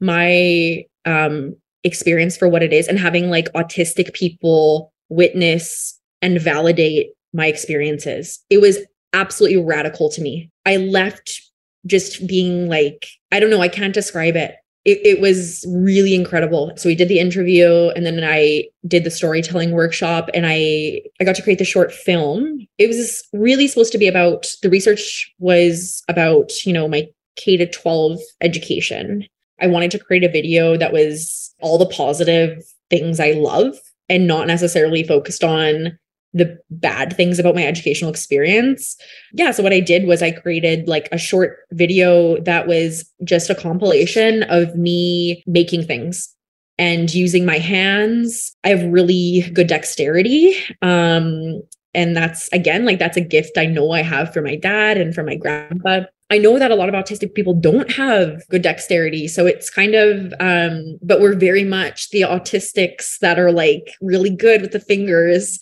my 0.00 0.86
um, 1.04 1.54
experience 1.84 2.34
for 2.34 2.48
what 2.48 2.62
it 2.62 2.72
is 2.72 2.88
and 2.88 2.98
having 2.98 3.28
like 3.28 3.52
autistic 3.52 4.14
people 4.14 4.90
witness 5.10 6.00
and 6.22 6.40
validate 6.40 7.08
my 7.34 7.46
experiences. 7.46 8.42
It 8.48 8.62
was 8.62 8.78
absolutely 9.12 9.62
radical 9.62 10.08
to 10.12 10.22
me. 10.22 10.50
I 10.64 10.78
left 10.78 11.42
just 11.84 12.26
being 12.26 12.70
like, 12.70 13.06
I 13.30 13.38
don't 13.38 13.50
know, 13.50 13.60
I 13.60 13.68
can't 13.68 13.92
describe 13.92 14.36
it 14.36 14.54
it, 14.84 15.00
it 15.04 15.20
was 15.20 15.64
really 15.68 16.14
incredible. 16.14 16.72
So 16.76 16.88
we 16.88 16.94
did 16.94 17.08
the 17.08 17.18
interview 17.18 17.88
and 17.96 18.04
then 18.04 18.22
I 18.22 18.64
did 18.86 19.04
the 19.04 19.10
storytelling 19.10 19.72
workshop 19.72 20.28
and 20.34 20.44
I 20.46 21.00
I 21.20 21.24
got 21.24 21.34
to 21.36 21.42
create 21.42 21.58
the 21.58 21.64
short 21.64 21.92
film. 21.92 22.66
It 22.78 22.88
was 22.88 23.26
really 23.32 23.66
supposed 23.66 23.92
to 23.92 23.98
be 23.98 24.08
about 24.08 24.46
the 24.62 24.70
research 24.70 25.32
was 25.38 26.02
about, 26.08 26.52
you 26.66 26.72
know, 26.72 26.86
my 26.86 27.08
K 27.36 27.56
to 27.56 27.70
12 27.70 28.18
education. 28.42 29.26
I 29.60 29.66
wanted 29.68 29.90
to 29.92 29.98
create 29.98 30.24
a 30.24 30.28
video 30.28 30.76
that 30.76 30.92
was 30.92 31.54
all 31.60 31.78
the 31.78 31.86
positive 31.86 32.62
things 32.90 33.20
I 33.20 33.32
love 33.32 33.76
and 34.08 34.26
not 34.26 34.46
necessarily 34.46 35.02
focused 35.02 35.42
on 35.42 35.98
the 36.34 36.58
bad 36.70 37.16
things 37.16 37.38
about 37.38 37.54
my 37.54 37.64
educational 37.64 38.10
experience. 38.10 38.96
Yeah, 39.32 39.52
so 39.52 39.62
what 39.62 39.72
I 39.72 39.80
did 39.80 40.06
was 40.06 40.20
I 40.20 40.32
created 40.32 40.88
like 40.88 41.08
a 41.12 41.18
short 41.18 41.60
video 41.70 42.38
that 42.40 42.66
was 42.66 43.08
just 43.22 43.48
a 43.48 43.54
compilation 43.54 44.42
of 44.44 44.74
me 44.76 45.42
making 45.46 45.86
things 45.86 46.34
and 46.76 47.12
using 47.14 47.46
my 47.46 47.58
hands. 47.58 48.54
I 48.64 48.70
have 48.70 48.92
really 48.92 49.48
good 49.54 49.68
dexterity. 49.68 50.54
Um 50.82 51.62
and 51.96 52.16
that's 52.16 52.52
again 52.52 52.84
like 52.84 52.98
that's 52.98 53.16
a 53.16 53.20
gift 53.20 53.56
I 53.56 53.66
know 53.66 53.92
I 53.92 54.02
have 54.02 54.32
for 54.32 54.42
my 54.42 54.56
dad 54.56 54.98
and 54.98 55.14
for 55.14 55.22
my 55.22 55.36
grandpa. 55.36 56.00
I 56.30 56.38
know 56.38 56.58
that 56.58 56.70
a 56.70 56.74
lot 56.74 56.88
of 56.88 56.94
autistic 56.94 57.34
people 57.34 57.54
don't 57.54 57.92
have 57.92 58.42
good 58.48 58.62
dexterity. 58.62 59.28
So 59.28 59.46
it's 59.46 59.68
kind 59.68 59.94
of, 59.94 60.32
um, 60.40 60.98
but 61.02 61.20
we're 61.20 61.36
very 61.36 61.64
much 61.64 62.10
the 62.10 62.22
autistics 62.22 63.18
that 63.20 63.38
are 63.38 63.52
like 63.52 63.94
really 64.00 64.30
good 64.30 64.62
with 64.62 64.72
the 64.72 64.80
fingers. 64.80 65.58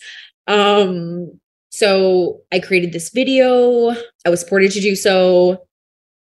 Um, 0.47 1.39
so 1.69 2.41
I 2.51 2.59
created 2.59 2.93
this 2.93 3.09
video. 3.09 3.95
I 4.25 4.29
was 4.29 4.39
supported 4.39 4.71
to 4.71 4.81
do 4.81 4.95
so. 4.95 5.65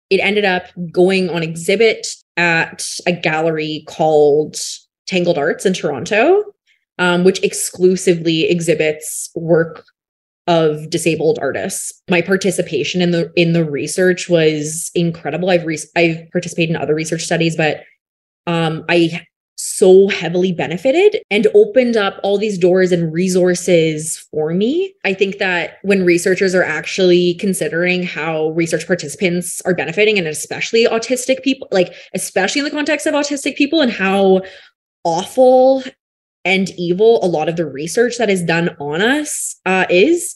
It 0.09 0.19
ended 0.19 0.45
up 0.45 0.63
going 0.91 1.29
on 1.29 1.43
exhibit 1.43 2.07
at 2.35 2.83
a 3.05 3.11
gallery 3.11 3.83
called 3.87 4.57
Tangled 5.07 5.37
Arts 5.37 5.65
in 5.65 5.73
Toronto, 5.73 6.43
um, 6.97 7.23
which 7.23 7.43
exclusively 7.43 8.49
exhibits 8.49 9.29
work 9.35 9.85
of 10.47 10.89
disabled 10.89 11.37
artists. 11.39 12.01
My 12.09 12.21
participation 12.21 13.01
in 13.01 13.11
the 13.11 13.31
in 13.35 13.53
the 13.53 13.63
research 13.63 14.29
was 14.29 14.89
incredible. 14.95 15.51
I've 15.51 15.65
re- 15.65 15.77
I've 15.95 16.29
participated 16.31 16.75
in 16.75 16.81
other 16.81 16.95
research 16.95 17.21
studies, 17.21 17.55
but 17.55 17.83
um, 18.47 18.83
I 18.89 19.25
so 19.79 20.09
heavily 20.09 20.51
benefited 20.51 21.21
and 21.31 21.47
opened 21.55 21.95
up 21.95 22.19
all 22.21 22.37
these 22.37 22.57
doors 22.57 22.91
and 22.91 23.13
resources 23.13 24.27
for 24.29 24.53
me. 24.53 24.93
I 25.05 25.13
think 25.13 25.37
that 25.37 25.77
when 25.83 26.05
researchers 26.05 26.53
are 26.53 26.63
actually 26.63 27.35
considering 27.35 28.03
how 28.03 28.49
research 28.49 28.85
participants 28.85 29.61
are 29.61 29.73
benefiting, 29.73 30.17
and 30.17 30.27
especially 30.27 30.85
autistic 30.85 31.41
people, 31.43 31.69
like 31.71 31.93
especially 32.13 32.59
in 32.59 32.65
the 32.65 32.71
context 32.71 33.07
of 33.07 33.13
autistic 33.13 33.55
people 33.55 33.81
and 33.81 33.91
how 33.91 34.41
awful 35.05 35.83
and 36.43 36.71
evil 36.71 37.23
a 37.23 37.27
lot 37.27 37.47
of 37.47 37.55
the 37.55 37.65
research 37.65 38.17
that 38.17 38.29
is 38.29 38.43
done 38.43 38.75
on 38.79 39.01
us 39.01 39.55
uh, 39.65 39.85
is, 39.89 40.35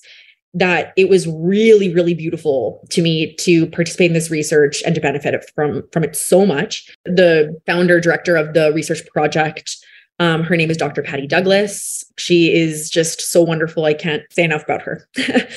that 0.54 0.94
it 0.96 1.10
was 1.10 1.28
really 1.28 1.94
really 1.94 2.14
beautiful 2.14 2.86
to 2.90 3.02
me 3.02 3.36
to 3.36 3.66
participate 3.68 4.08
in 4.08 4.14
this 4.14 4.30
research 4.30 4.84
and 4.86 4.96
to 4.96 5.02
benefit 5.02 5.50
from 5.56 5.84
from 5.92 6.04
it 6.04 6.16
so 6.16 6.46
much. 6.46 6.96
The 7.06 7.60
founder 7.66 8.00
director 8.00 8.36
of 8.36 8.54
the 8.54 8.72
research 8.74 9.06
project 9.08 9.76
um, 10.20 10.44
her 10.44 10.56
name 10.56 10.70
is 10.70 10.78
dr 10.78 11.02
patty 11.04 11.28
douglas. 11.28 12.04
She 12.18 12.54
is 12.54 12.90
just 12.90 13.22
so 13.22 13.42
wonderful. 13.42 13.86
I 13.86 13.94
can't 13.94 14.24
say 14.32 14.44
enough 14.44 14.64
about 14.64 14.82
her. 14.84 15.08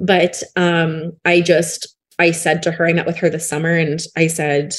But 0.00 0.42
um, 0.56 1.12
i 1.24 1.40
just 1.40 1.94
i 2.18 2.30
said 2.30 2.62
to 2.62 2.72
her 2.72 2.86
i 2.86 2.92
met 2.92 3.06
with 3.06 3.16
her 3.16 3.30
this 3.30 3.48
summer 3.48 3.72
and 3.72 4.00
i 4.16 4.26
said 4.26 4.72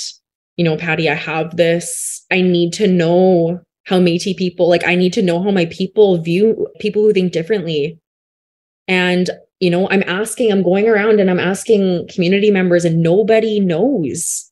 you 0.57 0.63
know 0.65 0.77
patty 0.77 1.09
i 1.09 1.13
have 1.13 1.55
this. 1.57 2.25
I 2.31 2.41
need 2.41 2.73
to 2.73 2.87
know 2.87 3.61
how 3.85 3.99
Métis 3.99 4.35
people 4.35 4.67
like 4.67 4.85
I 4.85 4.95
need 4.95 5.13
to 5.13 5.21
know 5.21 5.41
how 5.41 5.51
my 5.51 5.65
people 5.65 6.17
view 6.17 6.67
people 6.79 7.01
who 7.03 7.13
think 7.13 7.31
differently. 7.31 7.99
And 8.87 9.29
you 9.59 9.69
know, 9.69 9.89
I'm 9.89 10.03
asking, 10.07 10.51
I'm 10.51 10.63
going 10.63 10.87
around 10.87 11.19
and 11.19 11.29
I'm 11.29 11.39
asking 11.39 12.07
community 12.09 12.51
members, 12.51 12.85
and 12.85 13.01
nobody 13.01 13.59
knows. 13.59 14.51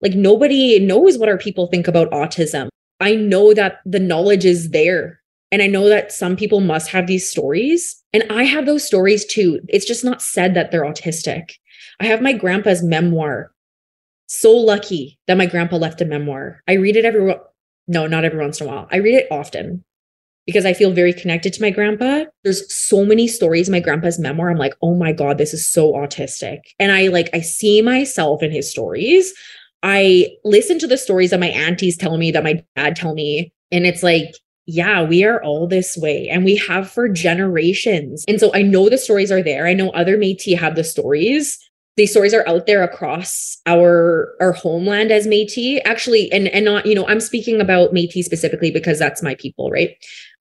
Like, 0.00 0.14
nobody 0.14 0.80
knows 0.80 1.16
what 1.16 1.28
our 1.28 1.38
people 1.38 1.68
think 1.68 1.86
about 1.86 2.10
autism. 2.10 2.68
I 3.00 3.14
know 3.14 3.54
that 3.54 3.80
the 3.84 4.00
knowledge 4.00 4.44
is 4.44 4.70
there. 4.70 5.20
And 5.52 5.60
I 5.60 5.66
know 5.66 5.88
that 5.88 6.12
some 6.12 6.34
people 6.34 6.60
must 6.60 6.90
have 6.90 7.06
these 7.06 7.28
stories. 7.28 8.02
And 8.12 8.24
I 8.30 8.44
have 8.44 8.64
those 8.64 8.86
stories 8.86 9.24
too. 9.26 9.60
It's 9.68 9.84
just 9.84 10.04
not 10.04 10.22
said 10.22 10.54
that 10.54 10.70
they're 10.70 10.84
autistic. 10.84 11.52
I 12.00 12.06
have 12.06 12.22
my 12.22 12.32
grandpa's 12.32 12.82
memoir. 12.82 13.52
So 14.26 14.52
lucky 14.52 15.18
that 15.26 15.36
my 15.36 15.46
grandpa 15.46 15.76
left 15.76 16.00
a 16.00 16.06
memoir. 16.06 16.62
I 16.66 16.74
read 16.74 16.96
it 16.96 17.04
every 17.04 17.34
no, 17.86 18.06
not 18.06 18.24
every 18.24 18.40
once 18.40 18.60
in 18.60 18.66
a 18.66 18.70
while. 18.70 18.88
I 18.90 18.96
read 18.96 19.14
it 19.14 19.26
often 19.30 19.84
because 20.46 20.66
I 20.66 20.72
feel 20.72 20.92
very 20.92 21.12
connected 21.12 21.52
to 21.52 21.62
my 21.62 21.70
grandpa. 21.70 22.24
There's 22.44 22.72
so 22.72 23.04
many 23.04 23.28
stories 23.28 23.68
in 23.68 23.72
my 23.72 23.80
grandpa's 23.80 24.18
memoir. 24.18 24.50
I'm 24.50 24.56
like, 24.56 24.74
oh 24.82 24.94
my 24.94 25.12
God, 25.12 25.38
this 25.38 25.54
is 25.54 25.68
so 25.68 25.92
autistic. 25.92 26.58
And 26.78 26.92
I 26.92 27.08
like, 27.08 27.30
I 27.32 27.40
see 27.40 27.82
myself 27.82 28.42
in 28.42 28.50
his 28.50 28.70
stories. 28.70 29.32
I 29.82 30.28
listen 30.44 30.78
to 30.80 30.86
the 30.86 30.98
stories 30.98 31.30
that 31.30 31.40
my 31.40 31.48
aunties 31.48 31.96
tell 31.96 32.16
me, 32.16 32.30
that 32.30 32.44
my 32.44 32.62
dad 32.76 32.96
tell 32.96 33.14
me. 33.14 33.52
And 33.70 33.86
it's 33.86 34.02
like, 34.02 34.34
yeah, 34.66 35.02
we 35.02 35.24
are 35.24 35.42
all 35.42 35.66
this 35.66 35.96
way 35.96 36.28
and 36.28 36.44
we 36.44 36.56
have 36.56 36.88
for 36.88 37.08
generations. 37.08 38.24
And 38.28 38.38
so 38.38 38.52
I 38.54 38.62
know 38.62 38.88
the 38.88 38.98
stories 38.98 39.32
are 39.32 39.42
there. 39.42 39.66
I 39.66 39.74
know 39.74 39.90
other 39.90 40.16
Métis 40.16 40.58
have 40.58 40.76
the 40.76 40.84
stories. 40.84 41.58
These 41.96 42.12
stories 42.12 42.32
are 42.32 42.46
out 42.48 42.66
there 42.66 42.82
across 42.82 43.58
our 43.66 44.34
our 44.40 44.52
homeland 44.52 45.10
as 45.10 45.26
Métis. 45.26 45.80
Actually, 45.84 46.30
and 46.32 46.48
and 46.48 46.64
not, 46.64 46.86
you 46.86 46.94
know, 46.94 47.06
I'm 47.06 47.20
speaking 47.20 47.60
about 47.60 47.92
Métis 47.92 48.24
specifically 48.24 48.70
because 48.70 48.98
that's 48.98 49.22
my 49.22 49.34
people, 49.34 49.70
right? 49.70 49.90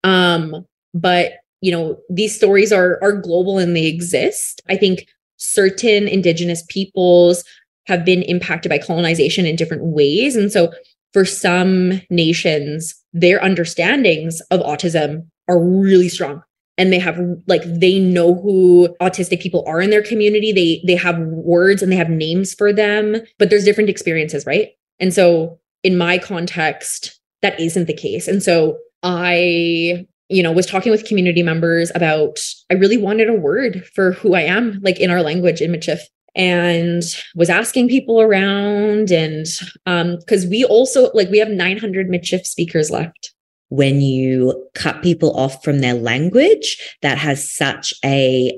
Um, 0.03 0.65
but 0.93 1.33
you 1.61 1.71
know, 1.71 1.97
these 2.09 2.35
stories 2.35 2.71
are 2.71 2.99
are 3.01 3.13
global 3.13 3.57
and 3.59 3.75
they 3.75 3.85
exist. 3.85 4.61
I 4.69 4.77
think 4.77 5.07
certain 5.37 6.07
indigenous 6.07 6.63
peoples 6.69 7.43
have 7.87 8.05
been 8.05 8.21
impacted 8.23 8.69
by 8.69 8.77
colonization 8.77 9.45
in 9.45 9.55
different 9.55 9.83
ways. 9.83 10.35
And 10.35 10.51
so 10.51 10.71
for 11.13 11.25
some 11.25 12.01
nations, 12.09 12.95
their 13.13 13.43
understandings 13.43 14.39
of 14.51 14.61
autism 14.61 15.27
are 15.47 15.59
really 15.59 16.09
strong 16.09 16.43
and 16.77 16.91
they 16.91 16.99
have 16.99 17.19
like 17.47 17.63
they 17.65 17.99
know 17.99 18.33
who 18.33 18.95
autistic 19.01 19.41
people 19.41 19.63
are 19.67 19.81
in 19.81 19.89
their 19.89 20.01
community 20.01 20.51
they 20.51 20.81
they 20.85 20.95
have 20.95 21.19
words 21.19 21.83
and 21.83 21.91
they 21.91 21.95
have 21.95 22.09
names 22.09 22.53
for 22.53 22.71
them 22.71 23.17
but 23.37 23.49
there's 23.49 23.65
different 23.65 23.89
experiences 23.89 24.45
right 24.45 24.69
and 24.99 25.13
so 25.13 25.59
in 25.83 25.97
my 25.97 26.17
context 26.17 27.19
that 27.41 27.59
isn't 27.59 27.87
the 27.87 27.93
case 27.93 28.27
and 28.27 28.41
so 28.41 28.77
I, 29.03 30.05
you 30.29 30.43
know, 30.43 30.51
was 30.51 30.65
talking 30.65 30.91
with 30.91 31.05
community 31.05 31.43
members 31.43 31.91
about 31.95 32.39
I 32.69 32.75
really 32.75 32.97
wanted 32.97 33.29
a 33.29 33.33
word 33.33 33.85
for 33.93 34.13
who 34.13 34.33
I 34.33 34.41
am, 34.41 34.79
like 34.81 34.99
in 34.99 35.09
our 35.09 35.21
language 35.21 35.61
in 35.61 35.71
Michif 35.71 35.99
and 36.35 37.03
was 37.35 37.49
asking 37.49 37.89
people 37.89 38.21
around 38.21 39.11
and 39.11 39.45
um 39.85 40.17
because 40.19 40.45
we 40.45 40.63
also 40.63 41.11
like 41.13 41.29
we 41.29 41.39
have 41.39 41.49
900 41.49 42.07
Michif 42.07 42.45
speakers 42.45 42.89
left. 42.89 43.33
When 43.69 44.01
you 44.01 44.67
cut 44.75 45.01
people 45.01 45.35
off 45.37 45.63
from 45.63 45.79
their 45.79 45.93
language 45.93 46.77
that 47.01 47.17
has 47.17 47.49
such 47.49 47.93
a 48.03 48.53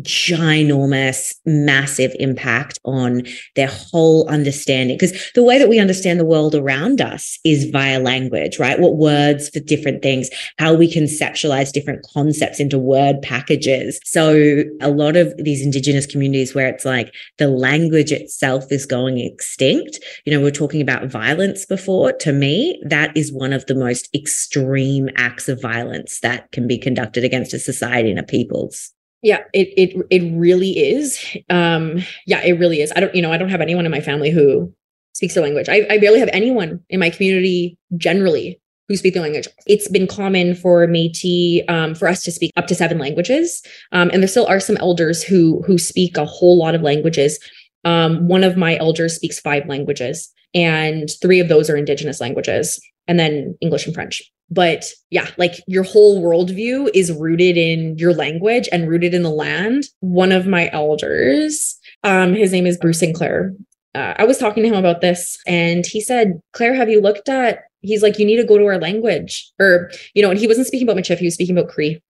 ginormous, 0.00 1.34
massive 1.44 2.14
impact 2.18 2.78
on 2.84 3.22
their 3.54 3.68
whole 3.68 4.28
understanding. 4.28 4.96
Because 4.96 5.30
the 5.34 5.44
way 5.44 5.58
that 5.58 5.68
we 5.68 5.78
understand 5.78 6.18
the 6.18 6.24
world 6.24 6.54
around 6.54 7.00
us 7.00 7.38
is 7.44 7.66
via 7.66 8.00
language, 8.00 8.58
right? 8.58 8.80
What 8.80 8.96
words 8.96 9.48
for 9.50 9.60
different 9.60 10.02
things, 10.02 10.28
how 10.58 10.74
we 10.74 10.92
conceptualize 10.92 11.72
different 11.72 12.04
concepts 12.12 12.58
into 12.58 12.78
word 12.78 13.22
packages. 13.22 14.00
So 14.04 14.64
a 14.80 14.90
lot 14.90 15.16
of 15.16 15.32
these 15.38 15.62
indigenous 15.64 16.06
communities 16.06 16.54
where 16.54 16.68
it's 16.68 16.84
like 16.84 17.14
the 17.38 17.48
language 17.48 18.12
itself 18.12 18.70
is 18.70 18.86
going 18.86 19.18
extinct. 19.18 20.00
You 20.24 20.32
know, 20.32 20.38
we 20.38 20.44
we're 20.44 20.50
talking 20.50 20.80
about 20.80 21.06
violence 21.06 21.64
before. 21.64 22.12
To 22.12 22.32
me, 22.32 22.82
that 22.84 23.16
is 23.16 23.32
one 23.32 23.52
of 23.52 23.66
the 23.66 23.74
most 23.74 24.08
extreme 24.14 25.08
acts 25.16 25.48
of 25.48 25.60
violence 25.62 26.20
that 26.20 26.50
can 26.52 26.66
be 26.66 26.78
conducted 26.78 27.24
against 27.24 27.54
a 27.54 27.58
society 27.58 28.10
and 28.10 28.18
a 28.18 28.24
people's 28.24 28.92
yeah 29.26 29.42
it 29.52 29.68
it 29.76 30.06
it 30.10 30.36
really 30.36 30.70
is. 30.70 31.36
Um 31.50 32.04
yeah 32.26 32.42
it 32.42 32.58
really 32.58 32.80
is. 32.80 32.92
I 32.94 33.00
don't 33.00 33.14
you 33.14 33.22
know 33.22 33.32
i 33.32 33.36
don't 33.36 33.48
have 33.48 33.60
anyone 33.60 33.84
in 33.84 33.92
my 33.92 34.00
family 34.00 34.30
who 34.30 34.72
speaks 35.14 35.34
the 35.34 35.40
language. 35.40 35.68
I, 35.68 35.86
I 35.90 35.98
barely 35.98 36.20
have 36.20 36.28
anyone 36.32 36.80
in 36.90 37.00
my 37.00 37.10
community 37.10 37.78
generally 37.96 38.60
who 38.86 38.96
speak 38.96 39.14
the 39.14 39.20
language. 39.20 39.48
It's 39.66 39.88
been 39.88 40.06
common 40.06 40.54
for 40.54 40.86
metis 40.86 41.62
um, 41.68 41.94
for 41.94 42.06
us 42.06 42.22
to 42.24 42.30
speak 42.30 42.52
up 42.56 42.66
to 42.68 42.74
seven 42.74 42.98
languages. 42.98 43.62
Um, 43.92 44.10
and 44.12 44.22
there 44.22 44.28
still 44.28 44.46
are 44.46 44.60
some 44.60 44.76
elders 44.76 45.22
who 45.22 45.62
who 45.66 45.78
speak 45.78 46.16
a 46.16 46.24
whole 46.24 46.58
lot 46.58 46.74
of 46.74 46.82
languages. 46.82 47.38
Um, 47.84 48.28
one 48.28 48.44
of 48.44 48.56
my 48.56 48.76
elders 48.78 49.16
speaks 49.16 49.40
five 49.40 49.66
languages 49.66 50.32
and 50.54 51.08
three 51.20 51.40
of 51.40 51.48
those 51.48 51.68
are 51.68 51.76
indigenous 51.76 52.20
languages 52.20 52.80
and 53.06 53.20
then 53.20 53.56
english 53.60 53.86
and 53.86 53.94
french 53.94 54.22
but 54.50 54.84
yeah, 55.10 55.28
like 55.36 55.54
your 55.66 55.82
whole 55.82 56.22
worldview 56.22 56.90
is 56.94 57.12
rooted 57.12 57.56
in 57.56 57.98
your 57.98 58.14
language 58.14 58.68
and 58.70 58.88
rooted 58.88 59.12
in 59.14 59.22
the 59.22 59.30
land. 59.30 59.84
One 60.00 60.32
of 60.32 60.46
my 60.46 60.70
elders, 60.72 61.78
um, 62.04 62.34
his 62.34 62.52
name 62.52 62.66
is 62.66 62.78
Bruce 62.78 63.00
Sinclair. 63.00 63.54
Uh, 63.94 64.14
I 64.18 64.24
was 64.24 64.38
talking 64.38 64.62
to 64.62 64.68
him 64.68 64.76
about 64.76 65.00
this, 65.00 65.38
and 65.46 65.84
he 65.86 66.00
said, 66.00 66.40
"Claire, 66.52 66.74
have 66.74 66.90
you 66.90 67.00
looked 67.00 67.28
at?" 67.28 67.60
He's 67.80 68.02
like, 68.02 68.18
"You 68.18 68.26
need 68.26 68.36
to 68.36 68.44
go 68.44 68.58
to 68.58 68.66
our 68.66 68.78
language," 68.78 69.50
or 69.58 69.90
you 70.14 70.22
know, 70.22 70.30
and 70.30 70.38
he 70.38 70.46
wasn't 70.46 70.66
speaking 70.66 70.88
about 70.88 71.02
Michif, 71.02 71.18
he 71.18 71.24
was 71.24 71.34
speaking 71.34 71.56
about 71.56 71.70
Cree, 71.70 72.00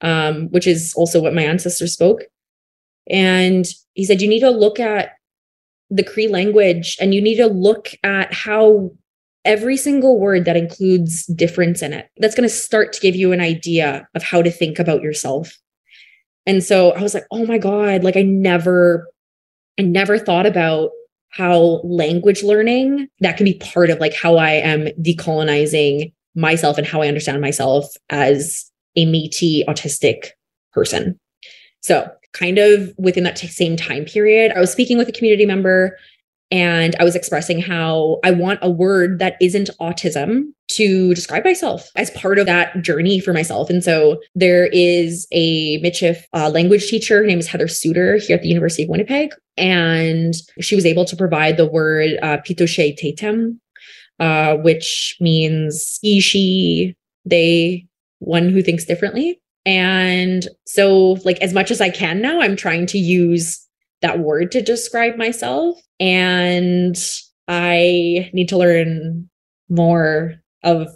um, 0.00 0.48
which 0.50 0.66
is 0.66 0.92
also 0.96 1.20
what 1.20 1.34
my 1.34 1.42
ancestors 1.44 1.92
spoke. 1.92 2.24
And 3.08 3.64
he 3.94 4.04
said, 4.04 4.20
"You 4.20 4.28
need 4.28 4.40
to 4.40 4.50
look 4.50 4.80
at 4.80 5.12
the 5.88 6.02
Cree 6.02 6.28
language, 6.28 6.96
and 7.00 7.14
you 7.14 7.22
need 7.22 7.36
to 7.36 7.46
look 7.46 7.90
at 8.02 8.32
how 8.34 8.90
every 9.46 9.76
single 9.76 10.18
word 10.18 10.44
that 10.44 10.56
includes 10.56 11.24
difference 11.26 11.80
in 11.80 11.92
it. 11.92 12.10
That's 12.18 12.34
going 12.34 12.48
to 12.48 12.54
start 12.54 12.92
to 12.92 13.00
give 13.00 13.16
you 13.16 13.32
an 13.32 13.40
idea 13.40 14.06
of 14.14 14.22
how 14.22 14.42
to 14.42 14.50
think 14.50 14.78
about 14.78 15.02
yourself. 15.02 15.56
And 16.44 16.62
so 16.62 16.92
I 16.92 17.02
was 17.02 17.14
like, 17.14 17.26
oh 17.30 17.46
my 17.46 17.58
God, 17.58 18.04
like 18.04 18.16
I 18.16 18.22
never, 18.22 19.08
I 19.78 19.82
never 19.82 20.18
thought 20.18 20.46
about 20.46 20.90
how 21.30 21.80
language 21.84 22.42
learning 22.42 23.08
that 23.20 23.36
can 23.36 23.44
be 23.44 23.54
part 23.54 23.90
of 23.90 24.00
like 24.00 24.14
how 24.14 24.36
I 24.36 24.52
am 24.52 24.86
decolonizing 25.02 26.12
myself 26.34 26.78
and 26.78 26.86
how 26.86 27.02
I 27.02 27.08
understand 27.08 27.40
myself 27.40 27.86
as 28.10 28.70
a 28.96 29.06
Métis 29.06 29.64
autistic 29.66 30.28
person. 30.72 31.18
So, 31.80 32.10
kind 32.32 32.58
of 32.58 32.92
within 32.98 33.24
that 33.24 33.36
t- 33.36 33.46
same 33.46 33.76
time 33.76 34.04
period, 34.04 34.52
I 34.54 34.60
was 34.60 34.70
speaking 34.70 34.98
with 34.98 35.08
a 35.08 35.12
community 35.12 35.46
member 35.46 35.96
and 36.50 36.94
I 37.00 37.04
was 37.04 37.16
expressing 37.16 37.60
how 37.60 38.20
I 38.24 38.30
want 38.30 38.60
a 38.62 38.70
word 38.70 39.18
that 39.18 39.36
isn't 39.40 39.70
autism 39.80 40.52
to 40.68 41.14
describe 41.14 41.44
myself 41.44 41.90
as 41.96 42.10
part 42.10 42.38
of 42.38 42.46
that 42.46 42.82
journey 42.82 43.18
for 43.20 43.32
myself. 43.32 43.68
And 43.70 43.82
so 43.82 44.20
there 44.34 44.66
is 44.66 45.26
a 45.32 45.80
Michif 45.82 46.22
uh, 46.32 46.50
language 46.50 46.88
teacher. 46.88 47.18
Her 47.18 47.26
name 47.26 47.38
is 47.38 47.48
Heather 47.48 47.68
Souter 47.68 48.16
here 48.16 48.36
at 48.36 48.42
the 48.42 48.48
University 48.48 48.84
of 48.84 48.88
Winnipeg. 48.88 49.32
And 49.56 50.34
she 50.60 50.76
was 50.76 50.86
able 50.86 51.04
to 51.06 51.16
provide 51.16 51.56
the 51.56 51.66
word 51.66 52.10
uh, 52.22 52.38
Pitoche 52.38 52.96
Tetem, 52.96 53.58
uh, 54.20 54.56
which 54.56 55.16
means 55.20 55.98
he, 56.02 56.20
she, 56.20 56.94
they, 57.24 57.86
one 58.18 58.50
who 58.50 58.62
thinks 58.62 58.84
differently. 58.84 59.40
And 59.64 60.46
so, 60.64 61.16
like, 61.24 61.40
as 61.40 61.52
much 61.52 61.72
as 61.72 61.80
I 61.80 61.90
can 61.90 62.20
now, 62.20 62.40
I'm 62.40 62.54
trying 62.54 62.86
to 62.86 62.98
use 62.98 63.65
that 64.02 64.20
word 64.20 64.52
to 64.52 64.62
describe 64.62 65.16
myself. 65.16 65.78
And 66.00 66.96
I 67.48 68.30
need 68.32 68.48
to 68.50 68.58
learn 68.58 69.28
more 69.68 70.34
of 70.62 70.88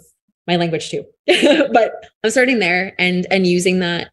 my 0.47 0.55
language 0.55 0.89
too. 0.89 1.05
but 1.73 2.09
I'm 2.23 2.31
starting 2.31 2.59
there 2.59 2.93
and 2.99 3.25
and 3.31 3.47
using 3.47 3.79
that. 3.79 4.11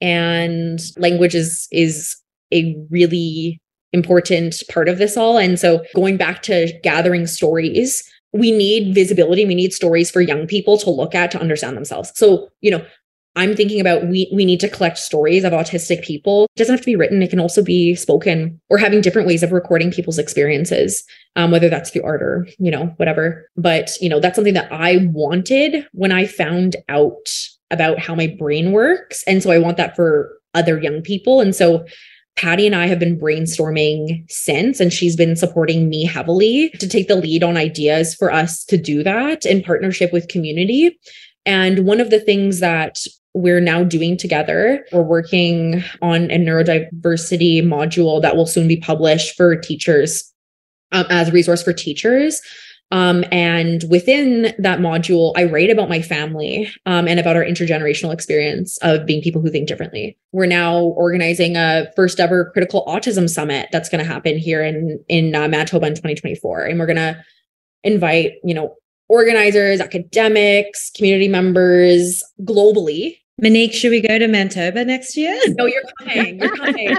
And 0.00 0.80
language 0.96 1.34
is 1.34 1.68
is 1.72 2.16
a 2.52 2.76
really 2.90 3.60
important 3.92 4.62
part 4.68 4.88
of 4.88 4.98
this 4.98 5.16
all. 5.16 5.38
And 5.38 5.58
so 5.58 5.84
going 5.94 6.16
back 6.16 6.42
to 6.42 6.72
gathering 6.82 7.26
stories, 7.26 8.02
we 8.32 8.50
need 8.50 8.94
visibility. 8.94 9.46
We 9.46 9.54
need 9.54 9.72
stories 9.72 10.10
for 10.10 10.20
young 10.20 10.46
people 10.46 10.76
to 10.78 10.90
look 10.90 11.14
at 11.14 11.30
to 11.30 11.40
understand 11.40 11.76
themselves. 11.76 12.12
So, 12.16 12.48
you 12.60 12.72
know, 12.72 12.84
I'm 13.36 13.56
thinking 13.56 13.80
about 13.80 14.06
we 14.06 14.30
we 14.32 14.44
need 14.44 14.60
to 14.60 14.68
collect 14.68 14.98
stories 14.98 15.44
of 15.44 15.52
autistic 15.52 16.04
people. 16.04 16.44
It 16.54 16.58
doesn't 16.58 16.74
have 16.74 16.80
to 16.80 16.86
be 16.86 16.96
written; 16.96 17.22
it 17.22 17.30
can 17.30 17.40
also 17.40 17.62
be 17.62 17.94
spoken, 17.94 18.60
or 18.70 18.78
having 18.78 19.00
different 19.00 19.26
ways 19.26 19.42
of 19.42 19.52
recording 19.52 19.90
people's 19.90 20.18
experiences, 20.18 21.02
um, 21.36 21.50
whether 21.50 21.68
that's 21.68 21.90
through 21.90 22.04
art 22.04 22.22
or 22.22 22.46
you 22.58 22.70
know 22.70 22.86
whatever. 22.96 23.50
But 23.56 23.90
you 24.00 24.08
know 24.08 24.20
that's 24.20 24.36
something 24.36 24.54
that 24.54 24.72
I 24.72 25.08
wanted 25.12 25.86
when 25.92 26.12
I 26.12 26.26
found 26.26 26.76
out 26.88 27.28
about 27.70 27.98
how 27.98 28.14
my 28.14 28.28
brain 28.38 28.72
works, 28.72 29.24
and 29.26 29.42
so 29.42 29.50
I 29.50 29.58
want 29.58 29.76
that 29.78 29.96
for 29.96 30.38
other 30.54 30.78
young 30.80 31.02
people. 31.02 31.40
And 31.40 31.54
so 31.54 31.84
Patty 32.36 32.66
and 32.66 32.74
I 32.74 32.86
have 32.86 32.98
been 32.98 33.18
brainstorming 33.18 34.30
since, 34.30 34.80
and 34.80 34.92
she's 34.92 35.14
been 35.14 35.36
supporting 35.36 35.88
me 35.88 36.04
heavily 36.04 36.70
to 36.80 36.88
take 36.88 37.06
the 37.06 37.16
lead 37.16 37.44
on 37.44 37.56
ideas 37.56 38.14
for 38.14 38.32
us 38.32 38.64
to 38.66 38.76
do 38.76 39.02
that 39.04 39.46
in 39.46 39.62
partnership 39.62 40.12
with 40.12 40.28
community. 40.28 40.98
And 41.46 41.86
one 41.86 42.00
of 42.00 42.10
the 42.10 42.18
things 42.18 42.60
that 42.60 43.04
we're 43.34 43.60
now 43.60 43.82
doing 43.82 44.16
together. 44.16 44.86
We're 44.92 45.02
working 45.02 45.82
on 46.00 46.30
a 46.30 46.38
neurodiversity 46.38 47.62
module 47.62 48.22
that 48.22 48.36
will 48.36 48.46
soon 48.46 48.68
be 48.68 48.76
published 48.76 49.36
for 49.36 49.56
teachers 49.56 50.32
um, 50.92 51.06
as 51.10 51.28
a 51.28 51.32
resource 51.32 51.62
for 51.62 51.72
teachers. 51.72 52.40
Um, 52.92 53.24
and 53.32 53.82
within 53.90 54.54
that 54.58 54.78
module, 54.78 55.32
I 55.36 55.44
write 55.44 55.70
about 55.70 55.88
my 55.88 56.00
family 56.00 56.70
um, 56.86 57.08
and 57.08 57.18
about 57.18 57.34
our 57.34 57.44
intergenerational 57.44 58.12
experience 58.12 58.78
of 58.82 59.04
being 59.04 59.20
people 59.20 59.42
who 59.42 59.50
think 59.50 59.66
differently. 59.66 60.16
We're 60.30 60.46
now 60.46 60.78
organizing 60.78 61.56
a 61.56 61.90
first 61.96 62.20
ever 62.20 62.50
critical 62.52 62.84
autism 62.86 63.28
summit 63.28 63.68
that's 63.72 63.88
going 63.88 64.04
to 64.04 64.10
happen 64.10 64.38
here 64.38 64.62
in 64.62 65.02
in 65.08 65.34
uh, 65.34 65.48
Manitoba 65.48 65.86
in 65.86 65.94
2024, 65.94 66.66
and 66.66 66.78
we're 66.78 66.86
going 66.86 66.96
to 66.96 67.24
invite 67.82 68.34
you 68.44 68.54
know 68.54 68.76
organizers, 69.08 69.80
academics, 69.80 70.90
community 70.94 71.26
members 71.26 72.22
globally 72.42 73.16
Monique, 73.40 73.72
should 73.72 73.90
we 73.90 74.00
go 74.00 74.18
to 74.18 74.28
Manitoba 74.28 74.84
next 74.84 75.16
year? 75.16 75.38
No, 75.48 75.66
you're 75.66 75.82
coming. 75.98 76.38
You're 76.38 76.56
coming. 76.56 76.96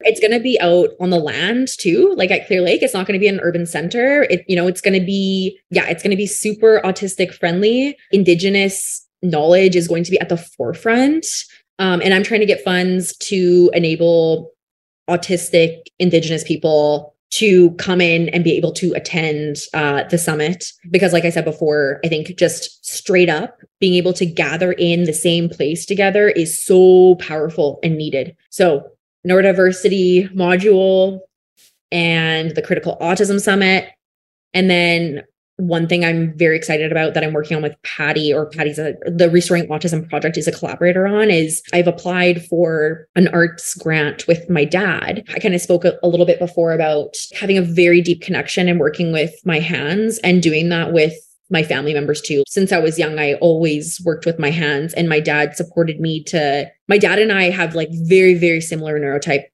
it's 0.00 0.20
going 0.20 0.30
to 0.30 0.40
be 0.40 0.58
out 0.60 0.90
on 1.00 1.10
the 1.10 1.18
land 1.18 1.68
too, 1.78 2.14
like 2.16 2.30
at 2.30 2.46
Clear 2.46 2.60
Lake. 2.60 2.82
It's 2.82 2.94
not 2.94 3.06
going 3.06 3.18
to 3.18 3.20
be 3.20 3.28
an 3.28 3.40
urban 3.40 3.66
center. 3.66 4.22
It, 4.24 4.44
you 4.46 4.54
know, 4.54 4.68
it's 4.68 4.80
going 4.80 4.98
to 4.98 5.04
be, 5.04 5.58
yeah, 5.70 5.86
it's 5.88 6.02
going 6.02 6.12
to 6.12 6.16
be 6.16 6.26
super 6.26 6.80
autistic 6.84 7.34
friendly. 7.34 7.96
Indigenous 8.12 9.04
knowledge 9.22 9.74
is 9.74 9.88
going 9.88 10.04
to 10.04 10.10
be 10.10 10.20
at 10.20 10.28
the 10.28 10.36
forefront. 10.36 11.26
Um, 11.78 12.00
and 12.02 12.14
I'm 12.14 12.22
trying 12.22 12.40
to 12.40 12.46
get 12.46 12.62
funds 12.62 13.16
to 13.18 13.70
enable 13.74 14.52
autistic 15.10 15.80
Indigenous 15.98 16.44
people 16.44 17.15
to 17.30 17.72
come 17.72 18.00
in 18.00 18.28
and 18.30 18.44
be 18.44 18.56
able 18.56 18.72
to 18.72 18.92
attend 18.94 19.56
uh, 19.74 20.04
the 20.04 20.18
summit. 20.18 20.64
Because 20.90 21.12
like 21.12 21.24
i 21.24 21.30
said 21.30 21.44
before 21.44 22.00
i 22.04 22.08
think 22.08 22.36
just 22.36 22.84
straight 22.84 23.28
up 23.28 23.58
being 23.80 23.94
able 23.94 24.12
to 24.14 24.26
gather 24.26 24.72
in 24.72 25.04
the 25.04 25.12
same 25.12 25.48
place 25.48 25.84
together 25.84 26.28
is 26.28 26.62
so 26.62 27.16
powerful 27.16 27.78
and 27.82 27.96
needed. 27.96 28.36
So 28.50 28.88
neurodiversity 29.26 30.32
module 30.34 31.20
and 31.92 32.54
the 32.54 32.62
critical 32.62 32.96
autism 33.00 33.40
summit 33.40 33.88
and 34.54 34.70
then 34.70 35.22
one 35.56 35.88
thing 35.88 36.04
I'm 36.04 36.36
very 36.36 36.56
excited 36.56 36.92
about 36.92 37.14
that 37.14 37.24
I'm 37.24 37.32
working 37.32 37.56
on 37.56 37.62
with 37.62 37.80
Patty, 37.82 38.32
or 38.32 38.46
Patty's 38.50 38.78
a, 38.78 38.94
the 39.06 39.30
Re*Storying 39.30 39.68
Autism 39.68 40.08
Project 40.08 40.36
is 40.36 40.46
a 40.46 40.52
collaborator 40.52 41.06
on, 41.06 41.30
is 41.30 41.62
I've 41.72 41.86
applied 41.86 42.44
for 42.46 43.08
an 43.16 43.28
arts 43.28 43.74
grant 43.74 44.26
with 44.26 44.50
my 44.50 44.64
dad. 44.64 45.24
I 45.34 45.38
kind 45.38 45.54
of 45.54 45.60
spoke 45.60 45.84
a, 45.84 45.98
a 46.02 46.08
little 46.08 46.26
bit 46.26 46.38
before 46.38 46.72
about 46.72 47.16
having 47.34 47.56
a 47.56 47.62
very 47.62 48.02
deep 48.02 48.20
connection 48.20 48.68
and 48.68 48.78
working 48.78 49.12
with 49.12 49.34
my 49.44 49.58
hands 49.58 50.18
and 50.18 50.42
doing 50.42 50.68
that 50.68 50.92
with 50.92 51.14
my 51.48 51.62
family 51.62 51.94
members 51.94 52.20
too. 52.20 52.42
Since 52.48 52.72
I 52.72 52.78
was 52.78 52.98
young, 52.98 53.18
I 53.18 53.34
always 53.34 54.00
worked 54.04 54.26
with 54.26 54.38
my 54.38 54.50
hands, 54.50 54.92
and 54.94 55.08
my 55.08 55.20
dad 55.20 55.56
supported 55.56 56.00
me 56.00 56.22
to. 56.24 56.70
My 56.88 56.98
dad 56.98 57.18
and 57.18 57.32
I 57.32 57.50
have 57.50 57.74
like 57.74 57.88
very, 57.92 58.34
very 58.34 58.60
similar 58.60 58.98
neurotype 59.00 59.44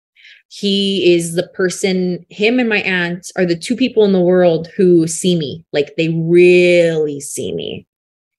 he 0.52 1.14
is 1.14 1.34
the 1.34 1.48
person 1.48 2.26
him 2.28 2.58
and 2.58 2.68
my 2.68 2.82
aunt 2.82 3.32
are 3.36 3.46
the 3.46 3.56
two 3.56 3.74
people 3.74 4.04
in 4.04 4.12
the 4.12 4.20
world 4.20 4.68
who 4.76 5.06
see 5.06 5.34
me. 5.34 5.64
Like 5.72 5.94
they 5.96 6.10
really 6.10 7.20
see 7.20 7.54
me. 7.54 7.86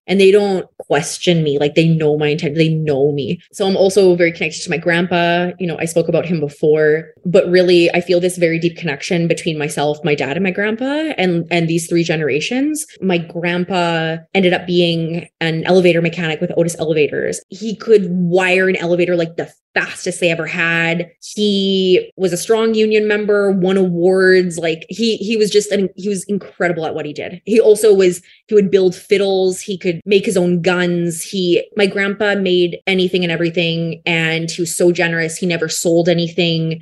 And 0.05 0.19
they 0.19 0.31
don't 0.31 0.67
question 0.77 1.43
me. 1.43 1.57
Like 1.57 1.75
they 1.75 1.87
know 1.87 2.17
my 2.17 2.27
intent. 2.27 2.55
They 2.55 2.69
know 2.69 3.11
me. 3.13 3.39
So 3.51 3.65
i'm 3.65 3.75
also 3.75 4.15
very 4.15 4.31
connected 4.31 4.61
to 4.61 4.69
my 4.69 4.77
grandpa. 4.77 5.51
You 5.57 5.65
know 5.65 5.77
i 5.79 5.85
spoke 5.85 6.07
about 6.07 6.27
him 6.27 6.39
before. 6.39 7.13
But 7.25 7.47
really 7.47 7.89
i 7.95 8.01
feel 8.01 8.19
this 8.19 8.37
very 8.37 8.59
deep 8.59 8.77
connection 8.77 9.27
between 9.27 9.57
myself 9.57 9.97
my 10.03 10.13
dad 10.13 10.37
and 10.37 10.43
my 10.43 10.51
grandpa 10.51 11.13
and 11.17 11.47
and 11.49 11.67
these 11.67 11.87
three 11.87 12.03
generations. 12.03 12.85
My 13.01 13.17
grandpa 13.17 14.17
ended 14.35 14.53
up 14.53 14.67
being 14.67 15.27
an 15.41 15.63
elevator 15.63 16.01
mechanic 16.01 16.41
with 16.41 16.51
otis 16.57 16.75
elevators. 16.77 17.41
He 17.49 17.75
could 17.75 18.05
wire 18.11 18.69
an 18.69 18.75
elevator 18.75 19.15
like 19.15 19.35
the 19.37 19.51
fastest 19.73 20.19
they 20.19 20.29
ever 20.29 20.45
had. 20.45 21.11
He 21.35 22.11
was 22.15 22.31
a 22.31 22.37
strong 22.37 22.73
union 22.73 23.07
member, 23.07 23.51
won 23.51 23.77
awards. 23.77 24.57
Like 24.57 24.85
he 24.89 25.17
he 25.17 25.35
was 25.37 25.49
just 25.49 25.71
an, 25.71 25.89
he 25.95 26.09
was 26.09 26.23
incredible 26.25 26.85
at 26.85 26.95
what 26.95 27.05
he 27.05 27.13
did. 27.13 27.41
He 27.45 27.59
also 27.59 27.93
was 27.93 28.21
he 28.47 28.55
would 28.55 28.69
build 28.69 28.95
fiddles, 28.95 29.59
he 29.61 29.77
could 29.77 30.01
make 30.05 30.25
his 30.25 30.37
own 30.37 30.61
guns. 30.61 31.23
He 31.23 31.67
my 31.75 31.87
grandpa 31.87 32.35
made 32.35 32.79
anything 32.87 33.23
and 33.23 33.31
everything 33.31 34.01
and 34.05 34.49
he 34.49 34.61
was 34.61 34.75
so 34.75 34.91
generous. 34.91 35.37
He 35.37 35.45
never 35.45 35.69
sold 35.69 36.07
anything. 36.07 36.81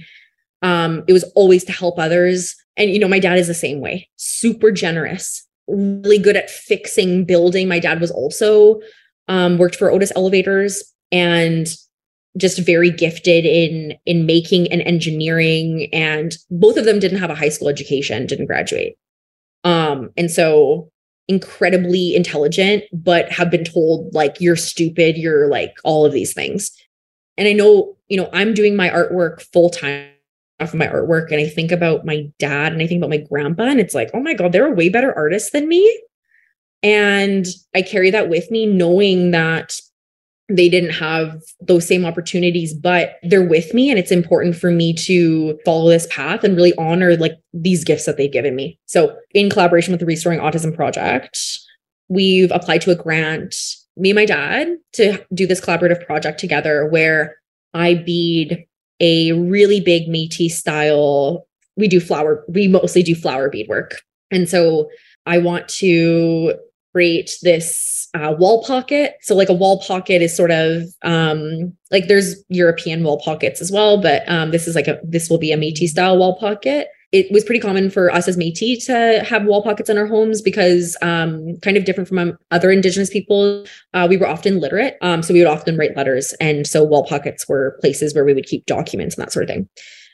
Um 0.61 1.03
it 1.07 1.13
was 1.13 1.23
always 1.35 1.63
to 1.65 1.71
help 1.71 1.97
others. 1.97 2.55
And 2.77 2.91
you 2.91 2.99
know, 2.99 3.07
my 3.07 3.19
dad 3.19 3.37
is 3.37 3.47
the 3.47 3.53
same 3.53 3.79
way. 3.79 4.09
Super 4.17 4.71
generous, 4.71 5.47
really 5.67 6.19
good 6.19 6.35
at 6.35 6.49
fixing 6.49 7.25
building. 7.25 7.67
My 7.67 7.79
dad 7.79 8.01
was 8.01 8.11
also 8.11 8.81
um 9.29 9.57
worked 9.57 9.75
for 9.75 9.91
Otis 9.91 10.11
Elevators 10.15 10.83
and 11.13 11.67
just 12.37 12.59
very 12.59 12.89
gifted 12.89 13.45
in 13.45 13.93
in 14.05 14.25
making 14.25 14.71
and 14.71 14.81
engineering 14.81 15.89
and 15.91 16.37
both 16.49 16.77
of 16.77 16.85
them 16.85 16.99
didn't 16.99 17.19
have 17.19 17.29
a 17.29 17.35
high 17.35 17.49
school 17.49 17.67
education 17.69 18.25
didn't 18.25 18.45
graduate. 18.45 18.97
Um 19.63 20.11
and 20.17 20.31
so 20.31 20.89
incredibly 21.27 22.15
intelligent 22.15 22.83
but 22.91 23.31
have 23.31 23.49
been 23.51 23.63
told 23.63 24.13
like 24.13 24.41
you're 24.41 24.55
stupid 24.55 25.17
you're 25.17 25.47
like 25.47 25.73
all 25.83 26.05
of 26.05 26.13
these 26.13 26.33
things. 26.33 26.71
And 27.37 27.47
i 27.47 27.53
know 27.53 27.97
you 28.07 28.17
know 28.17 28.29
i'm 28.33 28.53
doing 28.53 28.75
my 28.75 28.89
artwork 28.89 29.41
full 29.53 29.69
time 29.69 30.09
off 30.59 30.73
of 30.73 30.79
my 30.79 30.87
artwork 30.87 31.31
and 31.31 31.41
i 31.41 31.47
think 31.47 31.71
about 31.71 32.05
my 32.05 32.29
dad 32.39 32.71
and 32.71 32.81
i 32.81 32.87
think 32.87 32.99
about 32.99 33.09
my 33.09 33.17
grandpa 33.17 33.63
and 33.63 33.79
it's 33.79 33.95
like 33.95 34.11
oh 34.13 34.19
my 34.19 34.33
god 34.33 34.51
they're 34.51 34.71
a 34.71 34.75
way 34.75 34.89
better 34.89 35.13
artist 35.17 35.51
than 35.51 35.67
me? 35.67 36.01
And 36.83 37.45
i 37.75 37.81
carry 37.81 38.09
that 38.11 38.29
with 38.29 38.49
me 38.51 38.65
knowing 38.65 39.31
that 39.31 39.79
they 40.49 40.67
didn't 40.67 40.91
have 40.91 41.41
those 41.61 41.87
same 41.87 42.05
opportunities 42.05 42.73
but 42.73 43.15
they're 43.23 43.47
with 43.47 43.73
me 43.73 43.89
and 43.89 43.97
it's 43.97 44.11
important 44.11 44.55
for 44.55 44.69
me 44.69 44.93
to 44.93 45.57
follow 45.63 45.89
this 45.89 46.07
path 46.07 46.43
and 46.43 46.55
really 46.55 46.73
honor 46.77 47.15
like 47.15 47.37
these 47.53 47.83
gifts 47.83 48.05
that 48.05 48.17
they've 48.17 48.33
given 48.33 48.55
me. 48.55 48.77
So 48.85 49.15
in 49.33 49.49
collaboration 49.49 49.91
with 49.93 49.99
the 49.99 50.05
Re*Storying 50.05 50.41
autism 50.41 50.75
project 50.75 51.39
we've 52.11 52.51
applied 52.51 52.81
to 52.81 52.91
a 52.91 52.95
grant 52.95 53.55
me 53.97 54.09
and 54.09 54.15
my 54.15 54.25
dad 54.25 54.67
to 54.93 55.25
do 55.33 55.47
this 55.47 55.61
collaborative 55.61 56.05
project 56.05 56.39
together 56.39 56.85
where 56.87 57.35
i 57.73 57.93
bead 57.93 58.65
a 58.99 59.31
really 59.33 59.79
big 59.79 60.07
metis 60.07 60.57
style 60.57 61.47
we 61.77 61.87
do 61.87 61.99
flower 61.99 62.43
we 62.49 62.67
mostly 62.67 63.01
do 63.01 63.15
flower 63.15 63.49
beadwork 63.49 64.01
and 64.29 64.49
so 64.49 64.89
i 65.25 65.37
want 65.37 65.67
to 65.69 66.53
create 66.91 67.37
this 67.41 68.07
uh, 68.13 68.33
wall 68.37 68.63
pocket. 68.63 69.15
So, 69.21 69.35
like 69.35 69.49
a 69.49 69.53
wall 69.53 69.81
pocket 69.81 70.21
is 70.21 70.35
sort 70.35 70.51
of 70.51 70.83
um, 71.03 71.73
like 71.91 72.07
there's 72.07 72.35
European 72.49 73.03
wall 73.03 73.21
pockets 73.23 73.61
as 73.61 73.71
well, 73.71 74.01
but 74.01 74.27
um, 74.29 74.51
this 74.51 74.67
is 74.67 74.75
like 74.75 74.87
a 74.87 74.99
this 75.03 75.29
will 75.29 75.37
be 75.37 75.51
a 75.51 75.57
Métis 75.57 75.89
style 75.89 76.17
wall 76.17 76.37
pocket. 76.37 76.89
It 77.11 77.29
was 77.29 77.43
pretty 77.43 77.59
common 77.59 77.89
for 77.89 78.09
us 78.09 78.29
as 78.29 78.37
Métis 78.37 78.85
to 78.85 79.25
have 79.25 79.43
wall 79.43 79.61
pockets 79.61 79.89
in 79.89 79.97
our 79.97 80.05
homes 80.05 80.41
because, 80.41 80.95
um, 81.01 81.57
kind 81.61 81.75
of 81.75 81.83
different 81.83 82.07
from 82.07 82.19
um, 82.19 82.37
other 82.51 82.71
Indigenous 82.71 83.09
people, 83.09 83.65
uh, 83.93 84.07
we 84.09 84.15
were 84.15 84.27
often 84.27 84.61
literate. 84.61 84.95
Um, 85.01 85.21
so 85.21 85.33
we 85.33 85.41
would 85.41 85.49
often 85.49 85.77
write 85.77 85.97
letters, 85.97 86.33
and 86.39 86.65
so 86.65 86.83
wall 86.83 87.05
pockets 87.05 87.47
were 87.49 87.77
places 87.81 88.15
where 88.15 88.23
we 88.23 88.33
would 88.33 88.45
keep 88.45 88.65
documents 88.65 89.15
and 89.15 89.23
that 89.23 89.33
sort 89.33 89.43
of 89.43 89.49
thing. 89.49 89.69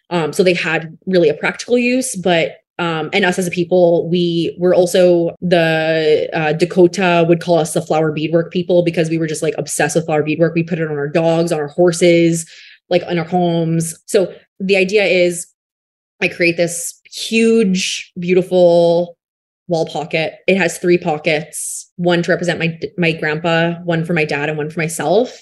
Um, 0.09 0.33
so 0.33 0.43
they 0.43 0.53
had 0.53 0.97
really 1.05 1.29
a 1.29 1.33
practical 1.33 1.77
use, 1.77 2.15
but 2.15 2.57
um, 2.79 3.09
and 3.11 3.25
us 3.25 3.39
as 3.39 3.47
a 3.47 3.51
people, 3.51 4.07
we 4.07 4.55
were 4.59 4.73
also 4.73 5.35
the 5.41 6.29
uh, 6.33 6.53
Dakota 6.53 7.25
would 7.27 7.41
call 7.41 7.57
us 7.57 7.73
the 7.73 7.81
flower 7.81 8.11
beadwork 8.11 8.51
people 8.51 8.83
because 8.83 9.09
we 9.09 9.17
were 9.17 9.27
just 9.27 9.41
like 9.41 9.55
obsessed 9.57 9.95
with 9.95 10.05
flower 10.05 10.21
beadwork. 10.21 10.53
We 10.53 10.63
put 10.63 10.79
it 10.79 10.89
on 10.89 10.97
our 10.97 11.07
dogs, 11.07 11.51
on 11.51 11.59
our 11.59 11.69
horses, 11.69 12.49
like 12.89 13.01
in 13.03 13.17
our 13.17 13.25
homes. 13.25 13.95
So 14.05 14.33
the 14.59 14.77
idea 14.77 15.05
is 15.05 15.47
I 16.21 16.27
create 16.27 16.57
this 16.57 16.99
huge, 17.05 18.11
beautiful 18.19 19.17
wall 19.67 19.87
pocket. 19.87 20.35
It 20.47 20.57
has 20.57 20.77
three 20.77 20.99
pockets, 20.99 21.91
one 21.95 22.21
to 22.23 22.31
represent 22.31 22.59
my 22.59 22.79
my 22.97 23.11
grandpa, 23.11 23.79
one 23.85 24.05
for 24.05 24.13
my 24.13 24.25
dad, 24.25 24.49
and 24.49 24.57
one 24.57 24.69
for 24.69 24.79
myself. 24.79 25.41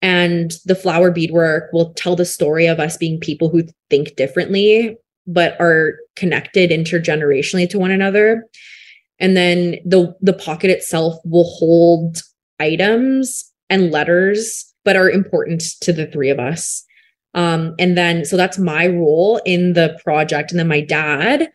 And 0.00 0.52
the 0.64 0.74
flower 0.74 1.10
beadwork 1.10 1.72
will 1.72 1.92
tell 1.94 2.16
the 2.16 2.24
story 2.24 2.66
of 2.66 2.80
us 2.80 2.96
being 2.96 3.20
people 3.20 3.50
who 3.50 3.64
think 3.90 4.16
differently 4.16 4.96
but 5.26 5.60
are 5.60 5.98
connected 6.16 6.70
intergenerationally 6.70 7.68
to 7.70 7.78
one 7.78 7.90
another. 7.90 8.44
And 9.18 9.36
then 9.36 9.76
the 9.84 10.14
the 10.20 10.32
pocket 10.32 10.70
itself 10.70 11.16
will 11.24 11.44
hold 11.44 12.22
items 12.58 13.50
and 13.70 13.90
letters, 13.90 14.72
but 14.84 14.96
are 14.96 15.10
important 15.10 15.62
to 15.80 15.92
the 15.92 16.06
three 16.06 16.30
of 16.30 16.38
us. 16.38 16.84
Um, 17.34 17.74
and 17.78 17.96
then 17.96 18.24
so 18.24 18.36
that's 18.36 18.58
my 18.58 18.86
role 18.86 19.40
in 19.46 19.72
the 19.72 19.98
project. 20.04 20.50
And 20.50 20.58
then 20.58 20.68
my 20.68 20.80
dad, 20.80 21.50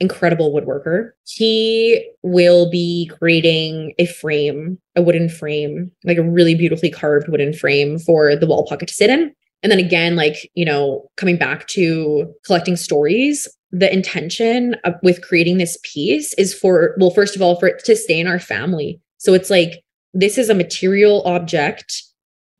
incredible 0.00 0.52
woodworker, 0.52 1.12
he 1.26 2.04
will 2.22 2.68
be 2.70 3.10
creating 3.18 3.94
a 3.98 4.06
frame, 4.06 4.78
a 4.96 5.02
wooden 5.02 5.28
frame, 5.28 5.90
like 6.04 6.18
a 6.18 6.22
really 6.22 6.54
beautifully 6.54 6.90
carved 6.90 7.28
wooden 7.28 7.52
frame 7.54 7.98
for 7.98 8.36
the 8.36 8.46
wall 8.46 8.66
pocket 8.66 8.88
to 8.88 8.94
sit 8.94 9.10
in. 9.10 9.32
And 9.62 9.70
then 9.70 9.78
again, 9.78 10.16
like, 10.16 10.50
you 10.54 10.64
know, 10.64 11.08
coming 11.16 11.36
back 11.36 11.68
to 11.68 12.32
collecting 12.44 12.76
stories, 12.76 13.46
the 13.70 13.92
intention 13.92 14.74
of, 14.84 14.94
with 15.02 15.22
creating 15.22 15.58
this 15.58 15.78
piece 15.82 16.34
is 16.34 16.52
for, 16.52 16.94
well, 16.98 17.10
first 17.10 17.36
of 17.36 17.42
all, 17.42 17.58
for 17.58 17.68
it 17.68 17.84
to 17.84 17.96
stay 17.96 18.18
in 18.18 18.26
our 18.26 18.40
family. 18.40 19.00
So 19.18 19.34
it's 19.34 19.50
like, 19.50 19.84
this 20.12 20.36
is 20.36 20.50
a 20.50 20.54
material 20.54 21.22
object 21.24 22.02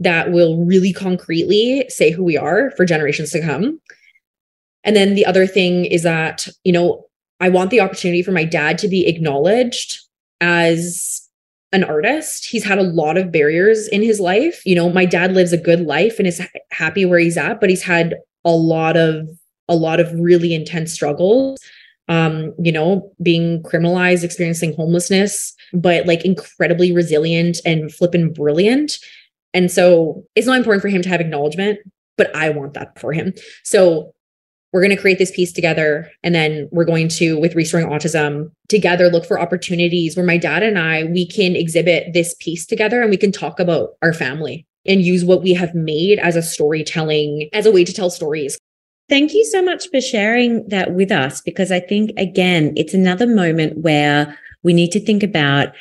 that 0.00 0.32
will 0.32 0.64
really 0.64 0.92
concretely 0.92 1.84
say 1.88 2.10
who 2.10 2.24
we 2.24 2.36
are 2.36 2.70
for 2.76 2.84
generations 2.84 3.30
to 3.30 3.42
come. 3.42 3.80
And 4.84 4.96
then 4.96 5.14
the 5.14 5.26
other 5.26 5.46
thing 5.46 5.84
is 5.84 6.02
that, 6.02 6.48
you 6.64 6.72
know, 6.72 7.04
I 7.40 7.48
want 7.48 7.70
the 7.70 7.80
opportunity 7.80 8.22
for 8.22 8.32
my 8.32 8.44
dad 8.44 8.78
to 8.78 8.88
be 8.88 9.06
acknowledged 9.06 9.98
as 10.40 11.21
an 11.72 11.84
artist. 11.84 12.46
He's 12.46 12.64
had 12.64 12.78
a 12.78 12.82
lot 12.82 13.16
of 13.16 13.32
barriers 13.32 13.88
in 13.88 14.02
his 14.02 14.20
life. 14.20 14.64
You 14.66 14.74
know, 14.74 14.90
my 14.90 15.04
dad 15.04 15.32
lives 15.32 15.52
a 15.52 15.58
good 15.58 15.80
life 15.80 16.18
and 16.18 16.28
is 16.28 16.40
happy 16.70 17.04
where 17.04 17.18
he's 17.18 17.36
at, 17.36 17.60
but 17.60 17.70
he's 17.70 17.82
had 17.82 18.16
a 18.44 18.50
lot 18.50 18.96
of 18.96 19.28
a 19.68 19.76
lot 19.76 20.00
of 20.00 20.12
really 20.18 20.54
intense 20.54 20.92
struggles. 20.92 21.60
Um, 22.08 22.52
you 22.58 22.72
know, 22.72 23.10
being 23.22 23.62
criminalized, 23.62 24.24
experiencing 24.24 24.74
homelessness, 24.74 25.54
but 25.72 26.04
like 26.06 26.24
incredibly 26.24 26.92
resilient 26.92 27.58
and 27.64 27.92
flippin' 27.94 28.32
brilliant. 28.32 28.98
And 29.54 29.70
so 29.70 30.24
it's 30.34 30.46
not 30.46 30.58
important 30.58 30.82
for 30.82 30.88
him 30.88 31.00
to 31.02 31.08
have 31.08 31.20
acknowledgement, 31.20 31.78
but 32.18 32.34
I 32.34 32.50
want 32.50 32.74
that 32.74 32.98
for 32.98 33.12
him. 33.12 33.32
So 33.62 34.12
we're 34.72 34.80
going 34.80 34.94
to 34.94 35.00
create 35.00 35.18
this 35.18 35.30
piece 35.30 35.52
together 35.52 36.10
and 36.22 36.34
then 36.34 36.68
we're 36.72 36.84
going 36.84 37.08
to 37.08 37.38
with 37.38 37.54
Re*Storying 37.54 37.88
autism 37.88 38.50
together 38.68 39.08
look 39.08 39.26
for 39.26 39.38
opportunities 39.38 40.16
where 40.16 40.26
my 40.26 40.38
dad 40.38 40.62
and 40.62 40.78
i 40.78 41.04
we 41.04 41.26
can 41.26 41.54
exhibit 41.54 42.12
this 42.12 42.34
piece 42.40 42.66
together 42.66 43.00
and 43.02 43.10
we 43.10 43.16
can 43.16 43.32
talk 43.32 43.60
about 43.60 43.90
our 44.02 44.12
family 44.12 44.66
and 44.86 45.02
use 45.02 45.24
what 45.24 45.42
we 45.42 45.54
have 45.54 45.74
made 45.74 46.18
as 46.18 46.36
a 46.36 46.42
storytelling 46.42 47.48
as 47.52 47.66
a 47.66 47.70
way 47.70 47.84
to 47.84 47.92
tell 47.92 48.10
stories. 48.10 48.58
Thank 49.08 49.32
you 49.32 49.44
so 49.44 49.62
much 49.62 49.88
for 49.90 50.00
sharing 50.00 50.66
that 50.68 50.94
with 50.94 51.12
us 51.12 51.40
because 51.40 51.70
i 51.70 51.80
think 51.80 52.10
again 52.16 52.72
it's 52.76 52.94
another 52.94 53.26
moment 53.26 53.78
where 53.78 54.38
we 54.62 54.72
need 54.72 54.92
to 54.92 55.00
think 55.00 55.22
about 55.22 55.74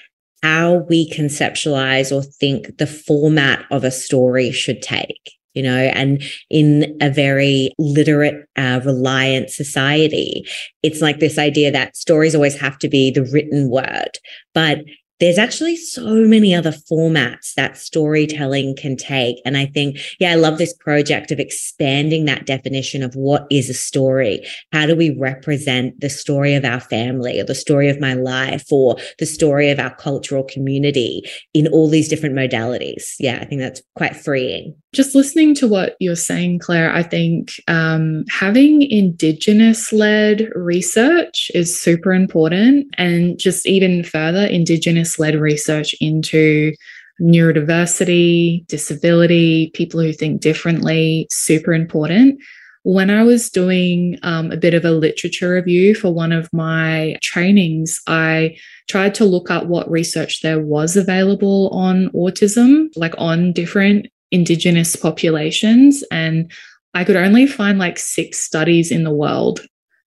how 0.44 0.78
we 0.90 1.10
conceptualize 1.12 2.12
or 2.12 2.24
think 2.24 2.78
the 2.78 2.88
format 2.88 3.64
of 3.70 3.84
a 3.84 3.92
story 3.92 4.52
should 4.52 4.82
take 4.82 5.32
you 5.54 5.64
know, 5.64 5.76
and 5.78 6.24
in 6.50 6.98
a 7.02 7.10
very 7.10 7.72
literate, 7.78 8.46
uh, 8.56 8.82
reliant 8.86 9.50
society, 9.50 10.46
it's 10.84 11.02
like 11.02 11.20
this 11.20 11.38
idea 11.38 11.72
that 11.72 11.96
stories 11.98 12.36
always 12.36 12.60
have 12.60 12.78
to 12.80 12.90
be 12.90 13.12
the 13.12 13.24
written 13.24 13.70
word. 13.70 14.12
But 14.54 14.80
there's 15.22 15.38
actually 15.38 15.78
so 15.78 16.26
many 16.26 16.54
other 16.54 16.72
formats 16.72 17.54
that 17.54 17.78
storytelling 17.78 18.76
can 18.76 18.98
take. 18.98 19.38
And 19.46 19.56
I 19.56 19.68
think, 19.68 20.00
yeah, 20.20 20.32
I 20.32 20.36
love 20.36 20.58
this 20.58 20.74
project 20.74 21.30
of 21.30 21.40
expanding 21.40 22.26
that 22.26 22.48
definition 22.48 23.04
of 23.04 23.14
what 23.14 23.46
is 23.52 23.70
a 23.70 23.74
story. 23.76 24.44
How 24.74 24.88
do 24.88 24.96
we 24.96 25.16
represent 25.20 26.00
the 26.02 26.10
story 26.10 26.56
of 26.56 26.66
our 26.66 26.80
family 26.80 27.40
or 27.40 27.44
the 27.44 27.54
story 27.54 27.88
of 27.88 28.00
my 28.00 28.16
life 28.16 28.66
or 28.72 28.98
the 29.20 29.28
story 29.28 29.70
of 29.70 29.80
our 29.80 29.94
cultural 29.94 30.44
community 30.44 31.22
in 31.54 31.68
all 31.68 31.88
these 31.88 32.10
different 32.10 32.36
modalities? 32.36 33.14
Yeah, 33.20 33.38
I 33.40 33.46
think 33.46 33.62
that's 33.62 33.84
quite 33.96 34.16
freeing. 34.16 34.76
Just 34.94 35.16
listening 35.16 35.56
to 35.56 35.68
what 35.68 35.96
you're 36.00 36.16
saying, 36.16 36.60
Claire, 36.60 36.92
I 36.92 37.04
think 37.04 37.54
um, 37.68 38.26
having 38.30 38.82
Indigenous 38.82 39.94
led 39.94 40.50
research 40.54 41.50
is 41.54 41.80
super 41.80 42.12
important. 42.12 42.88
And 42.98 43.40
just 43.40 43.66
even 43.68 44.04
further, 44.04 44.46
Indigenous 44.46 45.11
Led 45.20 45.36
research 45.36 45.94
into 46.00 46.74
neurodiversity, 47.22 48.66
disability, 48.68 49.72
people 49.74 50.02
who 50.02 50.12
think 50.12 50.42
differently, 50.42 51.28
super 51.30 51.74
important. 51.74 52.42
When 52.84 53.12
I 53.12 53.24
was 53.24 53.52
doing 53.52 54.18
um, 54.24 54.52
a 54.52 54.58
bit 54.58 54.74
of 54.74 54.84
a 54.84 54.92
literature 54.92 55.54
review 55.54 55.94
for 55.94 56.12
one 56.12 56.32
of 56.32 56.52
my 56.52 57.16
trainings, 57.22 58.02
I 58.08 58.58
tried 58.90 59.14
to 59.16 59.26
look 59.26 59.52
up 59.52 59.68
what 59.68 59.90
research 59.90 60.42
there 60.42 60.60
was 60.60 60.98
available 60.98 61.70
on 61.70 62.10
autism, 62.10 62.88
like 62.96 63.14
on 63.20 63.54
different 63.54 64.08
Indigenous 64.32 64.96
populations. 64.96 66.04
And 66.10 66.52
I 66.94 67.04
could 67.04 67.18
only 67.18 67.46
find 67.46 67.78
like 67.78 68.00
six 68.00 68.40
studies 68.40 68.92
in 68.92 69.04
the 69.04 69.14
world 69.14 69.62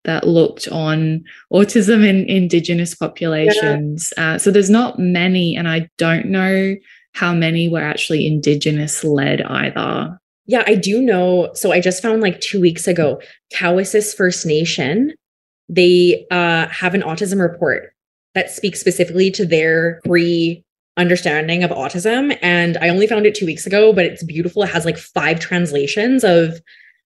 that 0.04 0.28
looked 0.28 0.68
on 0.70 1.24
autism 1.54 2.06
in 2.06 2.26
Indigenous 2.30 2.96
populations. 2.96 4.12
Yeah. 4.18 4.34
Uh, 4.34 4.38
so 4.38 4.52
there's 4.52 4.70
not 4.70 5.00
many, 5.00 5.56
and 5.56 5.68
I 5.68 5.90
don't 5.98 6.28
know 6.28 6.76
how 7.14 7.34
many 7.34 7.70
were 7.70 7.82
actually 7.82 8.26
Indigenous 8.26 9.04
led 9.04 9.42
either. 9.42 10.18
Yeah, 10.48 10.64
I 10.66 10.76
do 10.76 11.02
know. 11.02 11.52
So 11.54 11.72
I 11.72 11.80
just 11.80 12.02
found 12.02 12.22
like 12.22 12.40
two 12.42 12.60
weeks 12.60 12.88
ago, 12.88 13.22
Cowessess 13.54 14.16
First 14.16 14.46
Nation, 14.46 15.14
they 15.70 16.26
uh, 16.32 16.68
have 16.68 16.94
an 16.94 17.02
autism 17.02 17.40
report 17.40 17.94
that 18.34 18.50
speaks 18.50 18.80
specifically 18.80 19.30
to 19.32 19.46
their 19.46 20.00
pre 20.06 20.64
understanding 20.98 21.64
of 21.64 21.72
autism. 21.72 22.38
And 22.42 22.78
I 22.78 22.90
only 22.90 23.08
found 23.08 23.26
it 23.26 23.36
two 23.36 23.46
weeks 23.46 23.66
ago, 23.66 23.94
but 23.94 24.06
it's 24.06 24.24
beautiful. 24.24 24.64
It 24.64 24.70
has 24.70 24.86
like 24.86 24.98
five 24.98 25.40
translations 25.40 26.24
of 26.24 26.60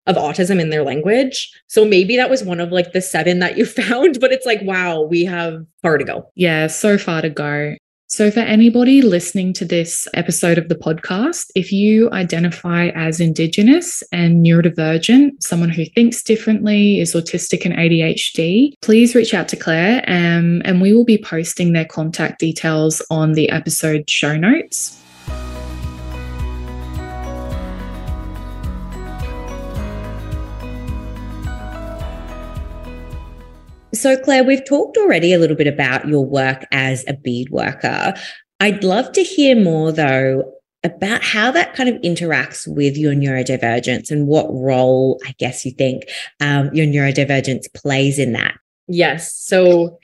of 0.08 0.16
autism 0.16 0.60
in 0.60 0.70
their 0.70 0.84
language. 0.84 1.51
So 1.68 1.86
maybe 1.86 2.16
that 2.18 2.30
was 2.30 2.43
one 2.43 2.60
of 2.60 2.72
like 2.72 2.93
the 2.93 3.01
seven 3.01 3.39
that 3.39 3.58
you 3.58 3.66
found, 3.66 4.20
but 4.20 4.32
it's 4.32 4.45
like, 4.45 4.62
wow, 4.64 5.01
we 5.01 5.26
have 5.26 5.66
far 5.82 5.97
to 5.97 6.03
go. 6.03 6.30
Yeah, 6.36 6.68
so 6.68 6.97
far 6.97 7.22
to 7.22 7.30
go. 7.30 7.76
So, 8.08 8.30
for 8.30 8.41
anybody 8.41 9.01
listening 9.01 9.51
to 9.53 9.66
this 9.66 10.08
episode 10.14 10.60
of 10.60 10.70
the 10.70 10.76
podcast, 10.76 11.47
if 11.56 11.72
you 11.72 12.10
identify 12.12 12.89
as 12.89 13.20
Indigenous 13.20 14.03
and 14.12 14.45
neurodivergent, 14.45 15.41
someone 15.41 15.70
who 15.70 15.86
thinks 15.86 16.22
differently, 16.22 16.99
is 16.99 17.16
autistic 17.16 17.66
and 17.66 17.74
ADHD, 17.74 18.74
please 18.84 19.16
reach 19.16 19.34
out 19.34 19.47
to 19.49 19.58
Claire 19.58 20.03
um, 20.08 20.62
and 20.66 20.82
we 20.82 20.93
will 20.93 21.03
be 21.03 21.18
posting 21.18 21.74
their 21.74 21.84
contact 21.84 22.39
details 22.39 23.01
on 23.10 23.34
the 23.34 23.49
episode 23.49 24.08
show 24.08 24.38
notes. 24.38 25.01
So, 33.96 34.18
Claire, 34.18 34.43
we've 34.43 34.66
talked 34.66 34.98
already 34.98 35.34
a 35.34 35.39
little 35.39 35.56
bit 35.56 35.68
about 35.68 36.08
your 36.08 36.26
work 36.26 36.66
as 36.72 37.04
a 37.08 37.14
bead 37.14 37.50
worker. 37.50 38.14
I'd 38.60 38.84
love 38.84 39.12
to 39.14 39.24
hear 39.24 39.56
more, 39.56 39.91
though, 39.91 40.54
about 40.84 41.24
how 41.24 41.52
that 41.52 41.74
kind 41.74 41.89
of 41.89 41.96
interacts 42.02 42.68
with 42.68 42.98
your 42.98 43.14
neurodivergence 43.14 44.12
and 44.12 44.28
what 44.28 44.48
role, 44.50 45.20
I 45.26 45.34
guess, 45.39 45.66
you 45.66 45.72
think 45.72 46.04
um, 46.41 46.70
your 46.74 46.86
neurodivergence 46.86 47.74
plays 47.74 48.20
in 48.20 48.34
that. 48.34 48.56
Yes. 48.88 49.36
So, 49.36 49.98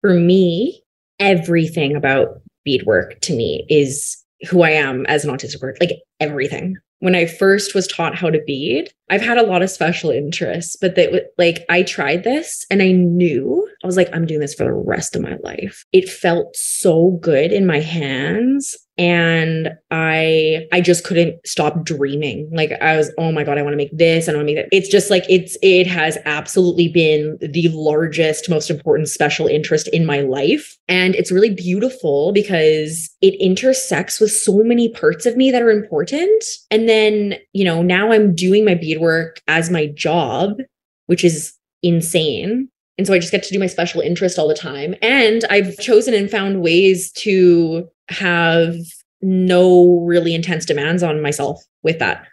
for 0.00 0.14
me, 0.14 0.82
everything 1.18 1.96
about 1.96 2.40
beadwork 2.64 3.20
to 3.20 3.34
me 3.34 3.64
is 3.70 4.16
who 4.50 4.62
I 4.62 4.70
am 4.70 5.06
as 5.06 5.24
an 5.24 5.34
autistic 5.34 5.60
person, 5.60 5.78
like 5.80 5.98
everything 6.20 6.76
when 7.00 7.14
I 7.14 7.26
first 7.26 7.74
was 7.74 7.86
taught 7.86 8.16
how 8.16 8.30
to 8.30 8.42
bead, 8.46 8.92
I've 9.10 9.22
had 9.22 9.38
a 9.38 9.46
lot 9.46 9.62
of 9.62 9.70
special 9.70 10.10
interests, 10.10 10.76
but 10.76 10.94
that 10.96 11.32
like 11.38 11.64
I 11.68 11.82
tried 11.82 12.24
this 12.24 12.66
and 12.70 12.82
I 12.82 12.92
knew 12.92 13.68
I 13.82 13.86
was 13.86 13.96
like, 13.96 14.08
I'm 14.12 14.26
doing 14.26 14.40
this 14.40 14.54
for 14.54 14.64
the 14.64 14.72
rest 14.72 15.14
of 15.14 15.22
my 15.22 15.36
life. 15.42 15.84
It 15.92 16.08
felt 16.08 16.54
so 16.56 17.18
good 17.22 17.52
in 17.52 17.66
my 17.66 17.80
hands 17.80 18.76
and 18.98 19.70
i 19.92 20.66
i 20.72 20.80
just 20.80 21.04
couldn't 21.04 21.36
stop 21.46 21.84
dreaming. 21.84 22.50
Like 22.52 22.72
i 22.82 22.96
was 22.96 23.12
oh 23.16 23.30
my 23.30 23.44
god 23.44 23.56
i 23.56 23.62
want 23.62 23.72
to 23.72 23.76
make 23.76 23.96
this 23.96 24.26
and 24.26 24.36
i 24.36 24.38
want 24.38 24.48
to 24.48 24.54
make 24.54 24.64
that. 24.64 24.76
It's 24.76 24.88
just 24.88 25.08
like 25.08 25.24
it's 25.28 25.56
it 25.62 25.86
has 25.86 26.18
absolutely 26.24 26.88
been 26.88 27.38
the 27.40 27.68
largest 27.68 28.50
most 28.50 28.70
important 28.70 29.08
special 29.08 29.46
interest 29.46 29.88
in 29.88 30.04
my 30.04 30.20
life. 30.20 30.76
And 30.88 31.14
it's 31.14 31.30
really 31.30 31.54
beautiful 31.54 32.32
because 32.32 33.10
it 33.20 33.34
intersects 33.40 34.18
with 34.18 34.32
so 34.32 34.64
many 34.64 34.88
parts 34.88 35.26
of 35.26 35.36
me 35.36 35.50
that 35.52 35.62
are 35.62 35.70
important. 35.70 36.44
And 36.70 36.88
then 36.88 37.36
you 37.52 37.64
know 37.64 37.82
now 37.82 38.10
i'm 38.10 38.34
doing 38.34 38.64
my 38.64 38.74
beadwork 38.98 39.40
as 39.48 39.70
my 39.70 39.86
job 39.86 40.58
which 41.06 41.24
is 41.24 41.54
insane 41.82 42.68
and 42.98 43.06
so 43.06 43.14
I 43.14 43.20
just 43.20 43.30
get 43.30 43.44
to 43.44 43.52
do 43.52 43.60
my 43.60 43.68
special 43.68 44.00
interest 44.00 44.38
all 44.38 44.48
the 44.48 44.54
time. 44.54 44.96
And 45.00 45.44
I've 45.48 45.78
chosen 45.78 46.12
and 46.12 46.28
found 46.28 46.60
ways 46.60 47.12
to 47.12 47.88
have 48.08 48.74
no 49.22 50.00
really 50.04 50.34
intense 50.34 50.66
demands 50.66 51.04
on 51.04 51.22
myself 51.22 51.62
with 51.84 52.00
that. 52.00 52.26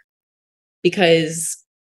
Because 0.82 1.56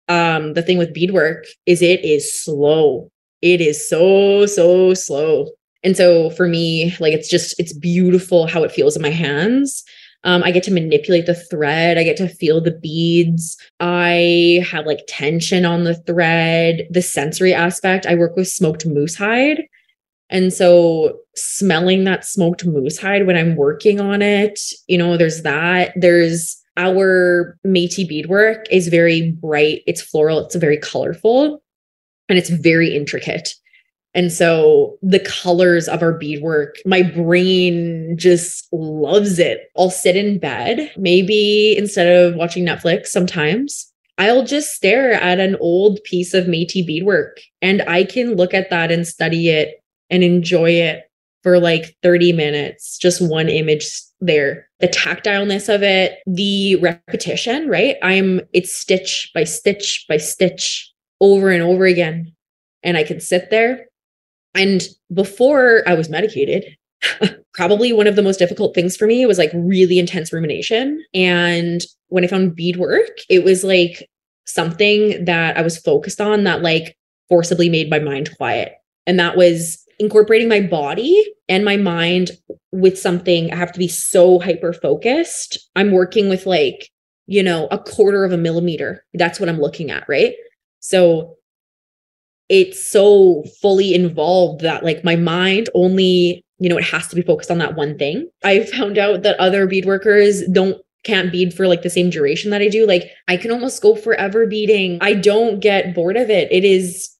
um 0.08 0.54
the 0.54 0.62
thing 0.62 0.78
with 0.78 0.94
beadwork 0.94 1.46
is 1.66 1.80
it 1.80 2.04
is 2.04 2.38
slow. 2.38 3.10
It 3.40 3.60
is 3.60 3.88
so, 3.88 4.46
so 4.46 4.92
slow. 4.94 5.48
And 5.82 5.96
so 5.96 6.30
for 6.30 6.46
me, 6.46 6.94
like 7.00 7.14
it's 7.14 7.28
just 7.28 7.58
it's 7.58 7.72
beautiful 7.72 8.46
how 8.46 8.64
it 8.64 8.72
feels 8.72 8.96
in 8.96 9.02
my 9.02 9.10
hands. 9.10 9.82
Um, 10.24 10.42
I 10.42 10.50
get 10.50 10.62
to 10.64 10.72
manipulate 10.72 11.26
the 11.26 11.34
thread. 11.34 11.96
I 11.96 12.04
get 12.04 12.16
to 12.18 12.28
feel 12.28 12.60
the 12.60 12.72
beads. 12.72 13.56
I 13.80 14.64
have 14.68 14.86
like 14.86 15.04
tension 15.06 15.64
on 15.64 15.84
the 15.84 15.94
thread. 15.94 16.88
The 16.90 17.02
sensory 17.02 17.54
aspect. 17.54 18.06
I 18.06 18.14
work 18.14 18.36
with 18.36 18.48
smoked 18.48 18.84
moose 18.84 19.14
hide. 19.14 19.62
And 20.30 20.52
so 20.52 21.20
smelling 21.36 22.04
that 22.04 22.24
smoked 22.24 22.66
moose 22.66 22.98
hide 22.98 23.26
when 23.26 23.36
I'm 23.36 23.56
working 23.56 24.00
on 24.00 24.20
it, 24.20 24.60
you 24.86 24.98
know, 24.98 25.16
there's 25.16 25.42
that. 25.42 25.92
There's 25.96 26.60
our 26.76 27.58
Métis 27.66 28.08
beadwork 28.08 28.66
is 28.70 28.88
very 28.88 29.32
bright. 29.32 29.82
It's 29.86 30.02
floral. 30.02 30.44
It's 30.44 30.54
very 30.54 30.78
colorful 30.78 31.62
and 32.28 32.38
it's 32.38 32.50
very 32.50 32.94
intricate. 32.94 33.54
And 34.14 34.32
so 34.32 34.98
the 35.02 35.20
colors 35.20 35.86
of 35.86 36.02
our 36.02 36.12
beadwork, 36.12 36.76
my 36.84 37.02
brain 37.02 38.16
just 38.16 38.66
loves 38.72 39.38
it. 39.38 39.70
I'll 39.76 39.90
sit 39.90 40.16
in 40.16 40.38
bed, 40.38 40.90
maybe 40.96 41.76
instead 41.76 42.06
of 42.06 42.34
watching 42.34 42.64
Netflix 42.64 43.08
sometimes, 43.08 43.92
I'll 44.18 44.44
just 44.44 44.74
stare 44.74 45.12
at 45.12 45.38
an 45.38 45.56
old 45.60 46.02
piece 46.04 46.34
of 46.34 46.46
Métis 46.46 46.86
beadwork 46.86 47.38
and 47.62 47.82
I 47.82 48.02
can 48.02 48.34
look 48.34 48.52
at 48.52 48.70
that 48.70 48.90
and 48.90 49.06
study 49.06 49.48
it 49.48 49.82
and 50.10 50.24
enjoy 50.24 50.70
it 50.70 51.04
for 51.44 51.60
like 51.60 51.96
30 52.02 52.32
minutes, 52.32 52.98
just 52.98 53.22
one 53.22 53.48
image 53.48 53.88
there. 54.20 54.68
The 54.80 54.88
tactileness 54.88 55.72
of 55.72 55.82
it, 55.82 56.18
the 56.26 56.76
repetition, 56.76 57.68
right? 57.68 57.96
I'm, 58.02 58.40
it's 58.52 58.74
stitch 58.74 59.30
by 59.34 59.44
stitch 59.44 60.04
by 60.08 60.16
stitch 60.16 60.92
over 61.20 61.50
and 61.50 61.62
over 61.62 61.84
again. 61.84 62.32
And 62.82 62.96
I 62.96 63.04
can 63.04 63.20
sit 63.20 63.50
there. 63.50 63.86
And 64.54 64.82
before 65.12 65.82
I 65.86 65.94
was 65.94 66.08
medicated, 66.08 66.64
probably 67.54 67.92
one 67.92 68.06
of 68.06 68.16
the 68.16 68.22
most 68.22 68.38
difficult 68.38 68.74
things 68.74 68.96
for 68.96 69.06
me 69.06 69.24
was 69.26 69.38
like 69.38 69.50
really 69.54 69.98
intense 69.98 70.32
rumination. 70.32 71.04
And 71.14 71.80
when 72.08 72.24
I 72.24 72.28
found 72.28 72.56
beadwork, 72.56 73.18
it 73.28 73.44
was 73.44 73.64
like 73.64 74.08
something 74.46 75.24
that 75.24 75.56
I 75.56 75.62
was 75.62 75.78
focused 75.78 76.20
on 76.20 76.44
that 76.44 76.62
like 76.62 76.96
forcibly 77.28 77.68
made 77.68 77.90
my 77.90 77.98
mind 77.98 78.30
quiet. 78.36 78.72
And 79.06 79.18
that 79.18 79.36
was 79.36 79.84
incorporating 79.98 80.48
my 80.48 80.60
body 80.60 81.24
and 81.48 81.64
my 81.64 81.76
mind 81.76 82.30
with 82.72 82.98
something, 82.98 83.52
I 83.52 83.56
have 83.56 83.72
to 83.72 83.78
be 83.78 83.88
so 83.88 84.38
hyper 84.38 84.72
focused. 84.72 85.58
I'm 85.76 85.92
working 85.92 86.28
with 86.28 86.46
like, 86.46 86.90
you 87.26 87.42
know, 87.42 87.68
a 87.70 87.78
quarter 87.78 88.24
of 88.24 88.32
a 88.32 88.38
millimeter. 88.38 89.04
That's 89.14 89.40
what 89.40 89.48
I'm 89.48 89.60
looking 89.60 89.90
at, 89.90 90.08
right? 90.08 90.34
So 90.80 91.37
it's 92.48 92.82
so 92.84 93.44
fully 93.60 93.94
involved 93.94 94.62
that 94.62 94.84
like 94.84 95.04
my 95.04 95.16
mind 95.16 95.68
only, 95.74 96.44
you 96.58 96.68
know, 96.68 96.78
it 96.78 96.84
has 96.84 97.06
to 97.08 97.16
be 97.16 97.22
focused 97.22 97.50
on 97.50 97.58
that 97.58 97.76
one 97.76 97.98
thing. 97.98 98.28
I 98.44 98.64
found 98.64 98.98
out 98.98 99.22
that 99.22 99.38
other 99.38 99.66
beadworkers 99.66 100.50
don't 100.52 100.80
can't 101.04 101.30
bead 101.30 101.54
for 101.54 101.68
like 101.68 101.82
the 101.82 101.90
same 101.90 102.10
duration 102.10 102.50
that 102.50 102.62
I 102.62 102.68
do. 102.68 102.86
Like 102.86 103.10
I 103.28 103.36
can 103.36 103.50
almost 103.50 103.82
go 103.82 103.94
forever 103.94 104.46
beading. 104.46 104.98
I 105.00 105.14
don't 105.14 105.60
get 105.60 105.94
bored 105.94 106.16
of 106.16 106.30
it. 106.30 106.50
It 106.50 106.64
is 106.64 107.10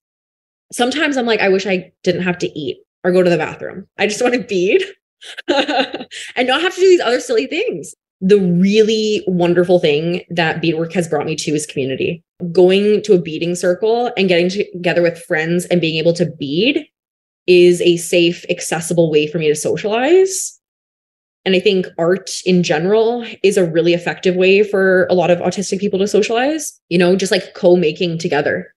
sometimes 0.73 1.17
I'm 1.17 1.27
like, 1.27 1.41
I 1.41 1.49
wish 1.49 1.67
I 1.67 1.93
didn't 2.03 2.23
have 2.23 2.39
to 2.39 2.59
eat 2.59 2.79
or 3.05 3.13
go 3.13 3.23
to 3.23 3.31
the 3.31 3.39
bathroom. 3.39 3.87
I 3.99 4.07
just 4.07 4.23
want 4.23 4.35
to 4.35 4.41
bead 4.41 4.83
and 5.49 6.49
not 6.49 6.63
have 6.63 6.75
to 6.75 6.81
do 6.81 6.89
these 6.89 7.01
other 7.01 7.21
silly 7.21 7.47
things. 7.47 7.95
The 8.21 8.41
really 8.41 9.23
wonderful 9.27 9.79
thing 9.79 10.23
that 10.31 10.61
beadwork 10.61 10.93
has 10.93 11.07
brought 11.07 11.27
me 11.27 11.37
to 11.37 11.53
is 11.53 11.67
community. 11.67 12.25
Going 12.53 13.03
to 13.03 13.15
a 13.15 13.21
beading 13.21 13.55
circle 13.55 14.13
and 14.17 14.29
getting 14.29 14.51
together 14.51 15.03
with 15.03 15.23
friends 15.23 15.67
and 15.67 15.81
being 15.81 15.97
able 15.99 16.13
to 16.15 16.27
bead 16.27 16.87
is 17.47 17.81
a 17.81 17.97
safe, 17.97 18.45
accessible 18.51 19.11
way 19.11 19.27
for 19.27 19.39
me 19.39 19.49
to 19.49 19.55
socialize. 19.55 20.59
And 21.45 21.55
I 21.55 21.61
think 21.61 21.87
art 21.97 22.31
in 22.45 22.63
general 22.63 23.25
is 23.43 23.57
a 23.57 23.65
really 23.65 23.95
effective 23.95 24.37
way 24.37 24.63
for 24.63 25.07
a 25.07 25.15
lot 25.15 25.31
of 25.31 25.39
autistic 25.39 25.81
people 25.81 25.99
to 26.01 26.09
socialize, 26.09 26.79
you 26.89 26.99
know, 26.99 27.17
just 27.17 27.33
like 27.33 27.55
co 27.55 27.77
making 27.77 28.19
together 28.19 28.75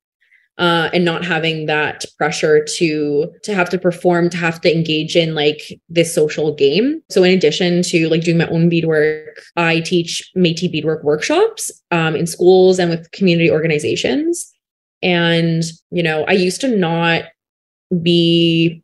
uh, 0.58 0.90
and 0.94 1.06
not 1.06 1.26
having 1.26 1.66
that 1.66 2.06
pressure 2.18 2.64
to 2.78 3.32
to 3.44 3.56
have 3.56 3.70
to 3.70 3.80
perform 3.80 4.30
to 4.30 4.38
have 4.38 4.62
to 4.62 4.74
engage 4.74 5.16
in 5.16 5.34
like 5.34 5.80
this 5.90 6.14
social 6.14 6.54
game. 6.54 7.02
So 7.10 7.24
in 7.24 7.34
addition 7.34 7.82
to 7.84 8.10
like 8.10 8.24
doing 8.24 8.38
my 8.38 8.48
own 8.48 8.70
beadwork 8.70 9.42
i 9.56 9.80
teach 9.80 10.30
metis 10.36 10.70
beadwork 10.70 11.04
workshops 11.04 11.72
um, 11.92 12.16
in 12.16 12.28
schools 12.28 12.80
and 12.80 12.90
with 12.90 13.12
community 13.12 13.50
organizations. 13.50 14.52
And 15.04 15.64
you 15.90 16.04
know 16.04 16.26
i 16.26 16.34
used 16.34 16.62
to 16.62 16.68
not 16.68 17.24
be 18.02 18.84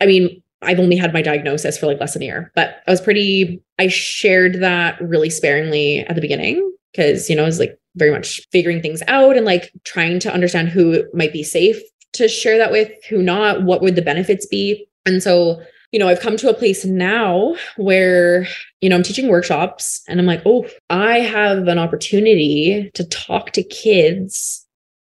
i 0.00 0.06
mean 0.06 0.42
I've 0.60 0.80
only 0.80 0.96
had 0.96 1.12
my 1.12 1.22
diagnosis 1.22 1.78
for 1.78 1.86
like 1.86 2.00
less 2.00 2.14
than 2.14 2.22
a 2.22 2.24
year, 2.24 2.50
but 2.56 2.82
I 2.86 2.90
was 2.90 3.00
pretty, 3.00 3.62
I 3.78 3.86
shared 3.86 4.54
that 4.60 5.00
really 5.00 5.30
sparingly 5.30 6.00
at 6.00 6.16
the 6.16 6.20
beginning 6.20 6.68
because, 6.98 7.30
you 7.30 7.36
know, 7.36 7.44
I 7.44 7.46
was 7.46 7.60
like 7.60 7.78
very 7.94 8.10
much 8.10 8.40
figuring 8.50 8.82
things 8.82 9.02
out 9.06 9.36
and 9.36 9.46
like 9.46 9.72
trying 9.84 10.18
to 10.18 10.32
understand 10.32 10.68
who 10.68 11.04
might 11.14 11.32
be 11.32 11.44
safe 11.44 11.80
to 12.14 12.26
share 12.26 12.58
that 12.58 12.72
with, 12.72 12.90
who 13.08 13.22
not, 13.22 13.62
what 13.62 13.82
would 13.82 13.94
the 13.94 14.02
benefits 14.02 14.46
be. 14.46 14.84
And 15.06 15.22
so, 15.22 15.62
you 15.92 16.00
know, 16.00 16.08
I've 16.08 16.20
come 16.20 16.36
to 16.38 16.50
a 16.50 16.54
place 16.54 16.84
now 16.84 17.54
where, 17.76 18.48
you 18.80 18.88
know, 18.88 18.96
I'm 18.96 19.04
teaching 19.04 19.28
workshops 19.28 20.02
and 20.08 20.18
I'm 20.18 20.26
like, 20.26 20.42
oh, 20.44 20.66
I 20.90 21.20
have 21.20 21.68
an 21.68 21.78
opportunity 21.78 22.90
to 22.94 23.04
talk 23.04 23.52
to 23.52 23.62
kids 23.62 24.66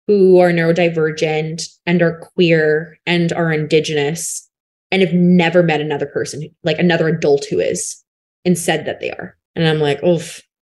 who 0.07 0.39
are 0.41 0.51
neurodivergent 0.51 1.68
and 1.86 2.03
are 2.03 2.18
queer 2.34 2.99
and 3.07 3.32
are 3.32 3.51
indigenous 3.51 4.47
and 4.91 5.01
have 5.01 5.14
never 5.14 5.62
met 5.62 5.80
another 5.80 6.07
person, 6.07 6.51
like 6.64 6.78
another 6.78 7.09
adult 7.09 7.47
who 7.47 7.59
is, 7.61 8.05
and 8.45 8.59
said 8.59 8.84
that 8.84 9.01
they 9.01 9.11
are. 9.11 9.39
And 9.57 9.66
I'm 9.66 9.80
like, 9.80 10.01
oh, 10.03 10.20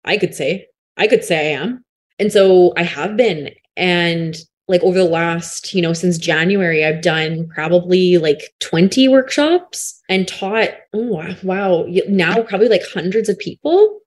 I 0.03 0.17
could 0.17 0.35
say, 0.35 0.67
I 0.97 1.07
could 1.07 1.23
say 1.23 1.53
I 1.53 1.61
am. 1.61 1.83
And 2.19 2.31
so 2.31 2.73
I 2.77 2.83
have 2.83 3.17
been. 3.17 3.51
And 3.75 4.35
like 4.67 4.81
over 4.81 4.97
the 4.97 5.03
last, 5.03 5.73
you 5.73 5.81
know, 5.81 5.93
since 5.93 6.17
January, 6.17 6.83
I've 6.83 7.01
done 7.01 7.47
probably 7.49 8.17
like 8.17 8.53
20 8.61 9.07
workshops 9.09 10.01
and 10.09 10.27
taught, 10.27 10.69
oh, 10.93 11.35
wow, 11.43 11.85
now 12.07 12.41
probably 12.43 12.69
like 12.69 12.83
hundreds 12.91 13.29
of 13.29 13.37
people. 13.37 13.99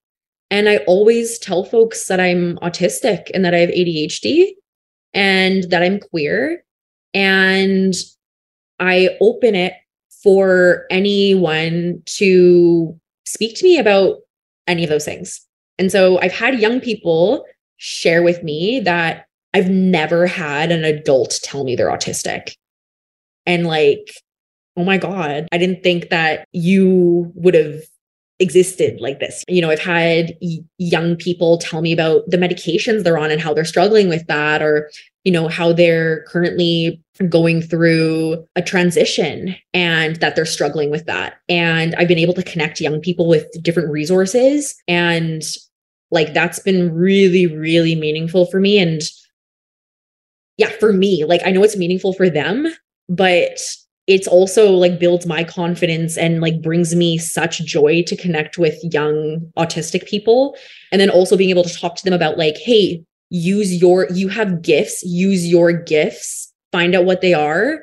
And 0.51 0.67
I 0.67 0.77
always 0.79 1.39
tell 1.39 1.63
folks 1.63 2.07
that 2.07 2.19
I'm 2.19 2.57
autistic 2.57 3.29
and 3.33 3.45
that 3.45 3.53
I 3.53 3.59
have 3.59 3.69
ADHD 3.69 4.47
and 5.13 5.63
that 5.69 5.83
I'm 5.83 5.99
queer. 5.99 6.63
And 7.13 7.93
I 8.79 9.17
open 9.21 9.55
it 9.55 9.73
for 10.23 10.85
anyone 10.89 12.01
to 12.05 12.99
speak 13.25 13.55
to 13.57 13.63
me 13.63 13.77
about 13.77 14.17
any 14.67 14.83
of 14.83 14.89
those 14.89 15.05
things. 15.05 15.45
And 15.79 15.91
so 15.91 16.19
I've 16.21 16.33
had 16.33 16.59
young 16.59 16.79
people 16.79 17.45
share 17.77 18.21
with 18.21 18.43
me 18.43 18.81
that 18.81 19.25
I've 19.53 19.69
never 19.69 20.27
had 20.27 20.71
an 20.71 20.83
adult 20.83 21.39
tell 21.41 21.63
me 21.63 21.75
they're 21.75 21.87
autistic. 21.87 22.53
And 23.45 23.65
like, 23.65 24.11
oh 24.77 24.83
my 24.83 24.97
God, 24.97 25.47
I 25.51 25.57
didn't 25.57 25.81
think 25.81 26.09
that 26.09 26.45
you 26.51 27.31
would 27.33 27.55
have 27.55 27.81
existed 28.39 29.01
like 29.01 29.19
this. 29.19 29.43
You 29.47 29.61
know, 29.61 29.69
I've 29.69 29.79
had 29.79 30.37
young 30.77 31.15
people 31.15 31.57
tell 31.57 31.81
me 31.81 31.91
about 31.91 32.23
the 32.27 32.37
medications 32.37 33.03
they're 33.03 33.17
on 33.17 33.31
and 33.31 33.41
how 33.41 33.53
they're 33.53 33.65
struggling 33.65 34.07
with 34.07 34.27
that, 34.27 34.61
or, 34.61 34.89
you 35.23 35.31
know, 35.31 35.47
how 35.47 35.73
they're 35.73 36.23
currently 36.23 37.01
going 37.27 37.61
through 37.61 38.45
a 38.55 38.61
transition 38.61 39.55
and 39.73 40.17
that 40.17 40.35
they're 40.35 40.45
struggling 40.45 40.89
with 40.89 41.05
that. 41.05 41.39
And 41.49 41.95
I've 41.95 42.07
been 42.07 42.17
able 42.17 42.33
to 42.35 42.43
connect 42.43 42.79
young 42.79 43.01
people 43.01 43.27
with 43.27 43.47
different 43.61 43.89
resources. 43.89 44.75
And 44.87 45.43
like 46.11 46.33
that's 46.33 46.59
been 46.59 46.93
really, 46.93 47.45
really 47.47 47.95
meaningful 47.95 48.45
for 48.45 48.59
me. 48.59 48.79
And 48.79 49.01
yeah, 50.57 50.69
for 50.79 50.91
me, 50.91 51.23
like 51.25 51.41
I 51.45 51.51
know 51.51 51.63
it's 51.63 51.77
meaningful 51.77 52.13
for 52.13 52.29
them, 52.29 52.67
but 53.07 53.59
it's 54.07 54.27
also 54.27 54.71
like 54.71 54.99
builds 54.99 55.25
my 55.25 55.43
confidence 55.43 56.17
and 56.17 56.41
like 56.41 56.61
brings 56.61 56.95
me 56.95 57.17
such 57.17 57.63
joy 57.63 58.03
to 58.07 58.15
connect 58.15 58.57
with 58.57 58.77
young 58.91 59.51
autistic 59.57 60.07
people. 60.07 60.55
And 60.91 60.99
then 60.99 61.11
also 61.11 61.37
being 61.37 61.51
able 61.51 61.63
to 61.63 61.73
talk 61.73 61.95
to 61.97 62.03
them 62.03 62.13
about 62.13 62.37
like, 62.37 62.57
hey, 62.57 63.03
use 63.29 63.79
your, 63.79 64.07
you 64.11 64.27
have 64.29 64.63
gifts, 64.63 65.03
use 65.03 65.45
your 65.47 65.71
gifts, 65.71 66.51
find 66.71 66.95
out 66.95 67.05
what 67.05 67.21
they 67.21 67.35
are. 67.35 67.81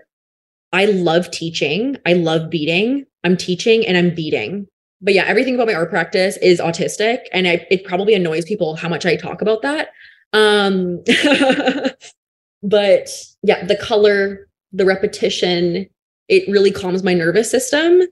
I 0.73 0.87
love 0.87 1.31
teaching. 1.31 1.97
I 2.05 2.15
love 2.15 2.51
beading 2.51 3.07
I'm 3.27 3.37
teaching 3.37 3.85
and 3.85 3.97
I'm 3.97 4.15
beading. 4.15 4.69
But 5.01 5.15
yeah, 5.15 5.25
everything 5.25 5.55
about 5.55 5.67
my 5.67 5.75
art 5.75 5.91
practice 5.91 6.37
is 6.39 6.61
autistic. 6.61 7.21
And 7.33 7.47
I, 7.47 7.67
it 7.71 7.85
probably 7.85 8.15
annoys 8.15 8.45
people 8.45 8.77
how 8.77 8.89
much 8.89 9.05
I 9.05 9.17
talk 9.17 9.43
about 9.43 9.63
that. 9.63 9.89
Um, 10.33 11.03
but 12.63 13.09
yeah, 13.43 13.65
the 13.65 13.77
color, 13.77 14.49
the 14.73 14.85
repetition, 14.85 15.87
it 16.29 16.49
really 16.49 16.71
calms 16.71 17.03
my 17.03 17.15
nervous 17.15 17.51
system. 17.51 18.03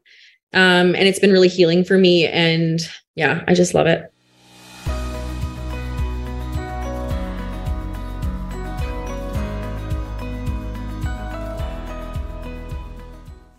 Um, 0.53 0.95
and 0.95 1.09
it's 1.09 1.18
been 1.18 1.32
really 1.32 1.49
healing 1.49 1.85
for 1.85 1.99
me. 1.99 2.26
And 2.26 2.80
yeah, 3.16 3.43
I 3.49 3.55
just 3.55 3.74
love 3.74 3.87
it. 3.87 4.12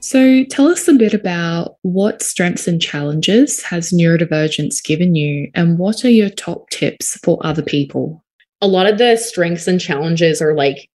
So, 0.06 0.43
tell 0.43 0.68
us 0.68 0.88
a 0.88 0.93
bit 0.93 1.16
about 1.16 1.78
what 1.82 2.22
strengths 2.22 2.68
and 2.68 2.80
challenges 2.80 3.64
has 3.64 3.89
neurodivergence 3.89 4.84
given 4.84 5.16
you, 5.16 5.49
and 5.56 5.80
what 5.80 6.06
are 6.06 6.12
your 6.12 6.30
top 6.30 6.70
tips 6.70 7.18
for 7.24 7.43
other 7.43 7.64
people? 7.64 8.24
A 8.62 8.68
lot 8.68 8.86
of 8.86 8.99
the 8.99 9.18
strengths 9.18 9.66
and 9.66 9.82
challenges 9.82 10.43
are 10.43 10.53
like 10.53 10.91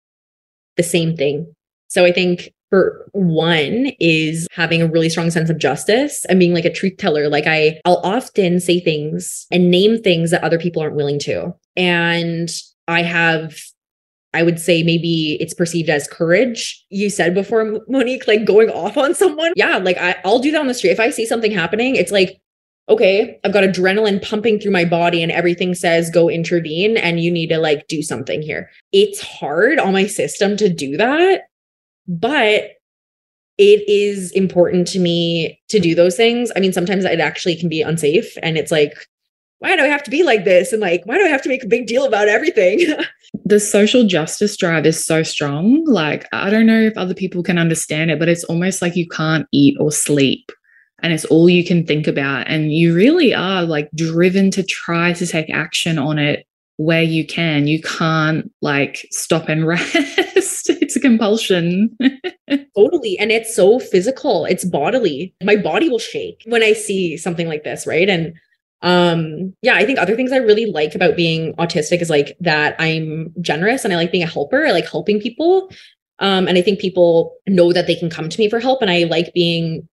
the 0.77 0.85
same 0.85 1.17
thing. 1.17 1.53
So, 1.89 2.05
I 2.05 2.13
think 2.13 2.53
for 2.69 3.05
one 3.11 3.91
is 3.99 4.47
having 4.53 4.81
a 4.81 4.87
really 4.87 5.09
strong 5.09 5.33
sense 5.33 5.51
of 5.51 5.59
justice 5.59 6.25
and 6.27 6.39
being 6.39 6.55
like 6.55 6.65
a 6.65 6.73
truth 6.73 6.97
teller 6.97 7.29
like 7.29 7.49
i 7.49 7.81
i'll 7.85 8.01
often 8.05 8.61
say 8.61 8.79
things 8.79 9.49
and 9.51 9.73
name 9.73 10.01
things 10.01 10.31
that 10.31 10.45
other 10.45 10.57
people 10.57 10.81
aren't 10.81 10.95
willing 10.95 11.19
to 11.19 11.53
and 11.77 12.49
i 12.87 13.03
have 13.03 13.61
I 14.33 14.43
would 14.43 14.61
say 14.61 14.83
maybe 14.83 15.37
it's 15.41 15.55
perceived 15.55 15.89
as 15.89 16.07
courage. 16.07 16.85
You 16.91 17.11
said 17.11 17.35
before, 17.35 17.81
Monique, 17.89 18.27
like 18.27 18.45
going 18.45 18.71
off 18.71 18.97
on 18.97 19.15
someone. 19.15 19.53
Yeah, 19.57 19.79
like 19.79 19.99
I, 19.99 20.17
I'll 20.25 20.39
do 20.39 20.53
that 20.53 20.61
on 20.61 20.69
the 20.69 20.75
street. 20.75 20.91
If 20.91 21.01
I 21.01 21.11
see 21.11 21.27
something 21.27 21.51
happening, 21.51 21.97
it's 21.97 22.13
like, 22.13 22.41
okay, 22.89 23.39
I've 23.45 23.53
got 23.53 23.65
adrenaline 23.65 24.23
pumping 24.23 24.61
through 24.61 24.73
my 24.73 24.85
body 24.85 25.23
and 25.23 25.33
everything 25.33 25.75
says 25.75 26.11
go 26.11 26.29
intervene 26.29 26.97
and 26.97 27.21
you 27.21 27.31
need 27.31 27.49
to 27.49 27.59
like 27.59 27.89
do 27.89 28.03
something 28.03 28.43
here. 28.43 28.71
It's 28.93 29.21
hard 29.21 29.79
on 29.79 29.93
my 29.93 30.07
system 30.07 30.57
to 30.59 30.69
do 30.69 30.97
that 30.97 31.43
but 32.11 32.73
it 33.57 33.89
is 33.89 34.33
important 34.33 34.89
to 34.89 34.99
me 34.99 35.61
to 35.69 35.79
do 35.79 35.95
those 35.95 36.17
things. 36.17 36.51
I 36.57 36.61
mean, 36.61 36.73
sometimes 36.73 37.05
it 37.05 37.21
actually 37.21 37.57
can 37.57 37.69
be 37.69 37.83
unsafe 37.83 38.37
and 38.43 38.57
it's 38.57 38.73
like, 38.73 38.95
why 39.61 39.77
do 39.77 39.83
I 39.83 39.89
have 39.89 40.03
to 40.05 40.11
be 40.11 40.23
like 40.23 40.45
this? 40.45 40.73
And 40.73 40.81
like, 40.81 41.03
why 41.05 41.19
do 41.19 41.25
I 41.25 41.29
have 41.29 41.43
to 41.43 41.49
make 41.49 41.63
a 41.63 41.69
big 41.69 41.87
deal 41.87 42.05
about 42.05 42.29
everything? 42.29 42.81
the 43.45 43.61
social 43.61 44.07
justice 44.07 44.57
drive 44.57 44.87
is 44.87 45.05
so 45.05 45.23
strong. 45.23 45.85
Like, 45.85 46.27
I 46.33 46.49
don't 46.49 46.67
know 46.67 46.81
if 46.81 46.97
other 46.97 47.15
people 47.15 47.43
can 47.43 47.59
understand 47.59 48.11
it, 48.11 48.19
but 48.19 48.29
it's 48.29 48.45
almost 48.45 48.81
like 48.81 48.97
you 48.97 49.07
can't 49.07 49.47
eat 49.53 49.77
or 49.79 49.93
sleep. 49.93 50.51
And 51.03 51.13
it's 51.13 51.27
all 51.27 51.49
you 51.49 51.65
can 51.65 51.87
think 51.87 52.07
about. 52.07 52.49
And 52.49 52.73
you 52.73 52.95
really 52.95 53.35
are 53.35 53.63
like 53.63 53.91
driven 53.95 54.51
to 54.53 54.63
try 54.63 55.13
to 55.13 55.27
take 55.27 55.51
action 55.51 55.99
on 55.99 56.19
it 56.19 56.47
where 56.79 57.03
you 57.03 57.27
can. 57.27 57.67
You 57.67 57.83
can't 57.83 58.51
like 58.63 59.07
stop 59.11 59.51
and 59.51 59.67
rest. 59.67 60.71
it's 60.71 60.97
a 60.97 61.01
compulsion. 61.01 61.95
totally. 62.75 63.19
And 63.19 63.31
it's 63.31 63.55
so 63.55 63.79
physical, 63.79 64.47
it's 64.47 64.65
bodily. 64.65 65.35
My 65.45 65.57
body 65.57 65.91
will 65.91 65.99
shake 65.99 66.45
when 66.47 66.63
I 66.63 66.73
see 66.73 67.19
something 67.19 67.47
like 67.47 67.65
this, 67.65 67.87
right? 67.87 68.09
And 68.09 68.35
um 68.83 69.55
yeah 69.63 69.75
i 69.75 69.85
think 69.85 69.99
other 69.99 70.17
things 70.17 70.33
i 70.33 70.37
really 70.37 70.67
like 70.67 70.95
about 70.95 71.17
being 71.17 71.55
autistic 71.55 72.01
is 72.01 72.11
like 72.11 72.37
that 72.41 72.75
i'm 72.79 73.33
generous 73.41 73.85
and 73.85 73.93
i 73.93 73.97
like 73.97 74.13
being 74.13 74.25
a 74.25 74.27
helper 74.27 74.67
i 74.67 74.71
like 74.71 74.91
helping 74.91 75.21
people 75.21 75.71
um 76.21 76.49
and 76.49 76.57
i 76.57 76.63
think 76.63 76.81
people 76.81 77.35
know 77.47 77.73
that 77.73 77.87
they 77.87 77.95
can 77.95 78.09
come 78.09 78.29
to 78.29 78.39
me 78.39 78.49
for 78.49 78.59
help 78.59 78.81
and 78.81 78.91
i 78.91 79.05
like 79.05 79.33
being 79.35 79.87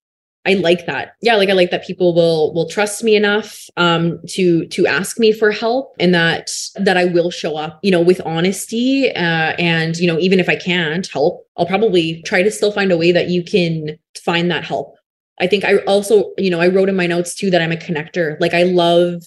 I 0.47 0.53
like 0.53 0.85
that. 0.85 1.15
Yeah, 1.21 1.35
like 1.35 1.49
I 1.49 1.53
like 1.53 1.71
that 1.71 1.85
people 1.85 2.15
will 2.15 2.53
will 2.53 2.69
trust 2.69 3.03
me 3.03 3.15
enough 3.17 3.69
um 3.75 4.19
to 4.29 4.65
to 4.67 4.87
ask 4.87 5.19
me 5.19 5.33
for 5.33 5.51
help 5.51 5.93
and 5.99 6.13
that 6.15 6.49
that 6.75 6.95
I 6.95 7.03
will 7.03 7.29
show 7.29 7.57
up, 7.57 7.79
you 7.83 7.91
know, 7.91 7.99
with 8.01 8.21
honesty 8.25 9.11
uh 9.13 9.53
and 9.59 9.97
you 9.97 10.07
know, 10.07 10.17
even 10.19 10.39
if 10.39 10.47
I 10.47 10.55
can't 10.55 11.05
help, 11.07 11.45
I'll 11.57 11.65
probably 11.65 12.21
try 12.23 12.43
to 12.43 12.49
still 12.49 12.71
find 12.71 12.93
a 12.93 12.97
way 12.97 13.11
that 13.11 13.27
you 13.27 13.43
can 13.43 13.99
find 14.15 14.49
that 14.49 14.63
help. 14.63 14.96
I 15.39 15.47
think 15.47 15.63
I 15.63 15.77
also, 15.79 16.31
you 16.37 16.49
know, 16.49 16.59
I 16.59 16.67
wrote 16.67 16.89
in 16.89 16.95
my 16.95 17.07
notes 17.07 17.35
too 17.35 17.49
that 17.51 17.61
I'm 17.61 17.71
a 17.71 17.75
connector. 17.75 18.39
Like 18.39 18.53
I 18.53 18.63
love 18.63 19.23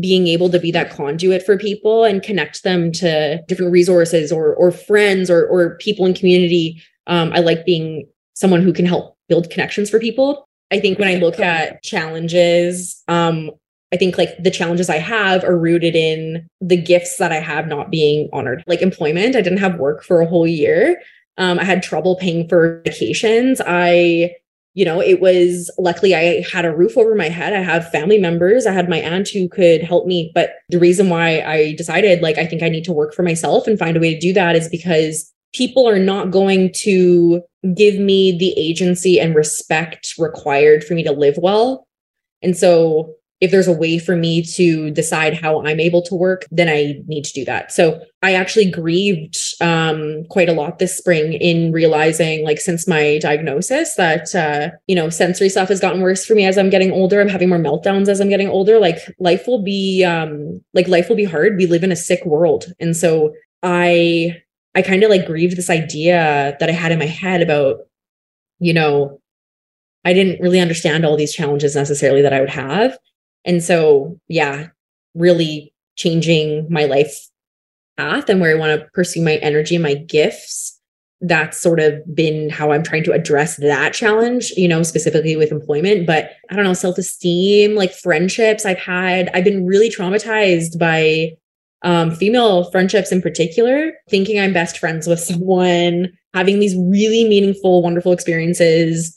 being 0.00 0.26
able 0.26 0.50
to 0.50 0.58
be 0.58 0.72
that 0.72 0.90
conduit 0.90 1.44
for 1.44 1.56
people 1.56 2.04
and 2.04 2.22
connect 2.22 2.64
them 2.64 2.90
to 2.90 3.40
different 3.46 3.72
resources 3.72 4.32
or 4.32 4.54
or 4.54 4.70
friends 4.70 5.30
or 5.30 5.46
or 5.46 5.76
people 5.76 6.06
in 6.06 6.14
community. 6.14 6.82
Um, 7.06 7.32
I 7.32 7.40
like 7.40 7.64
being 7.64 8.08
someone 8.34 8.62
who 8.62 8.72
can 8.72 8.86
help 8.86 9.16
build 9.28 9.50
connections 9.50 9.90
for 9.90 9.98
people. 9.98 10.48
I 10.70 10.80
think 10.80 10.98
when 10.98 11.08
I 11.08 11.16
look 11.16 11.38
at 11.38 11.82
challenges, 11.82 13.02
um, 13.06 13.50
I 13.92 13.96
think 13.96 14.18
like 14.18 14.42
the 14.42 14.50
challenges 14.50 14.90
I 14.90 14.98
have 14.98 15.44
are 15.44 15.56
rooted 15.56 15.94
in 15.94 16.48
the 16.60 16.76
gifts 16.76 17.18
that 17.18 17.30
I 17.30 17.38
have 17.38 17.68
not 17.68 17.90
being 17.90 18.28
honored. 18.32 18.64
Like 18.66 18.82
employment, 18.82 19.36
I 19.36 19.40
didn't 19.40 19.58
have 19.58 19.78
work 19.78 20.02
for 20.02 20.20
a 20.20 20.26
whole 20.26 20.48
year. 20.48 21.00
Um, 21.38 21.60
I 21.60 21.64
had 21.64 21.82
trouble 21.82 22.16
paying 22.16 22.48
for 22.48 22.82
vacations. 22.84 23.60
I, 23.64 24.34
you 24.74 24.84
know, 24.84 25.00
it 25.00 25.20
was 25.20 25.70
luckily 25.78 26.14
I 26.14 26.44
had 26.52 26.64
a 26.64 26.74
roof 26.74 26.98
over 26.98 27.14
my 27.14 27.28
head. 27.28 27.52
I 27.52 27.62
have 27.62 27.90
family 27.90 28.18
members. 28.18 28.66
I 28.66 28.72
had 28.72 28.88
my 28.88 28.98
aunt 28.98 29.28
who 29.28 29.48
could 29.48 29.82
help 29.82 30.06
me. 30.06 30.32
But 30.34 30.50
the 30.68 30.80
reason 30.80 31.08
why 31.08 31.40
I 31.42 31.74
decided, 31.74 32.22
like, 32.22 32.38
I 32.38 32.46
think 32.46 32.62
I 32.62 32.68
need 32.68 32.84
to 32.84 32.92
work 32.92 33.14
for 33.14 33.22
myself 33.22 33.68
and 33.68 33.78
find 33.78 33.96
a 33.96 34.00
way 34.00 34.14
to 34.14 34.20
do 34.20 34.32
that 34.32 34.56
is 34.56 34.68
because 34.68 35.32
people 35.54 35.88
are 35.88 36.00
not 36.00 36.32
going 36.32 36.72
to 36.72 37.40
give 37.74 38.00
me 38.00 38.36
the 38.36 38.52
agency 38.58 39.20
and 39.20 39.36
respect 39.36 40.14
required 40.18 40.82
for 40.82 40.94
me 40.94 41.04
to 41.04 41.12
live 41.12 41.38
well. 41.38 41.86
And 42.42 42.56
so 42.56 43.14
if 43.44 43.50
there's 43.50 43.68
a 43.68 43.72
way 43.72 43.98
for 43.98 44.16
me 44.16 44.42
to 44.42 44.90
decide 44.90 45.34
how 45.34 45.62
I'm 45.64 45.78
able 45.78 46.02
to 46.02 46.14
work, 46.14 46.46
then 46.50 46.68
I 46.68 47.00
need 47.06 47.24
to 47.26 47.32
do 47.32 47.44
that. 47.44 47.70
So 47.70 48.00
I 48.22 48.34
actually 48.34 48.70
grieved 48.70 49.36
um, 49.60 50.24
quite 50.30 50.48
a 50.48 50.54
lot 50.54 50.78
this 50.78 50.96
spring 50.96 51.34
in 51.34 51.70
realizing, 51.70 52.42
like, 52.42 52.58
since 52.58 52.88
my 52.88 53.18
diagnosis, 53.18 53.96
that, 53.96 54.34
uh, 54.34 54.70
you 54.86 54.96
know, 54.96 55.10
sensory 55.10 55.50
stuff 55.50 55.68
has 55.68 55.78
gotten 55.78 56.00
worse 56.00 56.24
for 56.24 56.34
me 56.34 56.46
as 56.46 56.56
I'm 56.56 56.70
getting 56.70 56.90
older. 56.90 57.20
I'm 57.20 57.28
having 57.28 57.50
more 57.50 57.58
meltdowns 57.58 58.08
as 58.08 58.18
I'm 58.18 58.30
getting 58.30 58.48
older. 58.48 58.78
Like, 58.78 58.98
life 59.18 59.46
will 59.46 59.62
be, 59.62 60.02
um, 60.04 60.62
like, 60.72 60.88
life 60.88 61.08
will 61.08 61.16
be 61.16 61.24
hard. 61.24 61.58
We 61.58 61.66
live 61.66 61.84
in 61.84 61.92
a 61.92 61.96
sick 61.96 62.24
world. 62.24 62.72
And 62.80 62.96
so 62.96 63.34
I, 63.62 64.40
I 64.74 64.82
kind 64.82 65.04
of 65.04 65.10
like 65.10 65.26
grieved 65.26 65.56
this 65.56 65.70
idea 65.70 66.56
that 66.58 66.68
I 66.70 66.72
had 66.72 66.92
in 66.92 66.98
my 66.98 67.06
head 67.06 67.42
about, 67.42 67.80
you 68.58 68.72
know, 68.72 69.20
I 70.06 70.12
didn't 70.12 70.40
really 70.40 70.60
understand 70.60 71.04
all 71.04 71.16
these 71.16 71.32
challenges 71.32 71.76
necessarily 71.76 72.22
that 72.22 72.32
I 72.32 72.40
would 72.40 72.50
have. 72.50 72.98
And 73.44 73.62
so, 73.62 74.18
yeah, 74.28 74.68
really 75.14 75.72
changing 75.96 76.66
my 76.70 76.84
life 76.84 77.28
path 77.96 78.28
and 78.28 78.40
where 78.40 78.56
I 78.56 78.58
want 78.58 78.80
to 78.80 78.88
pursue 78.92 79.22
my 79.22 79.36
energy 79.36 79.76
and 79.76 79.82
my 79.82 79.94
gifts. 79.94 80.80
That's 81.20 81.58
sort 81.58 81.80
of 81.80 82.02
been 82.14 82.50
how 82.50 82.72
I'm 82.72 82.82
trying 82.82 83.04
to 83.04 83.12
address 83.12 83.56
that 83.56 83.94
challenge, 83.94 84.50
you 84.56 84.68
know, 84.68 84.82
specifically 84.82 85.36
with 85.36 85.52
employment. 85.52 86.06
But 86.06 86.32
I 86.50 86.56
don't 86.56 86.64
know, 86.64 86.74
self 86.74 86.98
esteem, 86.98 87.76
like 87.76 87.92
friendships 87.92 88.66
I've 88.66 88.78
had, 88.78 89.30
I've 89.32 89.44
been 89.44 89.66
really 89.66 89.88
traumatized 89.88 90.78
by 90.78 91.32
um, 91.82 92.10
female 92.10 92.70
friendships 92.70 93.12
in 93.12 93.22
particular, 93.22 93.92
thinking 94.10 94.40
I'm 94.40 94.52
best 94.52 94.78
friends 94.78 95.06
with 95.06 95.20
someone, 95.20 96.12
having 96.34 96.58
these 96.58 96.76
really 96.76 97.26
meaningful, 97.28 97.82
wonderful 97.82 98.12
experiences. 98.12 99.16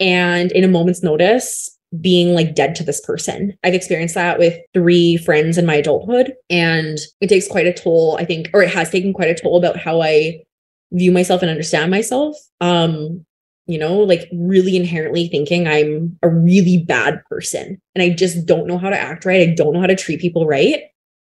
And 0.00 0.52
in 0.52 0.64
a 0.64 0.68
moment's 0.68 1.02
notice, 1.02 1.75
being 2.00 2.34
like 2.34 2.54
dead 2.54 2.74
to 2.76 2.84
this 2.84 3.00
person. 3.00 3.56
I've 3.64 3.74
experienced 3.74 4.14
that 4.14 4.38
with 4.38 4.58
three 4.74 5.16
friends 5.18 5.58
in 5.58 5.66
my 5.66 5.76
adulthood, 5.76 6.34
and 6.50 6.98
it 7.20 7.28
takes 7.28 7.48
quite 7.48 7.66
a 7.66 7.72
toll, 7.72 8.16
I 8.18 8.24
think, 8.24 8.50
or 8.52 8.62
it 8.62 8.70
has 8.70 8.90
taken 8.90 9.12
quite 9.12 9.30
a 9.30 9.34
toll 9.34 9.56
about 9.56 9.76
how 9.76 10.02
I 10.02 10.42
view 10.92 11.12
myself 11.12 11.42
and 11.42 11.50
understand 11.50 11.90
myself. 11.90 12.36
Um, 12.60 13.24
you 13.66 13.78
know, 13.78 13.98
like 13.98 14.28
really 14.32 14.76
inherently 14.76 15.26
thinking 15.26 15.66
I'm 15.66 16.16
a 16.22 16.28
really 16.28 16.84
bad 16.86 17.24
person 17.28 17.80
and 17.94 18.02
I 18.02 18.10
just 18.10 18.46
don't 18.46 18.68
know 18.68 18.78
how 18.78 18.90
to 18.90 18.98
act 18.98 19.24
right. 19.24 19.48
I 19.48 19.54
don't 19.54 19.72
know 19.74 19.80
how 19.80 19.88
to 19.88 19.96
treat 19.96 20.20
people 20.20 20.46
right. 20.46 20.84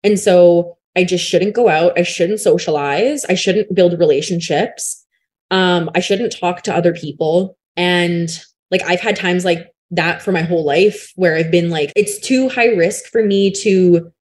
And 0.02 0.18
so 0.18 0.76
I 0.96 1.04
just 1.04 1.24
shouldn't 1.24 1.54
go 1.54 1.68
out. 1.68 1.96
I 1.96 2.02
shouldn't 2.02 2.40
socialize. 2.40 3.24
I 3.26 3.34
shouldn't 3.34 3.74
build 3.74 3.98
relationships. 3.98 5.04
Um, 5.52 5.88
I 5.94 6.00
shouldn't 6.00 6.36
talk 6.36 6.62
to 6.62 6.74
other 6.74 6.92
people. 6.92 7.56
And 7.76 8.28
like 8.72 8.82
I've 8.82 9.00
had 9.00 9.14
times 9.14 9.44
like 9.44 9.68
that 9.90 10.22
for 10.22 10.32
my 10.32 10.42
whole 10.42 10.64
life 10.64 11.12
where 11.16 11.36
I've 11.36 11.50
been 11.50 11.70
like, 11.70 11.92
it's 11.96 12.18
too 12.18 12.48
high 12.48 12.68
risk 12.68 13.06
for 13.06 13.24
me 13.24 13.50
to 13.62 14.12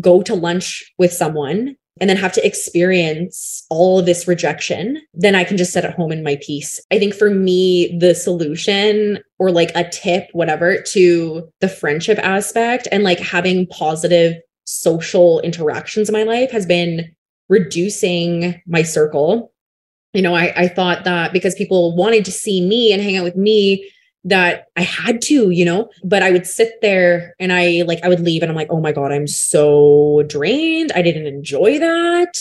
go 0.00 0.22
to 0.22 0.34
lunch 0.34 0.92
with 0.98 1.12
someone 1.12 1.76
and 2.00 2.10
then 2.10 2.16
have 2.16 2.32
to 2.32 2.46
experience 2.46 3.64
all 3.70 3.98
of 3.98 4.06
this 4.06 4.28
rejection, 4.28 5.00
then 5.14 5.34
I 5.34 5.44
can 5.44 5.56
just 5.56 5.72
sit 5.72 5.84
at 5.84 5.94
home 5.94 6.12
in 6.12 6.22
my 6.22 6.38
peace. 6.42 6.78
I 6.90 6.98
think 6.98 7.14
for 7.14 7.30
me, 7.30 7.96
the 7.98 8.14
solution 8.14 9.18
or 9.38 9.50
like 9.50 9.70
a 9.74 9.88
tip, 9.88 10.28
whatever, 10.32 10.82
to 10.88 11.48
the 11.60 11.68
friendship 11.68 12.18
aspect 12.18 12.86
and 12.92 13.02
like 13.02 13.18
having 13.18 13.66
positive 13.68 14.34
social 14.64 15.40
interactions 15.40 16.08
in 16.08 16.12
my 16.12 16.24
life 16.24 16.50
has 16.50 16.66
been 16.66 17.14
reducing 17.48 18.60
my 18.66 18.82
circle. 18.82 19.52
You 20.12 20.22
know, 20.22 20.34
I, 20.34 20.52
I 20.56 20.68
thought 20.68 21.04
that 21.04 21.32
because 21.32 21.54
people 21.54 21.96
wanted 21.96 22.24
to 22.26 22.32
see 22.32 22.66
me 22.66 22.92
and 22.92 23.02
hang 23.02 23.16
out 23.16 23.24
with 23.24 23.36
me, 23.36 23.88
that 24.26 24.66
I 24.76 24.82
had 24.82 25.22
to, 25.22 25.50
you 25.50 25.64
know, 25.64 25.88
but 26.04 26.22
I 26.22 26.32
would 26.32 26.46
sit 26.46 26.80
there 26.82 27.34
and 27.38 27.52
I 27.52 27.84
like, 27.86 28.02
I 28.02 28.08
would 28.08 28.20
leave 28.20 28.42
and 28.42 28.50
I'm 28.50 28.56
like, 28.56 28.68
oh 28.70 28.80
my 28.80 28.92
God, 28.92 29.12
I'm 29.12 29.28
so 29.28 30.24
drained. 30.26 30.90
I 30.94 31.02
didn't 31.02 31.26
enjoy 31.26 31.78
that. 31.78 32.36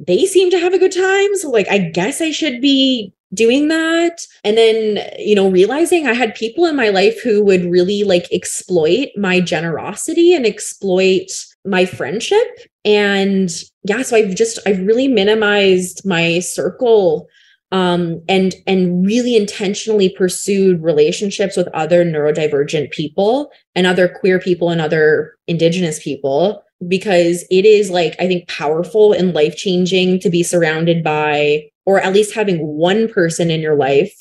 They 0.00 0.26
seem 0.26 0.50
to 0.50 0.58
have 0.58 0.74
a 0.74 0.78
good 0.78 0.92
time. 0.92 1.36
So, 1.36 1.50
like, 1.50 1.68
I 1.70 1.78
guess 1.78 2.20
I 2.20 2.32
should 2.32 2.60
be 2.60 3.12
doing 3.32 3.68
that. 3.68 4.26
And 4.42 4.58
then, 4.58 5.08
you 5.18 5.36
know, 5.36 5.48
realizing 5.48 6.06
I 6.06 6.14
had 6.14 6.34
people 6.34 6.66
in 6.66 6.74
my 6.74 6.88
life 6.88 7.22
who 7.22 7.44
would 7.44 7.64
really 7.64 8.02
like 8.02 8.26
exploit 8.32 9.08
my 9.16 9.40
generosity 9.40 10.34
and 10.34 10.44
exploit 10.44 11.30
my 11.64 11.86
friendship. 11.86 12.48
And 12.84 13.50
yeah, 13.84 14.02
so 14.02 14.16
I've 14.16 14.34
just, 14.34 14.58
I've 14.66 14.80
really 14.80 15.06
minimized 15.06 16.04
my 16.04 16.40
circle 16.40 17.28
um, 17.72 18.20
and 18.28 18.54
and 18.66 19.06
really 19.06 19.36
intentionally 19.36 20.08
pursued 20.16 20.82
relationships 20.82 21.56
with 21.56 21.68
other 21.68 22.04
neurodivergent 22.04 22.90
people 22.90 23.50
and 23.74 23.86
other 23.86 24.08
queer 24.08 24.38
people 24.38 24.70
and 24.70 24.80
other 24.80 25.34
indigenous 25.46 26.02
people 26.02 26.62
because 26.88 27.44
it 27.50 27.66
is 27.66 27.90
like 27.90 28.16
i 28.18 28.26
think 28.26 28.48
powerful 28.48 29.12
and 29.12 29.34
life 29.34 29.54
changing 29.54 30.18
to 30.18 30.30
be 30.30 30.42
surrounded 30.42 31.04
by 31.04 31.62
or 31.84 32.00
at 32.00 32.12
least 32.12 32.34
having 32.34 32.58
one 32.58 33.08
person 33.08 33.50
in 33.50 33.60
your 33.60 33.76
life 33.76 34.14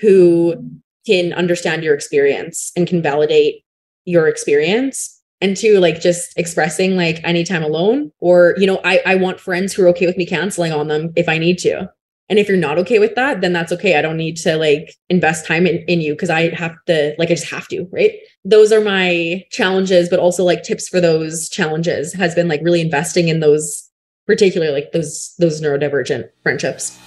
who 0.00 0.54
can 1.06 1.32
understand 1.32 1.82
your 1.82 1.94
experience 1.94 2.72
and 2.76 2.86
can 2.86 3.02
validate 3.02 3.64
your 4.04 4.28
experience. 4.28 5.20
And 5.40 5.56
to 5.56 5.80
like 5.80 6.00
just 6.00 6.38
expressing 6.38 6.96
like 6.96 7.20
anytime 7.24 7.64
alone 7.64 8.12
or 8.20 8.54
you 8.58 8.66
know 8.66 8.80
i 8.84 9.00
i 9.04 9.16
want 9.16 9.40
friends 9.40 9.72
who 9.72 9.82
are 9.82 9.88
okay 9.88 10.06
with 10.06 10.16
me 10.16 10.24
canceling 10.24 10.70
on 10.70 10.86
them 10.86 11.12
if 11.16 11.28
i 11.28 11.36
need 11.36 11.58
to 11.58 11.90
and 12.28 12.38
if 12.38 12.48
you're 12.48 12.56
not 12.56 12.78
okay 12.78 12.98
with 12.98 13.14
that, 13.14 13.40
then 13.40 13.52
that's 13.52 13.72
okay. 13.72 13.96
I 13.98 14.02
don't 14.02 14.16
need 14.16 14.36
to 14.38 14.56
like 14.56 14.94
invest 15.08 15.46
time 15.46 15.66
in, 15.66 15.78
in 15.86 16.00
you 16.00 16.14
because 16.14 16.30
I 16.30 16.54
have 16.54 16.74
to, 16.86 17.14
like, 17.18 17.30
I 17.30 17.34
just 17.34 17.50
have 17.50 17.68
to, 17.68 17.86
right? 17.90 18.12
Those 18.44 18.72
are 18.72 18.80
my 18.80 19.44
challenges, 19.50 20.08
but 20.08 20.18
also 20.18 20.44
like 20.44 20.62
tips 20.62 20.88
for 20.88 21.00
those 21.00 21.48
challenges 21.48 22.14
has 22.14 22.34
been 22.34 22.48
like 22.48 22.60
really 22.62 22.80
investing 22.80 23.28
in 23.28 23.40
those, 23.40 23.88
particularly 24.26 24.72
like 24.72 24.92
those, 24.92 25.34
those 25.38 25.60
neurodivergent 25.60 26.30
friendships. 26.42 26.98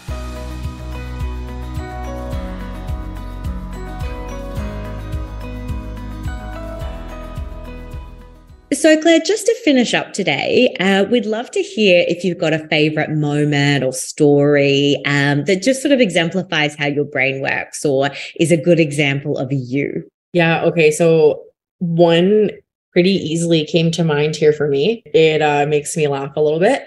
So, 8.75 9.01
Claire, 9.01 9.21
just 9.21 9.45
to 9.45 9.55
finish 9.63 9.93
up 9.93 10.11
today, 10.11 10.75
uh, 10.81 11.05
we'd 11.05 11.25
love 11.25 11.49
to 11.51 11.61
hear 11.61 12.03
if 12.09 12.25
you've 12.25 12.37
got 12.37 12.51
a 12.51 12.67
favorite 12.67 13.09
moment 13.09 13.85
or 13.85 13.93
story 13.93 15.01
um, 15.05 15.45
that 15.45 15.61
just 15.61 15.81
sort 15.81 15.93
of 15.93 16.01
exemplifies 16.01 16.75
how 16.75 16.87
your 16.87 17.05
brain 17.05 17.41
works 17.41 17.85
or 17.85 18.09
is 18.37 18.51
a 18.51 18.57
good 18.57 18.79
example 18.79 19.37
of 19.37 19.51
you. 19.51 20.03
Yeah. 20.33 20.63
Okay. 20.65 20.91
So, 20.91 21.43
one 21.79 22.49
pretty 22.91 23.11
easily 23.11 23.65
came 23.65 23.91
to 23.91 24.03
mind 24.03 24.35
here 24.35 24.51
for 24.51 24.67
me. 24.67 25.03
It 25.05 25.41
uh, 25.41 25.65
makes 25.67 25.95
me 25.95 26.07
laugh 26.07 26.35
a 26.35 26.41
little 26.41 26.59
bit, 26.59 26.83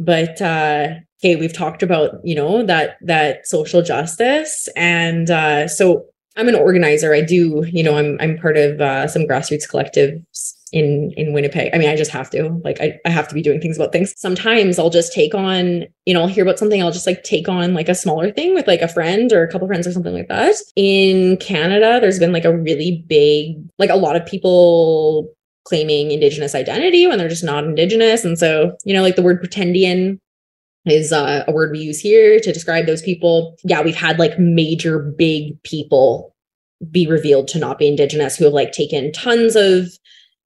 but 0.00 0.42
uh, 0.42 0.88
okay, 1.22 1.36
we've 1.36 1.52
talked 1.52 1.84
about 1.84 2.16
you 2.24 2.34
know 2.34 2.64
that 2.64 2.96
that 3.02 3.46
social 3.46 3.82
justice, 3.82 4.68
and 4.74 5.30
uh, 5.30 5.68
so 5.68 6.04
I'm 6.36 6.48
an 6.48 6.56
organizer. 6.56 7.14
I 7.14 7.20
do, 7.20 7.64
you 7.70 7.84
know, 7.84 7.96
I'm 7.96 8.16
I'm 8.20 8.38
part 8.38 8.56
of 8.56 8.80
uh, 8.80 9.06
some 9.06 9.22
grassroots 9.22 9.70
collectives 9.70 10.57
in 10.72 11.12
in 11.16 11.32
Winnipeg. 11.32 11.70
I 11.74 11.78
mean, 11.78 11.88
I 11.88 11.96
just 11.96 12.10
have 12.10 12.30
to. 12.30 12.60
Like 12.64 12.80
I, 12.80 12.98
I 13.04 13.10
have 13.10 13.28
to 13.28 13.34
be 13.34 13.42
doing 13.42 13.60
things 13.60 13.76
about 13.76 13.92
things. 13.92 14.14
Sometimes 14.16 14.78
I'll 14.78 14.90
just 14.90 15.12
take 15.12 15.34
on, 15.34 15.84
you 16.06 16.14
know, 16.14 16.22
I'll 16.22 16.28
hear 16.28 16.44
about 16.44 16.58
something, 16.58 16.82
I'll 16.82 16.92
just 16.92 17.06
like 17.06 17.22
take 17.24 17.48
on 17.48 17.74
like 17.74 17.88
a 17.88 17.94
smaller 17.94 18.30
thing 18.30 18.54
with 18.54 18.66
like 18.66 18.82
a 18.82 18.88
friend 18.88 19.32
or 19.32 19.42
a 19.42 19.50
couple 19.50 19.66
friends 19.66 19.86
or 19.86 19.92
something 19.92 20.14
like 20.14 20.28
that. 20.28 20.54
In 20.76 21.36
Canada, 21.38 21.98
there's 22.00 22.18
been 22.18 22.32
like 22.32 22.44
a 22.44 22.56
really 22.56 23.04
big, 23.06 23.56
like 23.78 23.90
a 23.90 23.96
lot 23.96 24.16
of 24.16 24.26
people 24.26 25.28
claiming 25.64 26.10
indigenous 26.10 26.54
identity 26.54 27.06
when 27.06 27.18
they're 27.18 27.28
just 27.28 27.44
not 27.44 27.64
indigenous. 27.64 28.24
And 28.24 28.38
so, 28.38 28.76
you 28.84 28.94
know, 28.94 29.02
like 29.02 29.16
the 29.16 29.22
word 29.22 29.42
pretendian 29.42 30.18
is 30.86 31.12
uh, 31.12 31.44
a 31.46 31.52
word 31.52 31.72
we 31.72 31.80
use 31.80 32.00
here 32.00 32.40
to 32.40 32.52
describe 32.52 32.86
those 32.86 33.02
people. 33.02 33.56
Yeah, 33.64 33.82
we've 33.82 33.94
had 33.94 34.18
like 34.18 34.38
major 34.38 34.98
big 34.98 35.62
people 35.62 36.34
be 36.90 37.06
revealed 37.06 37.48
to 37.48 37.58
not 37.58 37.78
be 37.78 37.88
indigenous 37.88 38.36
who 38.36 38.44
have 38.44 38.54
like 38.54 38.72
taken 38.72 39.12
tons 39.12 39.56
of 39.56 39.88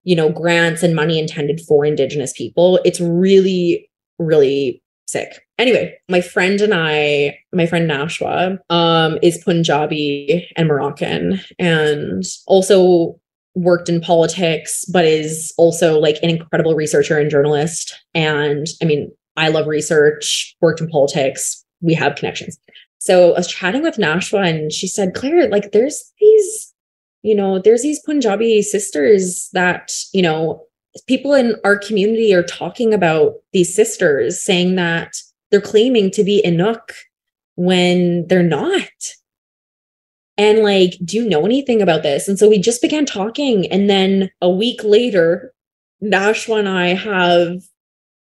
you 0.04 0.16
know, 0.16 0.30
grants 0.30 0.82
and 0.82 0.94
money 0.94 1.18
intended 1.18 1.60
for 1.60 1.84
Indigenous 1.84 2.32
people. 2.32 2.80
It's 2.84 3.00
really, 3.00 3.88
really 4.18 4.82
sick. 5.06 5.40
Anyway, 5.58 5.94
my 6.08 6.20
friend 6.20 6.60
and 6.60 6.74
I, 6.74 7.38
my 7.52 7.66
friend 7.66 7.88
Nashwa, 7.88 8.58
um, 8.70 9.18
is 9.22 9.42
Punjabi 9.44 10.48
and 10.56 10.68
Moroccan, 10.68 11.40
and 11.58 12.24
also 12.46 13.18
worked 13.54 13.88
in 13.88 14.00
politics, 14.00 14.84
but 14.86 15.04
is 15.04 15.52
also 15.58 15.98
like 15.98 16.16
an 16.22 16.30
incredible 16.30 16.74
researcher 16.74 17.18
and 17.18 17.30
journalist. 17.30 17.94
And 18.14 18.66
I 18.80 18.86
mean, 18.86 19.12
I 19.36 19.48
love 19.48 19.66
research, 19.66 20.56
worked 20.60 20.80
in 20.80 20.88
politics. 20.88 21.64
We 21.80 21.94
have 21.94 22.16
connections. 22.16 22.58
So 22.98 23.32
I 23.32 23.38
was 23.38 23.48
chatting 23.48 23.82
with 23.82 23.96
Nashwa 23.96 24.48
and 24.48 24.72
she 24.72 24.86
said, 24.86 25.14
Claire, 25.14 25.48
like 25.48 25.72
there's 25.72 26.12
these, 26.20 26.71
you 27.22 27.34
know, 27.34 27.58
there's 27.58 27.82
these 27.82 28.00
Punjabi 28.00 28.62
sisters 28.62 29.48
that, 29.52 29.92
you 30.12 30.22
know, 30.22 30.64
people 31.06 31.34
in 31.34 31.56
our 31.64 31.76
community 31.76 32.34
are 32.34 32.42
talking 32.42 32.92
about 32.92 33.34
these 33.52 33.74
sisters 33.74 34.42
saying 34.42 34.74
that 34.74 35.16
they're 35.50 35.60
claiming 35.60 36.10
to 36.10 36.24
be 36.24 36.42
Inuk 36.44 36.80
when 37.54 38.26
they're 38.28 38.42
not. 38.42 38.88
And 40.38 40.60
like, 40.60 40.94
do 41.04 41.16
you 41.16 41.28
know 41.28 41.44
anything 41.44 41.82
about 41.82 42.02
this? 42.02 42.26
And 42.26 42.38
so 42.38 42.48
we 42.48 42.58
just 42.58 42.82
began 42.82 43.04
talking. 43.04 43.70
And 43.70 43.88
then 43.88 44.30
a 44.40 44.50
week 44.50 44.82
later, 44.82 45.52
Nashwa 46.02 46.58
and 46.58 46.68
I 46.68 46.94
have 46.94 47.62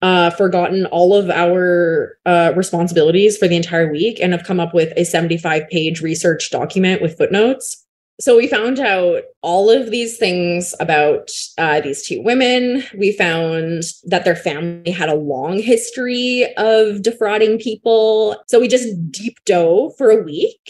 uh, 0.03 0.31
forgotten 0.31 0.87
all 0.87 1.15
of 1.15 1.31
our 1.31 2.19
uh, 2.27 2.53
responsibilities 2.55 3.39
for 3.39 3.49
the 3.49 3.57
entire 3.57 3.91
week 3.91 4.19
and 4.21 4.33
have 4.33 4.45
come 4.45 4.61
up 4.61 4.75
with 4.75 4.93
a 4.97 5.05
75 5.05 5.69
page 5.71 6.03
research 6.03 6.51
document 6.51 7.01
with 7.01 7.17
footnotes. 7.17 7.84
So 8.21 8.37
we 8.37 8.47
found 8.47 8.79
out 8.79 9.23
all 9.43 9.71
of 9.71 9.91
these 9.91 10.19
things 10.19 10.73
about 10.79 11.31
uh, 11.59 11.81
these 11.81 12.07
two 12.07 12.23
women. 12.23 12.85
We 12.97 13.13
found 13.13 13.83
that 14.05 14.25
their 14.25 14.37
family 14.37 14.93
had 14.93 15.09
a 15.09 15.17
long 15.17 15.59
history 15.59 16.47
of 16.57 17.03
defrauding 17.03 17.59
people. 17.59 18.37
So 18.47 18.61
we 18.61 18.69
just 18.69 19.11
deep 19.11 19.39
dove 19.45 19.97
for 19.99 20.11
a 20.11 20.23
week 20.23 20.61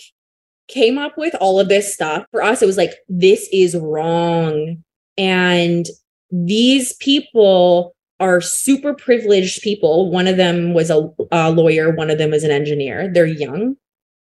came 0.68 0.98
up 0.98 1.16
with 1.16 1.34
all 1.40 1.60
of 1.60 1.68
this 1.68 1.92
stuff. 1.92 2.24
For 2.30 2.42
us, 2.42 2.62
it 2.62 2.66
was 2.66 2.76
like, 2.76 2.94
this 3.08 3.48
is 3.52 3.76
wrong. 3.76 4.82
And 5.18 5.86
these 6.30 6.94
people 6.94 7.94
are 8.20 8.40
super 8.40 8.94
privileged 8.94 9.62
people. 9.62 10.10
One 10.10 10.26
of 10.26 10.36
them 10.36 10.72
was 10.74 10.90
a, 10.90 11.08
a 11.30 11.50
lawyer, 11.50 11.94
one 11.94 12.10
of 12.10 12.18
them 12.18 12.30
was 12.30 12.44
an 12.44 12.50
engineer. 12.50 13.10
They're 13.12 13.26
young, 13.26 13.76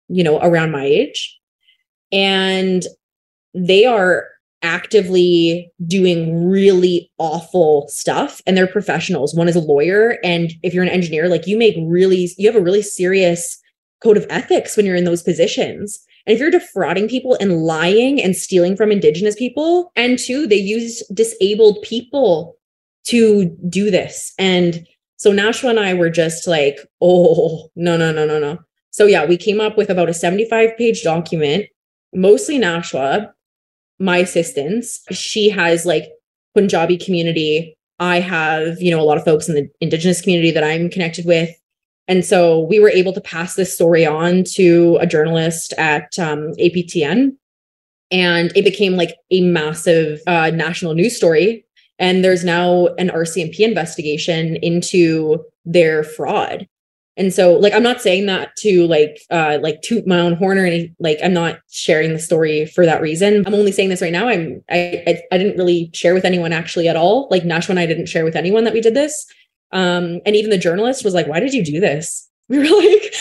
you 0.08 0.22
know, 0.22 0.38
around 0.40 0.72
my 0.72 0.84
age. 0.84 1.38
And 2.12 2.84
they 3.54 3.84
are 3.84 4.28
actively 4.62 5.70
doing 5.86 6.48
really 6.48 7.10
awful 7.18 7.86
stuff 7.88 8.40
and 8.46 8.56
they're 8.56 8.66
professionals. 8.66 9.34
One 9.34 9.48
is 9.48 9.56
a 9.56 9.60
lawyer. 9.60 10.18
And 10.24 10.52
if 10.62 10.72
you're 10.72 10.82
an 10.82 10.88
engineer, 10.88 11.28
like 11.28 11.46
you 11.46 11.58
make 11.58 11.76
really, 11.78 12.30
you 12.38 12.50
have 12.50 12.60
a 12.60 12.64
really 12.64 12.82
serious 12.82 13.60
code 14.02 14.16
of 14.16 14.26
ethics 14.30 14.76
when 14.76 14.86
you're 14.86 14.96
in 14.96 15.04
those 15.04 15.22
positions. 15.22 16.02
And 16.26 16.34
if 16.34 16.40
you're 16.40 16.50
defrauding 16.50 17.08
people 17.08 17.36
and 17.40 17.62
lying 17.62 18.22
and 18.22 18.34
stealing 18.34 18.76
from 18.76 18.90
indigenous 18.90 19.36
people, 19.36 19.92
and 19.94 20.18
two, 20.18 20.46
they 20.46 20.56
use 20.56 21.06
disabled 21.12 21.82
people 21.82 22.56
to 23.04 23.54
do 23.68 23.90
this. 23.90 24.32
And 24.38 24.86
so 25.16 25.30
Nashwa 25.30 25.70
and 25.70 25.80
I 25.80 25.92
were 25.92 26.10
just 26.10 26.46
like, 26.46 26.78
oh, 27.02 27.68
no, 27.76 27.98
no, 27.98 28.12
no, 28.12 28.24
no, 28.24 28.38
no. 28.38 28.58
So 28.90 29.04
yeah, 29.06 29.26
we 29.26 29.36
came 29.36 29.60
up 29.60 29.76
with 29.76 29.90
about 29.90 30.08
a 30.08 30.14
75 30.14 30.76
page 30.78 31.02
document, 31.02 31.66
mostly 32.14 32.58
Nashwa, 32.58 33.30
my 33.98 34.18
assistants. 34.18 35.00
She 35.10 35.48
has 35.50 35.86
like 35.86 36.10
Punjabi 36.54 36.96
community. 36.96 37.76
I 38.00 38.20
have, 38.20 38.80
you 38.80 38.90
know, 38.90 39.00
a 39.00 39.04
lot 39.04 39.18
of 39.18 39.24
folks 39.24 39.48
in 39.48 39.54
the 39.54 39.68
indigenous 39.80 40.20
community 40.20 40.50
that 40.50 40.64
I'm 40.64 40.90
connected 40.90 41.24
with. 41.24 41.50
And 42.06 42.24
so 42.24 42.60
we 42.60 42.80
were 42.80 42.90
able 42.90 43.12
to 43.12 43.20
pass 43.20 43.54
this 43.54 43.74
story 43.74 44.04
on 44.04 44.44
to 44.54 44.98
a 45.00 45.06
journalist 45.06 45.72
at 45.78 46.18
um, 46.18 46.52
APTN. 46.60 47.36
And 48.10 48.52
it 48.54 48.64
became 48.64 48.96
like 48.96 49.16
a 49.30 49.40
massive 49.40 50.20
uh, 50.26 50.50
national 50.50 50.94
news 50.94 51.16
story. 51.16 51.64
And 51.98 52.22
there's 52.22 52.44
now 52.44 52.88
an 52.98 53.08
RCMP 53.08 53.60
investigation 53.60 54.56
into 54.56 55.42
their 55.64 56.04
fraud. 56.04 56.68
And 57.16 57.32
so 57.32 57.54
like 57.54 57.72
I'm 57.72 57.82
not 57.82 58.00
saying 58.00 58.26
that 58.26 58.56
to 58.56 58.86
like 58.86 59.20
uh 59.30 59.58
like 59.62 59.82
toot 59.82 60.06
my 60.06 60.18
own 60.18 60.34
horn 60.34 60.58
or 60.58 60.66
any 60.66 60.92
like 60.98 61.18
I'm 61.22 61.32
not 61.32 61.58
sharing 61.70 62.12
the 62.12 62.18
story 62.18 62.66
for 62.66 62.84
that 62.86 63.00
reason. 63.00 63.44
I'm 63.46 63.54
only 63.54 63.72
saying 63.72 63.88
this 63.88 64.02
right 64.02 64.12
now. 64.12 64.28
I'm 64.28 64.62
I 64.70 65.02
I, 65.06 65.22
I 65.32 65.38
didn't 65.38 65.56
really 65.56 65.90
share 65.94 66.14
with 66.14 66.24
anyone 66.24 66.52
actually 66.52 66.88
at 66.88 66.96
all. 66.96 67.28
Like 67.30 67.44
Nashwa 67.44 67.70
and 67.70 67.78
I 67.78 67.86
didn't 67.86 68.06
share 68.06 68.24
with 68.24 68.36
anyone 68.36 68.64
that 68.64 68.74
we 68.74 68.80
did 68.80 68.94
this. 68.94 69.26
Um, 69.72 70.20
and 70.24 70.36
even 70.36 70.50
the 70.50 70.58
journalist 70.58 71.04
was 71.04 71.14
like, 71.14 71.26
why 71.26 71.40
did 71.40 71.52
you 71.52 71.64
do 71.64 71.80
this? 71.80 72.28
We 72.46 72.58
were 72.58 72.64
like, 72.64 73.14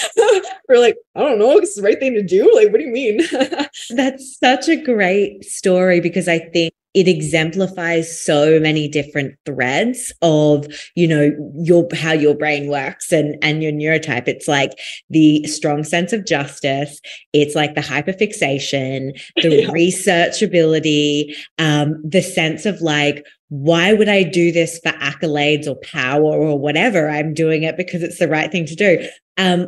we 0.69 0.75
are 0.75 0.79
like, 0.79 0.95
I 1.15 1.19
don't 1.19 1.39
know, 1.39 1.57
it's 1.57 1.75
the 1.75 1.81
right 1.81 1.99
thing 1.99 2.13
to 2.13 2.23
do. 2.23 2.51
Like, 2.55 2.71
what 2.71 2.79
do 2.79 2.85
you 2.85 2.91
mean? 2.91 3.21
That's 3.89 4.37
such 4.37 4.69
a 4.69 4.81
great 4.81 5.43
story 5.43 5.99
because 5.99 6.27
I 6.27 6.39
think 6.39 6.73
it 6.93 7.07
exemplifies 7.07 8.21
so 8.21 8.59
many 8.59 8.87
different 8.87 9.35
threads 9.45 10.13
of 10.21 10.67
you 10.95 11.07
know 11.07 11.31
your 11.55 11.87
how 11.93 12.11
your 12.11 12.35
brain 12.35 12.67
works 12.67 13.11
and 13.11 13.35
and 13.41 13.63
your 13.63 13.71
neurotype 13.71 14.27
it's 14.27 14.47
like 14.47 14.71
the 15.09 15.43
strong 15.45 15.83
sense 15.83 16.13
of 16.13 16.25
justice 16.25 17.01
it's 17.33 17.55
like 17.55 17.73
the 17.73 17.81
hyperfixation 17.81 19.19
the 19.37 19.49
yeah. 19.63 19.67
researchability 19.69 21.33
um 21.57 21.95
the 22.07 22.21
sense 22.21 22.65
of 22.65 22.79
like 22.81 23.25
why 23.49 23.93
would 23.93 24.09
I 24.09 24.23
do 24.23 24.51
this 24.51 24.79
for 24.79 24.93
accolades 24.93 25.67
or 25.67 25.75
power 25.75 26.23
or 26.23 26.57
whatever? 26.57 27.07
I'm 27.07 27.35
doing 27.35 27.61
it 27.61 27.77
because 27.77 28.01
it's 28.01 28.17
the 28.17 28.27
right 28.27 28.51
thing 28.51 28.65
to 28.65 28.75
do. 28.75 29.07
Um, 29.37 29.67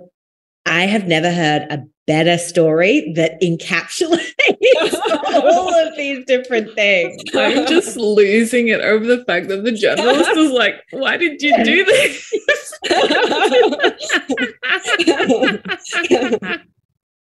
I 0.66 0.86
have 0.88 1.08
never 1.08 1.32
heard 1.32 1.64
a 1.70 1.84
better 2.08 2.38
story 2.38 3.14
that 3.16 3.40
encapsulates 3.42 4.94
all 5.34 5.74
of 5.74 5.96
these 5.96 6.26
different 6.26 6.74
things. 6.76 7.22
I'm 7.34 7.68
just 7.68 7.98
losing 7.98 8.68
it 8.70 8.82
over 8.82 9.06
the 9.06 9.24
fact 9.26 9.48
that 9.50 9.64
the 9.64 9.72
journalist 9.72 10.32
was 10.36 10.52
like, 10.52 10.76
why 10.92 11.18
did 11.18 11.42
you 11.42 11.64
do 11.64 11.86
this? 11.86 12.32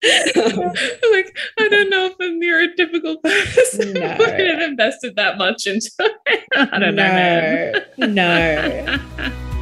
like 1.11 1.37
I 1.59 1.69
don't 1.69 1.91
know 1.91 2.07
if 2.07 2.21
a 2.21 2.25
neurotypical 2.25 3.23
person 3.23 3.95
no. 3.95 4.17
would 4.19 4.41
have 4.41 4.61
invested 4.61 5.17
that 5.17 5.39
much 5.39 5.67
into 5.67 5.91
it. 5.99 6.45
I 6.55 6.79
don't 6.79 6.95
no, 6.95 7.73
know. 7.97 8.07
no. 8.07 9.53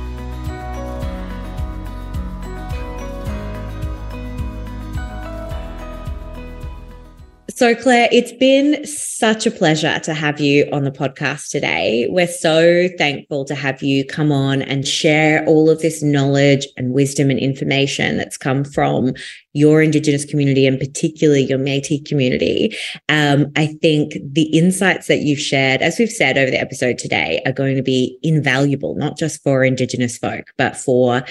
So, 7.57 7.73
Claire, 7.77 8.09
it's 8.11 8.33
been 8.33 8.85
such 8.85 9.47
a 9.47 9.51
pleasure 9.53 10.01
to 10.01 10.13
have 10.13 10.41
you 10.41 10.69
on 10.73 10.83
the 10.83 10.91
podcast 10.91 11.51
today. 11.51 12.09
We're 12.11 12.27
so 12.27 12.89
thankful 12.99 13.45
to 13.45 13.55
have 13.55 13.81
you 13.81 14.05
come 14.05 14.33
on 14.33 14.61
and 14.61 14.85
share 14.85 15.47
all 15.47 15.71
of 15.71 15.79
this 15.79 16.03
knowledge 16.03 16.67
and 16.77 16.93
wisdom 16.93 17.31
and 17.31 17.39
information 17.39 18.17
that's 18.17 18.37
come 18.37 18.65
from 18.65 19.13
your 19.53 19.83
Indigenous 19.83 20.25
community 20.25 20.67
and 20.67 20.81
particularly 20.81 21.45
your 21.45 21.59
Metis 21.59 22.01
community. 22.05 22.77
Um, 23.09 23.53
I 23.55 23.67
think 23.81 24.15
the 24.21 24.47
insights 24.47 25.07
that 25.07 25.21
you've 25.21 25.39
shared, 25.39 25.81
as 25.81 25.97
we've 25.97 26.11
said 26.11 26.37
over 26.37 26.51
the 26.51 26.61
episode 26.61 26.99
today, 26.99 27.41
are 27.47 27.53
going 27.53 27.77
to 27.77 27.83
be 27.83 28.19
invaluable, 28.25 28.97
not 28.97 29.17
just 29.17 29.41
for 29.45 29.63
Indigenous 29.63 30.19
folk, 30.19 30.47
but 30.59 30.77
for 30.77 31.23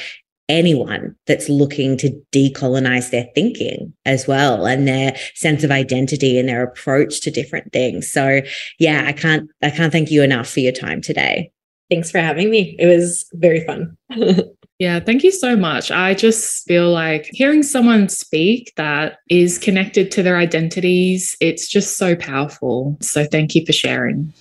anyone 0.54 1.16
that's 1.26 1.50
looking 1.50 1.98
to 1.98 2.10
decolonize 2.32 3.10
their 3.10 3.28
thinking 3.34 3.92
as 4.06 4.28
well 4.28 4.66
and 4.68 4.88
their 4.88 5.16
sense 5.34 5.64
of 5.64 5.72
identity 5.72 6.38
and 6.38 6.48
their 6.48 6.64
approach 6.64 7.22
to 7.22 7.32
different 7.32 7.74
things. 7.74 8.10
So 8.10 8.42
yeah, 8.80 9.04
I 9.08 9.14
can't 9.14 9.50
I 9.64 9.72
can't 9.72 9.92
thank 9.92 10.12
you 10.12 10.22
enough 10.22 10.50
for 10.50 10.60
your 10.60 10.72
time 10.72 11.02
today. 11.02 11.52
Thanks 11.90 12.12
for 12.12 12.20
having 12.20 12.50
me. 12.50 12.76
It 12.80 12.86
was 12.86 13.28
very 13.34 13.66
fun. 13.66 13.98
yeah, 14.80 15.00
thank 15.00 15.24
you 15.24 15.32
so 15.32 15.56
much. 15.56 15.92
I 15.92 16.14
just 16.14 16.66
feel 16.68 16.92
like 16.92 17.30
hearing 17.32 17.64
someone 17.64 18.08
speak 18.08 18.74
that 18.78 19.18
is 19.30 19.58
connected 19.58 20.12
to 20.12 20.24
their 20.24 20.38
identities, 20.38 21.36
it's 21.42 21.68
just 21.68 21.98
so 21.98 22.16
powerful. 22.16 22.98
So 23.02 23.26
thank 23.26 23.56
you 23.56 23.66
for 23.66 23.74
sharing. 23.74 24.34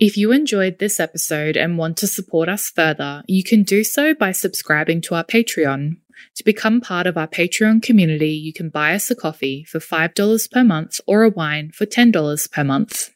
If 0.00 0.16
you 0.16 0.32
enjoyed 0.32 0.78
this 0.78 0.98
episode 0.98 1.58
and 1.58 1.76
want 1.76 1.98
to 1.98 2.06
support 2.06 2.48
us 2.48 2.70
further, 2.70 3.22
you 3.28 3.44
can 3.44 3.64
do 3.64 3.84
so 3.84 4.14
by 4.14 4.32
subscribing 4.32 5.02
to 5.02 5.14
our 5.14 5.24
Patreon. 5.24 5.98
To 6.36 6.44
become 6.44 6.80
part 6.80 7.06
of 7.06 7.18
our 7.18 7.28
Patreon 7.28 7.82
community, 7.82 8.30
you 8.30 8.54
can 8.54 8.70
buy 8.70 8.94
us 8.94 9.10
a 9.10 9.14
coffee 9.14 9.62
for 9.64 9.78
$5 9.78 10.50
per 10.50 10.64
month 10.64 11.02
or 11.06 11.22
a 11.22 11.28
wine 11.28 11.70
for 11.74 11.84
$10 11.84 12.50
per 12.50 12.64
month. 12.64 13.10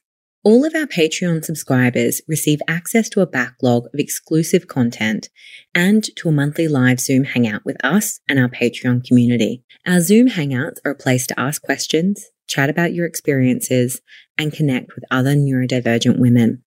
All 0.44 0.66
of 0.66 0.74
our 0.74 0.84
Patreon 0.84 1.42
subscribers 1.42 2.20
receive 2.28 2.60
access 2.68 3.08
to 3.08 3.22
a 3.22 3.26
backlog 3.26 3.86
of 3.86 3.98
exclusive 3.98 4.68
content 4.68 5.30
and 5.74 6.04
to 6.16 6.28
a 6.28 6.32
monthly 6.32 6.68
live 6.68 7.00
Zoom 7.00 7.24
hangout 7.24 7.64
with 7.64 7.82
us 7.82 8.20
and 8.28 8.38
our 8.38 8.50
Patreon 8.50 9.06
community. 9.06 9.64
Our 9.86 10.02
Zoom 10.02 10.28
hangouts 10.28 10.80
are 10.84 10.90
a 10.90 10.94
place 10.94 11.26
to 11.28 11.40
ask 11.40 11.62
questions, 11.62 12.26
chat 12.46 12.68
about 12.68 12.92
your 12.92 13.06
experiences, 13.06 14.02
and 14.36 14.52
connect 14.52 14.94
with 14.94 15.04
other 15.10 15.34
neurodivergent 15.34 16.18
women. 16.18 16.62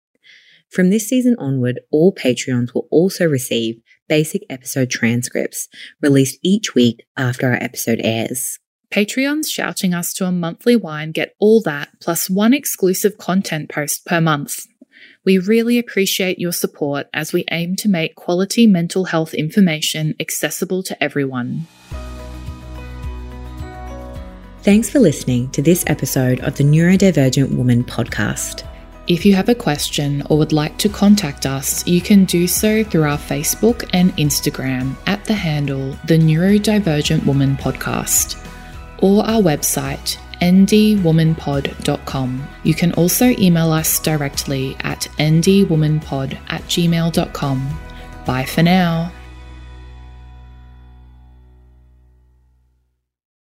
From 0.73 0.89
this 0.89 1.07
season 1.07 1.35
onward, 1.37 1.81
all 1.91 2.11
Patreons 2.11 2.73
will 2.73 2.87
also 2.89 3.27
receive 3.27 3.79
basic 4.09 4.41
episode 4.49 4.89
transcripts 4.89 5.67
released 6.01 6.39
each 6.41 6.73
week 6.73 7.05
after 7.15 7.47
our 7.47 7.61
episode 7.61 8.01
airs. 8.03 8.57
Patreons 8.91 9.51
shouting 9.51 9.93
us 9.93 10.15
to 10.15 10.25
a 10.25 10.31
monthly 10.31 10.75
wine 10.75 11.11
get 11.11 11.35
all 11.39 11.61
that 11.61 11.89
plus 12.01 12.27
one 12.27 12.55
exclusive 12.55 13.19
content 13.19 13.69
post 13.69 14.03
per 14.07 14.19
month. 14.19 14.65
We 15.23 15.37
really 15.37 15.77
appreciate 15.77 16.39
your 16.39 16.51
support 16.51 17.05
as 17.13 17.33
we 17.33 17.45
aim 17.51 17.75
to 17.75 17.87
make 17.87 18.15
quality 18.15 18.65
mental 18.65 19.05
health 19.05 19.35
information 19.35 20.15
accessible 20.19 20.81
to 20.83 21.03
everyone. 21.03 21.67
Thanks 24.63 24.89
for 24.89 24.99
listening 24.99 25.51
to 25.51 25.61
this 25.61 25.83
episode 25.85 26.39
of 26.39 26.55
the 26.55 26.63
Neurodivergent 26.63 27.55
Woman 27.55 27.83
podcast. 27.83 28.67
If 29.05 29.25
you 29.25 29.35
have 29.35 29.49
a 29.49 29.55
question 29.55 30.23
or 30.29 30.37
would 30.37 30.53
like 30.53 30.77
to 30.77 30.87
contact 30.87 31.45
us, 31.45 31.85
you 31.85 31.99
can 31.99 32.23
do 32.23 32.47
so 32.47 32.85
through 32.85 33.03
our 33.03 33.17
Facebook 33.17 33.89
and 33.91 34.15
Instagram 34.15 34.95
at 35.07 35.25
the 35.25 35.33
handle 35.33 35.97
The 36.05 36.17
Neurodivergent 36.17 37.25
Woman 37.25 37.57
Podcast 37.57 38.37
or 38.99 39.25
our 39.25 39.41
website 39.41 40.17
ndwomanpod.com. 40.41 42.47
You 42.63 42.73
can 42.73 42.93
also 42.93 43.29
email 43.31 43.71
us 43.71 43.99
directly 43.99 44.75
at 44.81 45.01
ndwomanpod 45.17 46.37
at 46.47 46.61
gmail.com. 46.63 47.79
Bye 48.25 48.45
for 48.45 48.63
now. 48.63 49.11